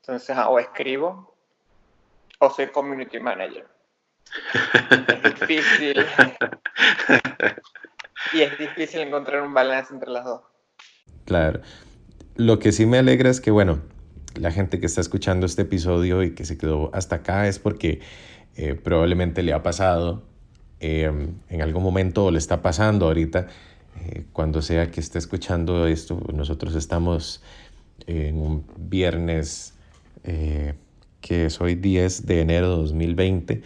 Entonces, 0.02 0.36
ah, 0.36 0.48
o 0.48 0.60
escribo 0.60 1.34
o 2.38 2.50
soy 2.50 2.68
community 2.68 3.18
manager. 3.18 3.66
Difícil. 5.40 6.04
y 8.32 8.40
es 8.40 8.58
difícil 8.58 9.00
encontrar 9.00 9.42
un 9.42 9.54
balance 9.54 9.92
entre 9.92 10.10
las 10.10 10.24
dos. 10.24 10.42
Claro. 11.24 11.60
Lo 12.36 12.58
que 12.58 12.72
sí 12.72 12.86
me 12.86 12.98
alegra 12.98 13.30
es 13.30 13.40
que, 13.40 13.50
bueno, 13.50 13.80
la 14.34 14.50
gente 14.52 14.78
que 14.80 14.86
está 14.86 15.00
escuchando 15.00 15.46
este 15.46 15.62
episodio 15.62 16.22
y 16.22 16.34
que 16.34 16.44
se 16.44 16.58
quedó 16.58 16.90
hasta 16.94 17.16
acá 17.16 17.48
es 17.48 17.58
porque 17.58 18.00
eh, 18.56 18.74
probablemente 18.74 19.42
le 19.42 19.52
ha 19.52 19.62
pasado 19.62 20.22
eh, 20.80 21.10
en 21.48 21.62
algún 21.62 21.82
momento 21.82 22.26
o 22.26 22.30
le 22.30 22.38
está 22.38 22.60
pasando 22.60 23.06
ahorita, 23.06 23.46
eh, 24.04 24.24
cuando 24.32 24.60
sea 24.60 24.90
que 24.90 25.00
esté 25.00 25.18
escuchando 25.18 25.86
esto, 25.86 26.20
nosotros 26.34 26.74
estamos 26.74 27.42
en 28.06 28.38
un 28.38 28.66
viernes 28.76 29.74
eh, 30.24 30.74
que 31.20 31.46
es 31.46 31.60
hoy 31.60 31.76
10 31.76 32.26
de 32.26 32.40
enero 32.40 32.70
de 32.70 32.76
2020, 32.76 33.62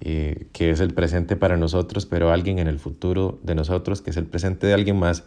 eh, 0.00 0.46
que 0.52 0.70
es 0.70 0.80
el 0.80 0.94
presente 0.94 1.36
para 1.36 1.56
nosotros, 1.56 2.06
pero 2.06 2.30
alguien 2.30 2.58
en 2.58 2.68
el 2.68 2.78
futuro 2.78 3.38
de 3.42 3.54
nosotros, 3.54 4.02
que 4.02 4.10
es 4.10 4.16
el 4.16 4.26
presente 4.26 4.66
de 4.66 4.74
alguien 4.74 4.98
más, 4.98 5.24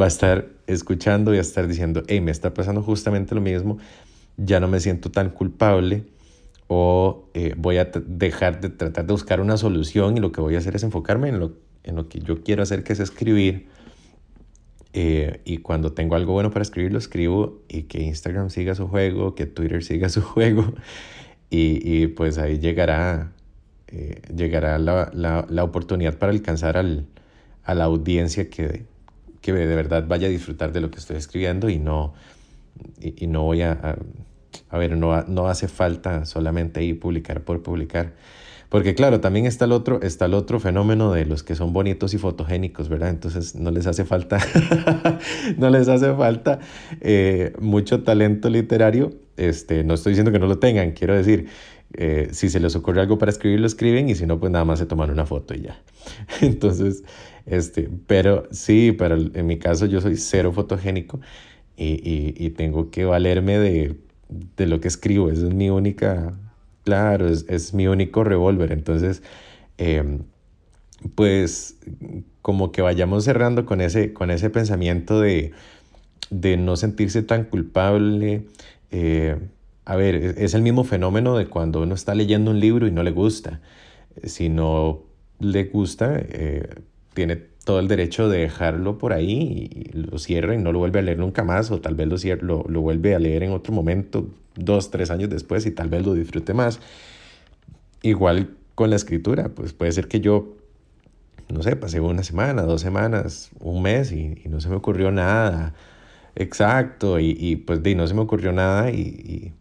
va 0.00 0.06
a 0.06 0.08
estar 0.08 0.48
escuchando 0.66 1.34
y 1.34 1.38
a 1.38 1.40
estar 1.40 1.66
diciendo, 1.68 2.02
hey, 2.08 2.20
me 2.20 2.30
está 2.30 2.54
pasando 2.54 2.82
justamente 2.82 3.34
lo 3.34 3.40
mismo, 3.40 3.78
ya 4.36 4.60
no 4.60 4.68
me 4.68 4.80
siento 4.80 5.10
tan 5.10 5.30
culpable 5.30 6.04
o 6.68 7.28
eh, 7.34 7.54
voy 7.56 7.78
a 7.78 7.84
dejar 7.84 8.60
de 8.60 8.70
tratar 8.70 9.06
de 9.06 9.12
buscar 9.12 9.40
una 9.40 9.56
solución 9.56 10.16
y 10.16 10.20
lo 10.20 10.32
que 10.32 10.40
voy 10.40 10.56
a 10.56 10.58
hacer 10.58 10.74
es 10.76 10.82
enfocarme 10.82 11.28
en 11.28 11.38
lo, 11.38 11.52
en 11.84 11.96
lo 11.96 12.08
que 12.08 12.20
yo 12.20 12.42
quiero 12.42 12.62
hacer, 12.62 12.82
que 12.82 12.92
es 12.92 13.00
escribir. 13.00 13.68
Eh, 14.92 15.40
y 15.44 15.58
cuando 15.58 15.92
tengo 15.92 16.16
algo 16.16 16.32
bueno 16.32 16.50
para 16.50 16.62
escribir, 16.62 16.90
lo 16.90 16.98
escribo 16.98 17.62
y 17.68 17.82
que 17.82 18.02
Instagram 18.02 18.50
siga 18.50 18.74
su 18.74 18.88
juego, 18.88 19.34
que 19.34 19.46
Twitter 19.46 19.84
siga 19.84 20.08
su 20.08 20.22
juego. 20.22 20.74
Y, 21.50 21.80
y 21.84 22.06
pues 22.08 22.38
ahí 22.38 22.58
llegará, 22.58 23.32
eh, 23.88 24.20
llegará 24.34 24.78
la, 24.78 25.10
la, 25.12 25.64
oportunidad 25.64 26.18
para 26.18 26.32
alcanzar 26.32 26.76
al, 26.76 27.06
a 27.64 27.74
la 27.74 27.84
audiencia 27.84 28.50
que, 28.50 28.84
que 29.40 29.52
de 29.52 29.76
verdad 29.76 30.04
vaya 30.06 30.26
a 30.26 30.30
disfrutar 30.30 30.72
de 30.72 30.80
lo 30.80 30.90
que 30.90 30.98
estoy 30.98 31.16
escribiendo 31.16 31.68
y 31.68 31.78
no, 31.78 32.14
y, 33.00 33.26
no 33.26 33.42
voy 33.42 33.62
a 33.62 33.96
a 34.70 34.78
ver, 34.78 34.96
no, 34.96 35.22
no 35.22 35.48
hace 35.48 35.68
falta 35.68 36.24
solamente 36.24 36.80
ahí 36.80 36.94
publicar 36.94 37.42
por 37.42 37.62
publicar. 37.62 38.14
Porque 38.68 38.94
claro, 38.94 39.20
también 39.20 39.46
está 39.46 39.64
el, 39.64 39.72
otro, 39.72 40.02
está 40.02 40.24
el 40.24 40.34
otro 40.34 40.58
fenómeno 40.58 41.12
de 41.12 41.24
los 41.24 41.44
que 41.44 41.54
son 41.54 41.72
bonitos 41.72 42.14
y 42.14 42.18
fotogénicos, 42.18 42.88
¿verdad? 42.88 43.10
Entonces 43.10 43.54
no 43.54 43.70
les 43.70 43.86
hace 43.86 44.04
falta, 44.04 44.38
no 45.56 45.70
les 45.70 45.88
hace 45.88 46.12
falta 46.14 46.58
eh, 47.00 47.52
mucho 47.60 48.02
talento 48.02 48.50
literario. 48.50 49.12
Este, 49.36 49.84
no 49.84 49.94
estoy 49.94 50.12
diciendo 50.12 50.32
que 50.32 50.38
no 50.38 50.46
lo 50.46 50.58
tengan, 50.58 50.92
quiero 50.92 51.14
decir, 51.14 51.46
eh, 51.94 52.28
si 52.32 52.48
se 52.48 52.60
les 52.60 52.76
ocurre 52.76 53.00
algo 53.00 53.18
para 53.18 53.30
escribir, 53.30 53.60
lo 53.60 53.66
escriben 53.66 54.08
y 54.08 54.14
si 54.14 54.26
no, 54.26 54.38
pues 54.38 54.52
nada 54.52 54.64
más 54.64 54.78
se 54.78 54.86
toman 54.86 55.10
una 55.10 55.26
foto 55.26 55.54
y 55.54 55.62
ya. 55.62 55.80
Entonces, 56.40 57.04
este, 57.46 57.88
pero 58.06 58.48
sí, 58.50 58.92
pero 58.92 59.16
en 59.16 59.46
mi 59.46 59.58
caso 59.58 59.86
yo 59.86 60.00
soy 60.00 60.16
cero 60.16 60.52
fotogénico 60.52 61.20
y, 61.76 61.94
y, 62.08 62.34
y 62.36 62.50
tengo 62.50 62.90
que 62.90 63.04
valerme 63.04 63.58
de 63.58 63.96
de 64.28 64.66
lo 64.66 64.80
que 64.80 64.88
escribo. 64.88 65.30
Esa 65.30 65.46
es 65.46 65.54
mi 65.54 65.70
única, 65.70 66.34
claro, 66.84 67.28
es, 67.28 67.46
es 67.48 67.74
mi 67.74 67.86
único 67.86 68.24
revólver. 68.24 68.72
Entonces, 68.72 69.22
em, 69.78 70.20
pues 71.14 71.78
como 72.42 72.72
que 72.72 72.82
vayamos 72.82 73.24
cerrando 73.24 73.66
con 73.66 73.80
ese, 73.80 74.12
con 74.12 74.30
ese 74.30 74.50
pensamiento 74.50 75.20
de, 75.20 75.52
de 76.30 76.56
no 76.56 76.76
sentirse 76.76 77.22
tan 77.22 77.44
culpable. 77.44 78.46
Eh, 78.90 79.36
a 79.86 79.94
ver, 79.96 80.16
es 80.16 80.54
el 80.54 80.62
mismo 80.62 80.82
fenómeno 80.82 81.36
de 81.38 81.46
cuando 81.46 81.80
uno 81.80 81.94
está 81.94 82.14
leyendo 82.14 82.50
un 82.50 82.58
libro 82.58 82.88
y 82.88 82.90
no 82.90 83.04
le 83.04 83.12
gusta. 83.12 83.60
Si 84.24 84.48
no 84.48 85.04
le 85.38 85.64
gusta, 85.64 86.16
eh, 86.18 86.68
tiene 87.14 87.36
todo 87.36 87.78
el 87.78 87.86
derecho 87.86 88.28
de 88.28 88.38
dejarlo 88.38 88.98
por 88.98 89.12
ahí 89.12 89.70
y 89.70 89.96
lo 89.96 90.18
cierra 90.18 90.54
y 90.54 90.58
no 90.58 90.72
lo 90.72 90.80
vuelve 90.80 90.98
a 90.98 91.02
leer 91.02 91.18
nunca 91.18 91.44
más 91.44 91.70
o 91.70 91.80
tal 91.80 91.94
vez 91.94 92.08
lo, 92.08 92.36
lo, 92.42 92.64
lo 92.68 92.80
vuelve 92.80 93.14
a 93.14 93.20
leer 93.20 93.44
en 93.44 93.52
otro 93.52 93.72
momento, 93.72 94.28
dos, 94.56 94.90
tres 94.90 95.10
años 95.10 95.30
después 95.30 95.64
y 95.66 95.70
tal 95.70 95.88
vez 95.88 96.04
lo 96.04 96.14
disfrute 96.14 96.52
más. 96.52 96.80
Igual 98.02 98.50
con 98.74 98.90
la 98.90 98.96
escritura, 98.96 99.50
pues 99.50 99.72
puede 99.72 99.92
ser 99.92 100.08
que 100.08 100.20
yo, 100.20 100.56
no 101.48 101.62
sé, 101.62 101.76
pasé 101.76 102.00
una 102.00 102.24
semana, 102.24 102.62
dos 102.62 102.80
semanas, 102.80 103.50
un 103.60 103.82
mes 103.82 104.10
y, 104.10 104.42
no 104.48 104.60
se 104.60 104.68
me 104.68 104.74
ocurrió 104.74 105.12
nada 105.12 105.74
exacto 106.34 107.20
y, 107.20 107.36
y 107.38 107.56
pues 107.56 107.82
de, 107.82 107.94
no 107.94 108.06
se 108.06 108.14
me 108.14 108.20
ocurrió 108.20 108.52
nada 108.52 108.90
y, 108.90 109.00
y, 109.00 109.52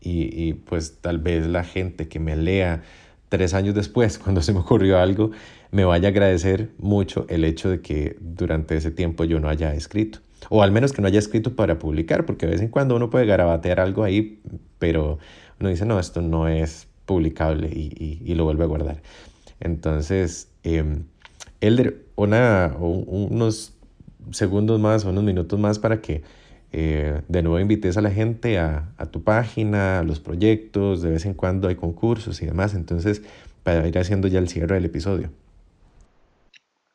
y 0.00 0.54
pues 0.54 0.98
tal 1.00 1.18
vez 1.18 1.46
la 1.46 1.64
gente 1.64 2.08
que 2.08 2.20
me 2.20 2.36
lea 2.36 2.82
tres 3.28 3.54
años 3.54 3.74
después, 3.74 4.18
cuando 4.22 4.42
se 4.42 4.52
me 4.52 4.60
ocurrió 4.60 4.98
algo, 4.98 5.30
me 5.70 5.84
vaya 5.84 6.08
a 6.08 6.10
agradecer 6.10 6.70
mucho 6.78 7.26
el 7.28 7.44
hecho 7.44 7.70
de 7.70 7.80
que 7.80 8.16
durante 8.20 8.76
ese 8.76 8.90
tiempo 8.90 9.24
yo 9.24 9.40
no 9.40 9.48
haya 9.48 9.74
escrito. 9.74 10.20
O 10.50 10.62
al 10.62 10.72
menos 10.72 10.92
que 10.92 11.02
no 11.02 11.08
haya 11.08 11.18
escrito 11.18 11.56
para 11.56 11.78
publicar, 11.78 12.24
porque 12.24 12.46
de 12.46 12.52
vez 12.52 12.62
en 12.62 12.68
cuando 12.68 12.96
uno 12.96 13.10
puede 13.10 13.26
garabatear 13.26 13.80
algo 13.80 14.04
ahí, 14.04 14.40
pero 14.78 15.18
uno 15.60 15.68
dice, 15.68 15.84
no, 15.84 15.98
esto 15.98 16.22
no 16.22 16.48
es 16.48 16.86
publicable 17.04 17.68
y, 17.68 18.20
y, 18.24 18.34
lo 18.34 18.44
vuelve 18.44 18.64
a 18.64 18.66
guardar. 18.66 19.02
Entonces, 19.60 20.48
eh, 20.62 21.02
Elder, 21.60 22.04
una, 22.16 22.76
unos 22.78 23.74
segundos 24.30 24.78
más, 24.78 25.04
unos 25.04 25.24
minutos 25.24 25.58
más 25.58 25.78
para 25.78 26.00
que 26.00 26.22
eh, 26.72 27.22
de 27.28 27.42
nuevo 27.42 27.58
invites 27.60 27.96
a 27.96 28.02
la 28.02 28.10
gente 28.10 28.58
a, 28.58 28.88
a, 28.98 29.06
tu 29.06 29.22
página, 29.22 30.00
a 30.00 30.02
los 30.02 30.20
proyectos, 30.20 31.02
de 31.02 31.10
vez 31.10 31.26
en 31.26 31.34
cuando 31.34 31.68
hay 31.68 31.76
concursos 31.76 32.42
y 32.42 32.46
demás, 32.46 32.74
entonces 32.74 33.22
para 33.62 33.86
ir 33.86 33.98
haciendo 33.98 34.28
ya 34.28 34.38
el 34.38 34.48
cierre 34.48 34.74
del 34.74 34.84
episodio. 34.84 35.30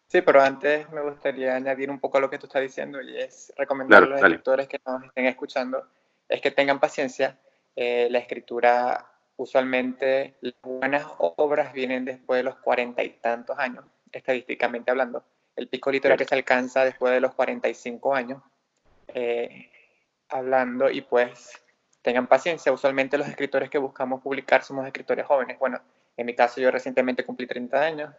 Sí, 0.08 0.22
pero 0.22 0.42
antes 0.42 0.90
me 0.92 1.02
gustaría 1.02 1.56
añadir 1.56 1.90
un 1.90 2.00
poco 2.00 2.20
a 2.20 2.22
lo 2.22 2.30
que 2.30 2.38
tú 2.38 2.46
estás 2.46 2.62
diciendo 2.62 3.02
y 3.02 3.18
es 3.18 3.52
recomendar 3.58 4.04
a 4.04 4.06
los 4.06 4.30
lectores 4.30 4.68
que 4.68 4.80
nos 4.86 5.04
estén 5.04 5.26
escuchando 5.26 5.88
es 6.30 6.42
que 6.42 6.52
tengan 6.52 6.80
paciencia. 6.80 7.38
Eh, 7.76 8.08
la 8.12 8.20
escritura, 8.20 9.08
usualmente, 9.38 10.36
las 10.42 10.54
buenas 10.62 11.06
obras 11.18 11.74
vienen 11.74 12.06
después 12.06 12.40
de 12.40 12.44
los 12.44 12.56
cuarenta 12.58 13.04
y 13.04 13.10
tantos 13.10 13.58
años, 13.58 13.86
estadísticamente 14.12 14.92
hablando. 14.92 15.24
El 15.56 15.68
pico 15.68 15.92
literario 15.92 16.28
se 16.28 16.36
alcanza 16.36 16.86
después 16.86 17.14
de 17.14 17.22
los 17.22 17.34
45 17.34 18.16
años. 18.16 18.42
Eh, 19.14 19.70
hablando 20.30 20.90
y 20.90 21.02
pues 21.02 21.62
tengan 22.02 22.28
paciencia. 22.28 22.72
Usualmente 22.72 23.18
los 23.18 23.28
escritores 23.28 23.70
que 23.70 23.78
buscamos 23.78 24.22
publicar 24.22 24.64
somos 24.64 24.86
escritores 24.86 25.26
jóvenes. 25.26 25.58
Bueno, 25.60 25.80
en 26.18 26.26
mi 26.26 26.36
caso 26.36 26.62
yo 26.62 26.70
recientemente 26.72 27.26
cumplí 27.26 27.48
30 27.48 27.82
años 27.82 28.14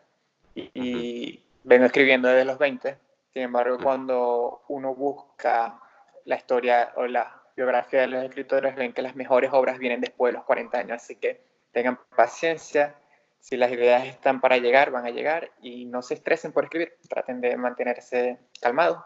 y, 0.54 1.42
vengo 1.64 1.86
escribiendo 1.86 2.28
desde 2.28 2.44
los 2.44 2.58
20. 2.58 2.96
Sin 3.32 3.42
embargo, 3.42 3.78
cuando 3.82 4.62
uno 4.68 4.94
busca 4.94 5.80
la 6.24 6.36
historia 6.36 6.92
o 6.96 7.06
la 7.06 7.42
biografía 7.56 8.02
de 8.02 8.08
los 8.08 8.24
escritores, 8.24 8.76
ven 8.76 8.92
que 8.92 9.02
las 9.02 9.16
mejores 9.16 9.50
obras 9.52 9.78
vienen 9.78 10.00
después 10.00 10.32
de 10.32 10.38
los 10.38 10.44
40 10.44 10.78
años. 10.78 11.02
Así 11.02 11.16
que 11.16 11.40
tengan 11.72 11.98
paciencia. 12.16 12.94
Si 13.40 13.56
las 13.56 13.70
ideas 13.72 14.06
están 14.06 14.40
para 14.40 14.56
llegar, 14.58 14.90
van 14.90 15.06
a 15.06 15.10
llegar 15.10 15.50
y 15.60 15.84
no 15.84 16.00
se 16.02 16.14
estresen 16.14 16.52
por 16.52 16.64
escribir. 16.64 16.96
Traten 17.08 17.40
de 17.40 17.56
mantenerse 17.56 18.38
calmados. 18.60 18.98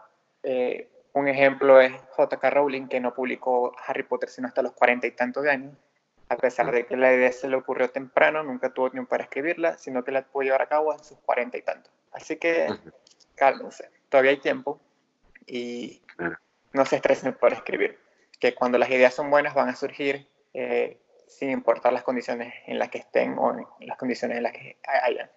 Eh, 0.43 0.89
un 1.13 1.27
ejemplo 1.27 1.81
es 1.81 1.93
J.K. 2.11 2.49
Rowling, 2.49 2.87
que 2.87 2.99
no 2.99 3.13
publicó 3.13 3.73
Harry 3.85 4.03
Potter 4.03 4.29
sino 4.29 4.47
hasta 4.47 4.61
los 4.61 4.73
cuarenta 4.73 5.07
y 5.07 5.11
tantos 5.11 5.45
años. 5.45 5.73
A 6.29 6.37
pesar 6.37 6.71
de 6.71 6.85
que 6.85 6.95
la 6.95 7.11
idea 7.11 7.31
se 7.31 7.47
le 7.47 7.55
ocurrió 7.55 7.89
temprano, 7.89 8.43
nunca 8.43 8.71
tuvo 8.71 8.91
tiempo 8.91 9.09
para 9.09 9.23
escribirla, 9.23 9.77
sino 9.77 10.03
que 10.03 10.11
la 10.11 10.21
pudo 10.21 10.43
llevar 10.43 10.61
a 10.61 10.67
cabo 10.67 10.93
en 10.93 11.03
sus 11.03 11.17
cuarenta 11.19 11.57
y 11.57 11.63
tantos. 11.63 11.91
Así 12.11 12.37
que 12.37 12.67
cálmense, 13.35 13.89
todavía 14.09 14.31
hay 14.31 14.37
tiempo 14.37 14.79
y 15.47 16.01
no 16.73 16.85
se 16.85 16.97
estresen 16.97 17.33
por 17.33 17.53
escribir. 17.53 17.97
Que 18.39 18.53
cuando 18.53 18.77
las 18.77 18.89
ideas 18.89 19.13
son 19.13 19.31
buenas 19.31 19.55
van 19.55 19.69
a 19.69 19.75
surgir 19.75 20.27
eh, 20.53 20.99
sin 21.27 21.49
importar 21.49 21.93
las 21.93 22.03
condiciones 22.03 22.53
en 22.67 22.77
las 22.77 22.89
que 22.89 22.99
estén 22.99 23.37
o 23.39 23.51
en 23.51 23.87
las 23.87 23.97
condiciones 23.97 24.37
en 24.37 24.43
las 24.43 24.53
que 24.53 24.77
hayan. 24.83 25.29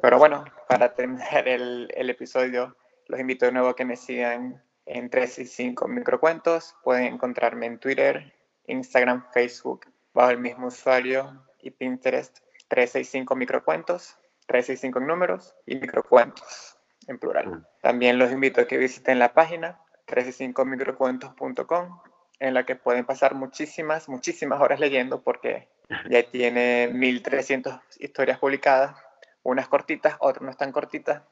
Pero 0.00 0.18
bueno, 0.18 0.44
para 0.68 0.94
terminar 0.94 1.48
el, 1.48 1.92
el 1.94 2.10
episodio, 2.10 2.76
los 3.06 3.18
invito 3.20 3.46
de 3.46 3.52
nuevo 3.52 3.70
a 3.70 3.76
que 3.76 3.84
me 3.84 3.96
sigan 3.96 4.62
en 4.90 5.08
3 5.08 5.38
y 5.38 5.46
5 5.46 5.88
microcuentos. 5.88 6.74
Pueden 6.82 7.04
encontrarme 7.04 7.66
en 7.66 7.78
Twitter, 7.78 8.34
Instagram, 8.66 9.26
Facebook, 9.32 9.86
bajo 10.12 10.30
el 10.30 10.38
mismo 10.38 10.66
usuario 10.66 11.46
y 11.60 11.70
Pinterest 11.70 12.38
365 12.68 13.36
microcuentos, 13.36 14.16
365 14.46 14.98
en 14.98 15.06
números 15.06 15.54
y 15.66 15.76
microcuentos 15.76 16.76
en 17.06 17.18
plural. 17.18 17.46
Mm. 17.48 17.66
También 17.82 18.18
los 18.18 18.32
invito 18.32 18.60
a 18.60 18.66
que 18.66 18.78
visiten 18.78 19.18
la 19.18 19.32
página 19.32 19.80
365microcuentos.com 20.06 22.00
en 22.40 22.54
la 22.54 22.64
que 22.64 22.74
pueden 22.74 23.04
pasar 23.04 23.34
muchísimas, 23.34 24.08
muchísimas 24.08 24.60
horas 24.60 24.80
leyendo 24.80 25.22
porque 25.22 25.68
ya 26.08 26.22
tiene 26.22 26.88
1300 26.92 27.80
historias 27.98 28.38
publicadas, 28.38 28.96
unas 29.42 29.68
cortitas, 29.68 30.16
otras 30.20 30.42
no 30.42 30.50
están 30.50 30.72
cortitas, 30.72 31.22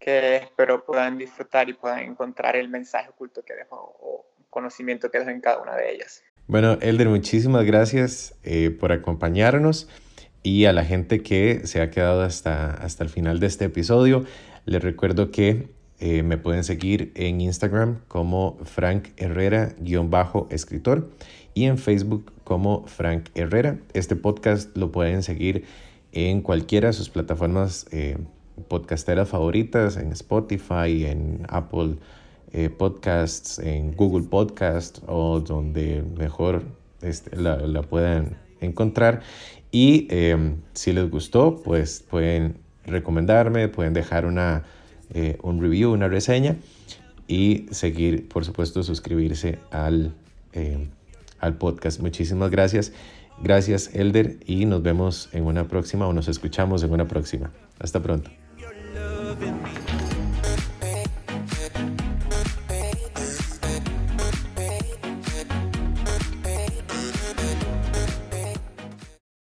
que 0.00 0.36
espero 0.36 0.84
puedan 0.84 1.18
disfrutar 1.18 1.68
y 1.68 1.74
puedan 1.74 2.00
encontrar 2.00 2.56
el 2.56 2.68
mensaje 2.68 3.10
oculto 3.10 3.42
que 3.44 3.54
dejo 3.54 3.76
o 3.76 4.26
conocimiento 4.48 5.10
que 5.10 5.18
dejo 5.18 5.30
en 5.30 5.40
cada 5.40 5.60
una 5.60 5.76
de 5.76 5.92
ellas. 5.92 6.22
Bueno, 6.46 6.78
Elder, 6.80 7.08
muchísimas 7.08 7.64
gracias 7.64 8.34
eh, 8.42 8.70
por 8.70 8.90
acompañarnos 8.90 9.88
y 10.42 10.64
a 10.64 10.72
la 10.72 10.84
gente 10.84 11.22
que 11.22 11.66
se 11.66 11.80
ha 11.80 11.90
quedado 11.90 12.22
hasta, 12.22 12.72
hasta 12.72 13.04
el 13.04 13.10
final 13.10 13.38
de 13.38 13.46
este 13.46 13.66
episodio. 13.66 14.24
Les 14.64 14.82
recuerdo 14.82 15.30
que 15.30 15.68
eh, 16.00 16.22
me 16.22 16.38
pueden 16.38 16.64
seguir 16.64 17.12
en 17.14 17.42
Instagram 17.42 18.00
como 18.08 18.58
Frank 18.64 19.08
Herrera-escritor 19.18 21.10
y 21.52 21.66
en 21.66 21.76
Facebook 21.76 22.32
como 22.42 22.86
Frank 22.86 23.28
Herrera. 23.34 23.78
Este 23.92 24.16
podcast 24.16 24.74
lo 24.76 24.90
pueden 24.90 25.22
seguir 25.22 25.66
en 26.12 26.40
cualquiera 26.40 26.88
de 26.88 26.94
sus 26.94 27.10
plataformas 27.10 27.86
eh, 27.92 28.16
podcasteras 28.68 29.28
favoritas, 29.28 29.96
en 29.96 30.12
Spotify, 30.12 31.06
en 31.06 31.46
Apple 31.48 31.96
eh, 32.52 32.68
Podcasts, 32.70 33.58
en 33.58 33.94
Google 33.94 34.26
Podcasts 34.28 35.02
o 35.06 35.40
donde 35.40 36.02
mejor 36.02 36.64
este, 37.02 37.36
la, 37.36 37.82
puedan 37.82 38.36
encontrar. 38.60 39.22
Y 39.70 40.08
em, 40.10 40.56
si 40.72 40.92
les 40.92 41.08
gustó, 41.10 41.62
pues 41.62 42.04
pueden 42.08 42.58
recomendarme, 42.84 43.68
pueden 43.68 43.92
dejar 43.92 44.26
una, 44.26 44.64
eh, 45.14 45.38
un 45.42 45.60
review, 45.60 45.92
una 45.92 46.08
reseña 46.08 46.56
y 47.28 47.66
seguir, 47.70 48.28
por 48.28 48.44
supuesto, 48.44 48.82
suscribirse 48.82 49.58
al, 49.70 50.14
em, 50.52 50.88
al 51.38 51.56
podcast. 51.56 52.00
Muchísimas 52.00 52.50
gracias. 52.50 52.92
Gracias, 53.42 53.94
Elder, 53.94 54.38
y 54.44 54.66
nos 54.66 54.82
vemos 54.82 55.30
en 55.32 55.44
una 55.44 55.66
próxima 55.66 56.06
o 56.06 56.12
nos 56.12 56.28
escuchamos 56.28 56.82
en 56.82 56.92
una 56.92 57.08
próxima. 57.08 57.50
Hasta 57.78 58.02
pronto. 58.02 58.39
in 59.42 59.62
me. 59.62 59.79